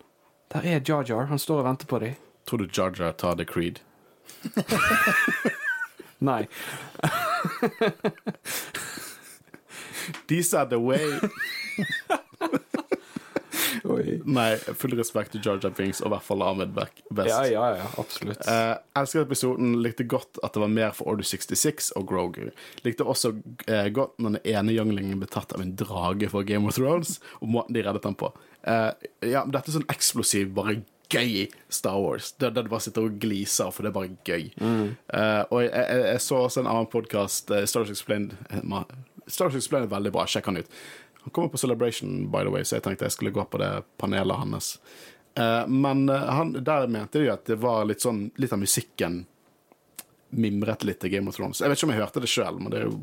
Der 0.52 0.68
er 0.68 0.80
Jar 0.80 1.04
Jar. 1.08 1.26
Han 1.32 1.38
står 1.38 1.64
og 1.64 1.68
venter 1.70 1.90
på 1.90 1.98
dem. 1.98 2.14
Tror 2.46 2.58
du 2.62 2.68
Jar 2.70 2.92
Jar 2.94 3.12
tar 3.12 3.34
The 3.40 3.44
Creed? 3.44 3.80
Nei. 6.28 6.46
These 10.26 10.54
are 10.54 10.68
the 10.68 10.78
way. 10.80 11.18
Oi. 13.84 14.20
Nei, 14.24 14.54
full 14.78 14.94
respekt 14.96 15.34
til 15.34 15.42
Georgia 15.44 15.68
Binks 15.74 16.00
og 16.00 16.08
i 16.08 16.12
hvert 16.14 16.24
fall 16.24 16.42
Ahmed 16.46 16.72
Beck 16.76 17.02
best. 17.10 17.28
Ja, 17.28 17.42
ja, 17.48 17.64
ja. 17.78 17.88
Absolutt. 18.00 18.46
Eh, 18.48 18.72
elsket 18.96 19.26
episoden, 19.26 19.74
likte 19.84 20.06
godt 20.08 20.40
at 20.46 20.56
det 20.56 20.62
var 20.62 20.72
mer 20.72 20.94
for 20.96 21.12
Order 21.12 21.26
66 21.28 21.90
og 21.98 22.06
Grogu. 22.08 22.48
Likte 22.86 23.04
også 23.04 23.34
eh, 23.68 23.90
godt 23.94 24.16
når 24.22 24.38
den 24.38 24.54
ene 24.54 24.76
younglingen 24.76 25.20
ble 25.20 25.28
tatt 25.30 25.52
av 25.56 25.62
en 25.64 25.74
drage 25.76 26.30
for 26.32 26.46
Game 26.48 26.70
of 26.70 26.78
Thrones, 26.78 27.18
og 27.42 27.52
måten 27.58 27.76
de 27.76 27.84
reddet 27.84 28.08
ham 28.08 28.16
på. 28.18 28.32
Eh, 28.64 28.90
ja, 29.34 29.44
Dette 29.44 29.68
er 29.68 29.78
sånn 29.78 29.88
eksplosiv, 29.92 30.54
bare 30.56 30.80
gøy 31.12 31.50
Star 31.68 32.00
Wars. 32.00 32.32
Der, 32.40 32.54
der 32.56 32.64
du 32.64 32.72
bare 32.72 32.86
sitter 32.86 33.04
og 33.10 33.18
gliser, 33.22 33.68
for 33.74 33.84
det 33.84 33.92
er 33.92 33.98
bare 33.98 34.14
gøy. 34.24 34.48
Eh, 34.64 35.42
og 35.50 35.60
jeg, 35.60 35.74
jeg, 35.76 36.06
jeg 36.08 36.24
så 36.24 36.40
også 36.46 36.64
en 36.64 36.72
annen 36.72 36.88
podkast, 36.90 37.52
Star 37.52 37.84
Wars 37.84 37.92
Explained. 37.92 38.38
Star 39.26 39.48
Wars 39.48 39.56
Explained 39.56 39.88
er 39.88 39.94
veldig 39.96 40.12
bra, 40.12 40.26
sjekk 40.28 40.46
han 40.50 40.56
ut. 40.60 40.70
Han 41.24 41.30
kommer 41.30 41.48
på 41.48 41.58
Celebration, 41.58 42.30
by 42.30 42.42
the 42.44 42.50
way, 42.52 42.64
så 42.64 42.76
jeg 42.76 42.84
tenkte 42.84 43.06
jeg 43.06 43.14
skulle 43.16 43.32
gå 43.32 43.44
på 43.48 43.58
det 43.62 43.70
panelet 43.96 44.36
hans. 44.36 44.74
Uh, 45.38 45.64
men 45.66 46.04
eh, 46.08 46.26
han, 46.30 46.52
der 46.52 46.86
mente 46.86 47.18
de 47.18 47.30
at 47.32 47.46
det 47.48 47.56
var 47.58 47.80
litt 47.88 48.04
sånn 48.04 48.28
Litt 48.38 48.52
av 48.54 48.60
musikken 48.62 49.24
mimret 50.30 50.84
litt 50.86 51.00
til 51.02 51.10
Game 51.10 51.30
of 51.30 51.34
Thrones. 51.38 51.58
Jeg 51.62 51.70
vet 51.72 51.78
ikke 51.80 51.88
om 51.88 51.92
jeg 51.94 52.02
hørte 52.02 52.22
det 52.22 52.30
sjøl, 52.30 52.60
men 52.60 52.70
det 52.70 52.78
er 52.82 52.86
jo 52.88 53.00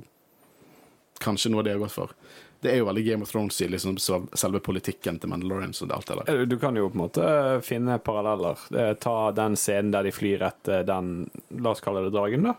kanskje 1.23 1.51
noe 1.51 1.63
de 1.63 1.73
har 1.73 1.79
gått 1.81 1.95
for. 1.95 2.13
Det 2.61 2.71
er 2.71 2.81
jo 2.81 2.87
veldig 2.87 3.03
Game 3.07 3.25
of 3.25 3.31
Thrones 3.31 3.57
i 3.63 3.67
liksom, 3.71 3.97
selve 4.37 4.59
politikken 4.63 5.17
til 5.19 5.31
Mandalorian. 5.31 5.73
og 5.81 5.93
alt 5.95 6.07
det 6.11 6.17
der. 6.19 6.31
Eh, 6.41 6.45
Du 6.47 6.57
kan 6.59 6.75
jo 6.77 6.89
på 6.89 6.97
en 6.99 7.03
måte 7.05 7.27
finne 7.65 7.97
paralleller. 8.03 8.95
Ta 9.01 9.15
den 9.31 9.55
scenen 9.57 9.91
der 9.95 10.03
de 10.07 10.11
flyr 10.15 10.43
etter 10.45 10.83
den 10.87 11.29
La 11.57 11.71
oss 11.73 11.81
kalle 11.83 12.03
det 12.05 12.13
dragen, 12.13 12.43
da. 12.51 12.55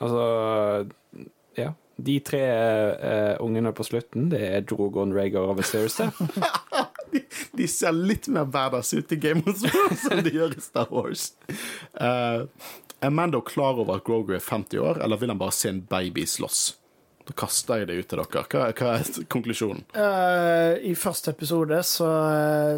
Altså 0.00 0.90
Ja. 1.58 1.72
De 2.06 2.16
tre 2.24 2.40
uh, 2.40 3.36
ungene 3.44 3.72
på 3.76 3.84
slutten, 3.86 4.28
det 4.32 4.40
er 4.46 4.66
Drogon, 4.66 5.14
Rhaegar 5.16 5.50
og 5.52 5.58
Viserys. 5.60 5.98
de, 7.12 7.24
De 7.56 7.68
ser 7.68 7.96
litt 7.96 8.28
mer 8.32 8.48
badass 8.50 8.94
ut 8.94 9.12
i 9.12 9.20
Game 9.20 9.44
of 9.46 9.60
Thrones 9.60 10.06
enn 10.10 10.24
de 10.26 10.34
gjør 10.38 10.56
i 10.56 10.64
Star 10.64 10.90
Wars. 10.94 11.32
Uh, 11.94 12.46
er 13.00 13.14
Mando 13.14 13.40
klar 13.44 13.80
over 13.80 13.96
at 13.96 14.04
Grogu 14.04 14.34
er 14.36 14.44
50 14.44 14.84
år, 14.84 15.00
eller 15.04 15.20
vil 15.20 15.32
han 15.32 15.40
bare 15.40 15.56
se 15.56 15.72
en 15.72 15.82
baby 15.88 16.26
slåss? 16.28 16.76
Da 17.30 17.34
kaster 17.36 17.82
jeg 17.82 17.88
det 17.90 17.96
ut 18.00 18.08
til 18.10 18.18
dere. 18.18 18.42
Hva, 18.50 18.62
hva 18.74 18.94
er 18.98 19.26
konklusjonen? 19.30 19.84
Uh, 19.94 20.74
I 20.82 20.96
første 20.98 21.30
episode 21.30 21.78
så, 21.86 22.08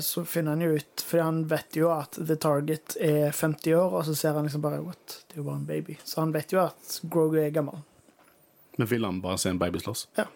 så 0.05 0.25
finner 0.29 0.57
han 0.57 0.64
jo 0.66 0.75
ut 0.77 1.05
Fordi 1.07 1.23
han 1.25 1.39
vet 1.49 1.79
jo 1.79 1.89
at 1.95 2.18
The 2.18 2.37
Target 2.43 2.99
er 3.01 3.31
50 3.31 3.79
år, 3.79 3.97
og 3.97 4.05
så 4.09 4.16
ser 4.18 4.37
han 4.37 4.49
liksom 4.49 4.64
bare 4.64 4.83
What? 4.85 5.23
Det 5.25 5.39
er 5.39 5.43
jo 5.43 5.49
bare 5.49 5.62
en 5.62 5.70
baby. 5.70 5.97
Så 6.05 6.20
han 6.20 6.35
vet 6.35 6.53
jo 6.53 6.61
at 6.66 7.01
Grogu 7.09 7.39
er 7.41 7.55
gammel. 7.55 7.81
Men 8.77 8.89
vil 8.89 9.05
han 9.05 9.20
bare 9.20 9.39
se 9.39 9.51
en 9.53 9.61
baby 9.61 9.81
slåss? 9.83 10.09
Ja. 10.16 10.27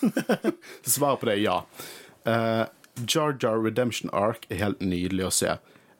Svaret 0.82 1.20
på 1.20 1.28
det 1.28 1.38
er 1.38 1.42
ja. 1.44 1.56
Uh, 2.26 2.64
Jar 3.08 3.36
Jar 3.40 3.62
Redemption 3.64 4.10
Arc 4.12 4.46
er 4.50 4.60
helt 4.60 4.80
nydelig 4.84 5.28
å 5.28 5.34
se. 5.34 5.56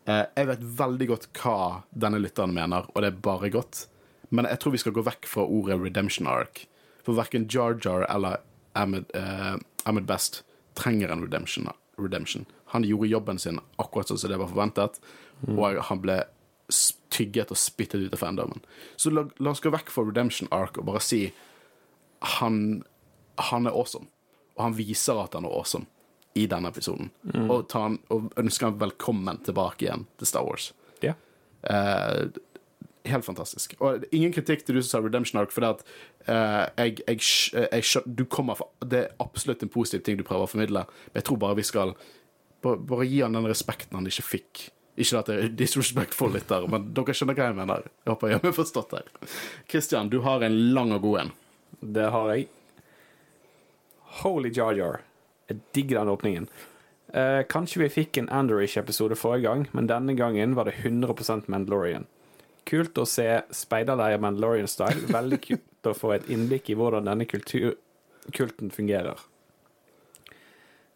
Uh, 0.07 0.25
jeg 0.37 0.51
vet 0.51 0.65
veldig 0.81 1.09
godt 1.13 1.29
hva 1.41 1.59
denne 1.91 2.21
lytteren 2.23 2.55
mener, 2.57 2.89
og 2.93 3.03
det 3.03 3.13
er 3.13 3.23
bare 3.25 3.53
godt. 3.55 3.87
Men 4.29 4.49
jeg 4.51 4.61
tror 4.61 4.75
vi 4.75 4.83
skal 4.83 4.95
gå 4.97 5.05
vekk 5.07 5.29
fra 5.31 5.47
ordet 5.47 5.79
redemption 5.81 6.29
arc. 6.31 6.67
For 7.07 7.17
verken 7.17 7.47
Jar 7.53 7.79
Jar 7.83 8.05
eller 8.11 8.43
Ahmed, 8.77 9.09
uh, 9.17 9.57
Ahmed 9.87 10.09
Best 10.09 10.43
trenger 10.77 11.13
en 11.13 11.23
redemption, 11.25 11.71
redemption. 11.97 12.45
Han 12.75 12.85
gjorde 12.85 13.09
jobben 13.09 13.39
sin 13.41 13.61
akkurat 13.81 14.11
sånn 14.11 14.21
som 14.21 14.33
det 14.33 14.41
var 14.43 14.51
forventet, 14.51 14.99
og 15.47 15.79
han 15.89 16.03
ble 16.03 16.19
tygget 17.17 17.51
og 17.55 17.59
spyttet 17.61 18.07
ut 18.07 18.15
av 18.15 18.21
fandomen. 18.23 18.63
Så 19.01 19.11
la, 19.15 19.27
la 19.41 19.53
oss 19.57 19.65
gå 19.65 19.73
vekk 19.75 19.91
fra 19.95 20.05
redemption 20.07 20.53
arc 20.55 20.79
og 20.81 20.87
bare 20.91 21.03
si 21.05 21.25
han, 22.37 22.83
han 23.51 23.69
er 23.69 23.77
awesome. 23.77 24.09
Og 24.57 24.69
han 24.69 24.77
viser 24.79 25.19
at 25.21 25.35
han 25.37 25.45
er 25.49 25.53
awesome 25.53 25.89
i 26.37 26.47
denne 26.49 26.69
episoden. 26.73 27.11
Og, 27.47 27.67
ta 27.73 27.87
han, 27.87 27.99
og 28.13 28.31
ønsker 28.41 28.71
han 28.71 28.81
velkommen 28.81 29.39
tilbake 29.47 29.87
igjen 29.87 30.05
til 30.21 30.29
Star 30.29 30.45
Wars. 30.45 30.71
Ja. 31.05 31.15
Uh, 31.65 32.29
helt 33.09 33.25
fantastisk. 33.25 33.73
Og 33.81 34.05
ingen 34.13 34.35
kritikk 34.37 34.65
til 34.67 34.77
du 34.77 34.83
som 34.83 34.91
sa 34.91 35.01
Redemption 35.05 35.41
Arc, 35.41 35.53
for 35.55 35.65
det 35.65 35.71
at 35.77 35.85
uh, 36.29 36.65
jeg, 36.83 36.99
jeg, 37.07 37.23
skj- 37.25 37.65
jeg, 37.65 38.05
du 38.19 38.25
kommer 38.29 38.59
fra, 38.59 38.69
Det 38.85 39.01
er 39.05 39.15
absolutt 39.25 39.65
en 39.65 39.73
positiv 39.73 40.05
ting 40.05 40.21
du 40.21 40.25
prøver 40.29 40.45
å 40.45 40.53
formidle, 40.53 40.85
men 41.09 41.21
jeg 41.21 41.29
tror 41.31 41.41
bare 41.47 41.57
vi 41.61 41.65
skal 41.69 41.95
bare, 42.65 42.81
bare 42.81 43.09
gi 43.09 43.23
han 43.25 43.37
den 43.37 43.49
respekten 43.49 43.97
han 43.97 44.09
ikke 44.09 44.29
fikk. 44.35 44.67
Ikke 44.97 45.21
at 45.21 45.29
det 45.29 45.37
er 45.37 45.51
disrespectful 45.53 46.39
der, 46.39 46.69
men 46.73 46.89
dere 46.97 47.15
skjønner 47.17 47.37
hva 47.37 47.51
jeg 47.51 47.59
mener. 47.59 47.89
Jeg 48.05 48.13
håper 48.15 48.33
jeg 48.33 48.43
har 48.45 48.55
forstått 48.57 48.95
det. 48.95 49.03
Christian, 49.69 50.09
du 50.13 50.23
har 50.25 50.45
en 50.47 50.57
lang 50.77 50.95
og 50.97 51.03
god 51.05 51.19
en. 51.21 51.35
Det 51.81 52.09
har 52.15 52.33
jeg. 52.33 52.49
Holy 54.23 54.53
Jar 54.57 54.73
Jar. 54.79 55.05
Jeg 55.51 55.61
digger 55.77 56.01
den 56.01 56.15
åpningen. 56.15 56.49
Eh, 57.13 57.43
kanskje 57.49 57.85
vi 57.85 57.93
fikk 57.93 58.19
en 58.19 58.31
Andorish-episode 58.33 59.19
forrige 59.21 59.47
gang, 59.47 59.67
men 59.77 59.89
denne 59.91 60.17
gangen 60.19 60.57
var 60.57 60.71
det 60.71 60.79
100% 60.81 61.51
Mandalorian. 61.53 62.09
Kult 62.67 62.99
å 62.99 63.05
se 63.07 63.29
speiderleir 63.55 64.19
Mandalorian-style. 64.25 65.07
Veldig 65.13 65.41
kult 65.45 65.91
å 65.93 65.95
få 65.95 66.17
et 66.17 66.33
innblikk 66.33 66.73
i 66.73 66.79
hvordan 66.79 67.07
denne 67.07 67.29
kultur 67.29 67.77
kulten 68.35 68.73
fungerer. 68.75 69.21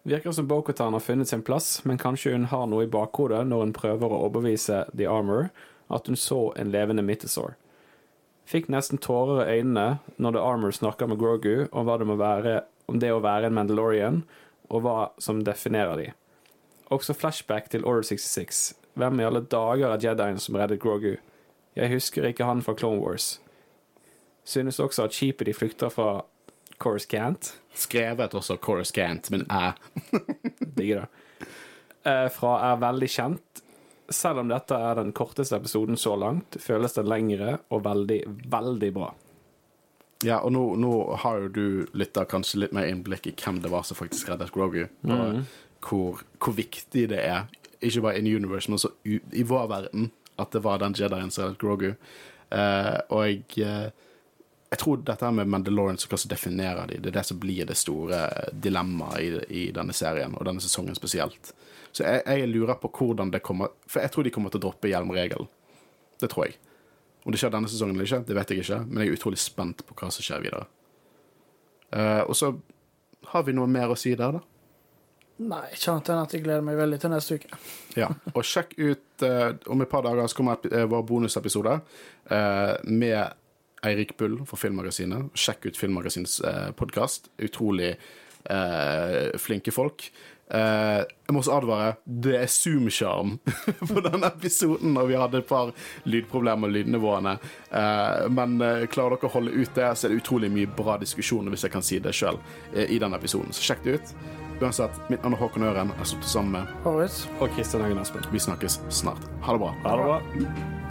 Virker 0.02 0.32
som 0.32 0.46
Bokotan 0.48 0.92
har 0.92 1.00
funnet 1.00 1.28
sin 1.28 1.42
plass, 1.42 1.84
men 1.84 1.98
kanskje 1.98 2.32
hun 2.32 2.46
har 2.48 2.66
noe 2.66 2.86
i 2.86 2.90
bakhodet 2.90 3.42
når 3.46 3.66
hun 3.66 3.74
prøver 3.76 4.08
å 4.08 4.22
overbevise 4.24 4.86
The 4.96 5.08
Armor 5.10 5.50
at 5.92 6.08
hun 6.08 6.16
så 6.16 6.54
en 6.56 6.70
levende 6.72 7.04
Mythosaur. 7.04 7.58
Fikk 8.48 8.70
nesten 8.72 8.98
tårer 8.98 9.44
i 9.44 9.58
øynene 9.60 10.00
når 10.16 10.38
The 10.38 10.46
Armor 10.46 10.72
snakker 10.72 11.10
med 11.10 11.20
Grogu 11.20 11.68
om, 11.68 11.84
hva 11.84 11.98
det, 12.00 12.08
må 12.08 12.16
være, 12.16 12.62
om 12.88 12.96
det 13.02 13.12
å 13.12 13.20
være 13.20 13.50
en 13.50 13.58
Mandalorian, 13.58 14.22
og 14.72 14.86
hva 14.86 14.96
som 15.20 15.44
definerer 15.44 16.00
de. 16.00 16.08
Også 16.90 17.14
flashback 17.14 17.68
til 17.70 17.84
Order 17.84 18.08
66. 18.08 18.72
Hvem 18.96 19.20
i 19.20 19.28
alle 19.28 19.44
dager 19.44 19.92
er 19.92 20.00
Jedien 20.02 20.40
som 20.40 20.56
reddet 20.56 20.80
Grogu? 20.80 21.18
Jeg 21.76 21.92
husker 21.92 22.24
ikke 22.26 22.48
han 22.48 22.64
fra 22.64 22.74
Clone 22.74 23.04
Wars. 23.04 23.36
Synes 24.44 24.80
også 24.80 25.04
at 25.04 25.14
skipet 25.14 25.46
de 25.46 25.54
flykter 25.54 25.92
fra 25.92 26.22
Coruscant 26.80 27.59
Skrevet 27.74 28.34
også 28.34 28.58
Coruscant, 28.62 29.30
men 29.30 29.46
æ. 29.50 29.72
Digger 30.76 31.02
det. 31.02 31.48
Eh, 32.10 32.26
fra 32.32 32.56
er 32.70 32.82
veldig 32.82 33.08
kjent. 33.10 33.62
Selv 34.10 34.42
om 34.42 34.50
dette 34.50 34.74
er 34.74 34.98
den 34.98 35.12
korteste 35.14 35.58
episoden 35.60 35.98
så 36.00 36.16
langt, 36.18 36.58
føles 36.58 36.96
det 36.96 37.06
lengre 37.06 37.58
og 37.70 37.84
veldig, 37.86 38.20
veldig 38.50 38.90
bra. 38.96 39.12
Ja, 40.26 40.40
og 40.44 40.52
nå, 40.52 40.64
nå 40.76 40.92
har 41.22 41.44
jo 41.44 41.52
du 41.54 41.66
lytta 41.96 42.26
kanskje 42.28 42.64
litt 42.64 42.74
mer 42.76 42.90
innblikk 42.90 43.30
i 43.30 43.34
hvem 43.38 43.62
det 43.64 43.70
var 43.72 43.86
som 43.88 43.96
faktisk 43.96 44.28
reddet 44.28 44.52
Grogu. 44.52 44.82
Og 45.08 45.40
hvor, 45.86 46.20
hvor 46.42 46.56
viktig 46.58 47.06
det 47.12 47.22
er, 47.22 47.46
ikke 47.80 48.02
bare 48.04 48.20
in 48.20 48.28
universe, 48.28 48.68
men 48.68 48.76
også 48.76 48.90
i 49.08 49.46
vår 49.48 49.70
verden, 49.70 50.10
at 50.40 50.52
det 50.52 50.60
var 50.64 50.82
den 50.82 50.96
Jedien 50.98 51.32
som 51.32 51.46
reddet 51.46 51.62
Grogu. 51.62 51.94
Eh, 52.50 52.98
og 53.08 53.24
jeg, 53.28 53.44
eh, 53.64 54.09
jeg 54.70 54.78
tror 54.78 55.00
dette 55.02 55.30
med 55.34 55.48
Mandalorian 55.50 55.98
som 55.98 56.30
definerer 56.30 56.86
de, 56.86 57.00
det 57.02 57.10
er 57.10 57.18
det 57.18 57.26
som 57.26 57.38
blir 57.42 57.66
det 57.66 57.74
store 57.78 58.20
dilemmaet 58.52 59.20
i, 59.20 59.30
i 59.62 59.62
denne 59.74 59.94
serien, 59.96 60.36
og 60.38 60.46
denne 60.46 60.62
sesongen 60.62 60.94
spesielt. 60.94 61.52
Så 61.90 62.04
jeg, 62.06 62.22
jeg 62.22 62.50
lurer 62.52 62.78
på 62.78 62.90
hvordan 62.94 63.32
det 63.34 63.42
kommer 63.42 63.72
For 63.90 63.98
jeg 63.98 64.12
tror 64.14 64.22
de 64.22 64.30
kommer 64.30 64.52
til 64.52 64.60
å 64.60 64.68
droppe 64.68 64.86
hjelmregelen. 64.92 65.48
Det 66.22 66.28
tror 66.30 66.46
jeg. 66.46 66.60
Om 67.24 67.34
det 67.34 67.40
skjer 67.42 67.50
denne 67.50 67.70
sesongen 67.72 67.96
eller 67.96 68.06
ikke, 68.06 68.22
det 68.28 68.36
vet 68.38 68.52
jeg 68.52 68.62
ikke, 68.62 68.78
men 68.86 69.02
jeg 69.02 69.10
er 69.10 69.18
utrolig 69.18 69.40
spent 69.42 69.82
på 69.88 69.96
hva 69.98 70.12
som 70.14 70.24
skjer 70.24 70.44
videre. 70.44 70.68
Uh, 71.90 72.22
og 72.30 72.38
så 72.38 72.52
har 73.32 73.44
vi 73.44 73.56
noe 73.56 73.66
mer 73.68 73.90
å 73.90 73.98
si 73.98 74.14
der, 74.14 74.38
da. 74.38 74.44
Nei, 75.40 75.64
ikke 75.72 75.94
annet 75.94 76.08
enn 76.12 76.20
at 76.20 76.34
jeg 76.36 76.44
gleder 76.44 76.64
meg 76.64 76.78
veldig 76.78 77.00
til 77.00 77.12
neste 77.14 77.40
uke. 77.40 77.58
Ja, 77.98 78.06
og 78.30 78.44
sjekk 78.46 78.76
ut 78.78 79.24
uh, 79.26 79.50
Om 79.72 79.82
et 79.82 79.90
par 79.90 80.04
dager 80.06 80.28
så 80.30 80.36
kommer 80.38 80.60
eh, 80.70 80.84
vår 80.86 81.00
bonusepisode 81.08 81.72
uh, 81.74 82.74
med 82.86 83.39
Eirik 83.86 84.16
Bull 84.20 84.40
fra 84.46 84.58
Filmmagasinet. 84.60 85.30
Sjekk 85.38 85.70
ut 85.70 85.78
Filmmagasinets 85.80 86.40
eh, 86.40 86.68
podkast. 86.76 87.30
Utrolig 87.38 87.94
eh, 87.94 89.38
flinke 89.40 89.72
folk. 89.74 90.10
Eh, 90.50 91.00
jeg 91.06 91.34
må 91.34 91.40
også 91.44 91.54
advare, 91.60 91.92
det 92.04 92.34
er 92.40 92.50
Zoom-skjerm 92.50 93.36
på 93.92 94.02
denne 94.02 94.32
episoden, 94.32 94.96
når 94.96 95.06
vi 95.06 95.18
hadde 95.20 95.40
et 95.44 95.48
par 95.48 95.70
lydproblemer 96.10 96.66
med 96.66 96.74
lydnivåene. 96.74 97.36
Eh, 97.70 98.26
men 98.34 98.58
eh, 98.66 98.84
klarer 98.90 99.16
dere 99.16 99.30
å 99.30 99.34
holde 99.36 99.54
ut 99.54 99.72
det, 99.78 99.92
så 99.94 100.08
er 100.08 100.14
det 100.14 100.20
utrolig 100.24 100.50
mye 100.52 100.72
bra 100.74 100.98
diskusjoner, 101.00 101.54
hvis 101.54 101.68
jeg 101.68 101.74
kan 101.76 101.86
si 101.86 102.02
det 102.02 102.16
sjøl, 102.16 102.40
i 102.74 102.98
denne 102.98 103.20
episoden. 103.20 103.54
Så 103.54 103.70
sjekk 103.70 103.86
det 103.86 103.98
ut. 104.00 104.14
Uansett, 104.60 104.98
mitt 105.08 105.22
navn 105.24 105.38
er 105.38 105.40
Håkon 105.40 105.64
Øren. 105.70 105.94
Jeg 105.94 106.02
har 106.02 106.10
stått 106.10 106.28
sammen 106.28 106.58
med 106.58 106.84
Horus. 106.84 107.22
Og 107.38 107.48
Kristian 107.56 107.86
Hagen 107.86 108.02
Aspen. 108.02 108.26
Vi 108.34 108.42
snakkes 108.42 108.82
snart. 108.92 109.24
Ha 109.46 109.56
det 109.56 109.64
bra. 109.64 109.72
Ha 109.86 109.96
det 109.96 110.10
bra. 110.10 110.89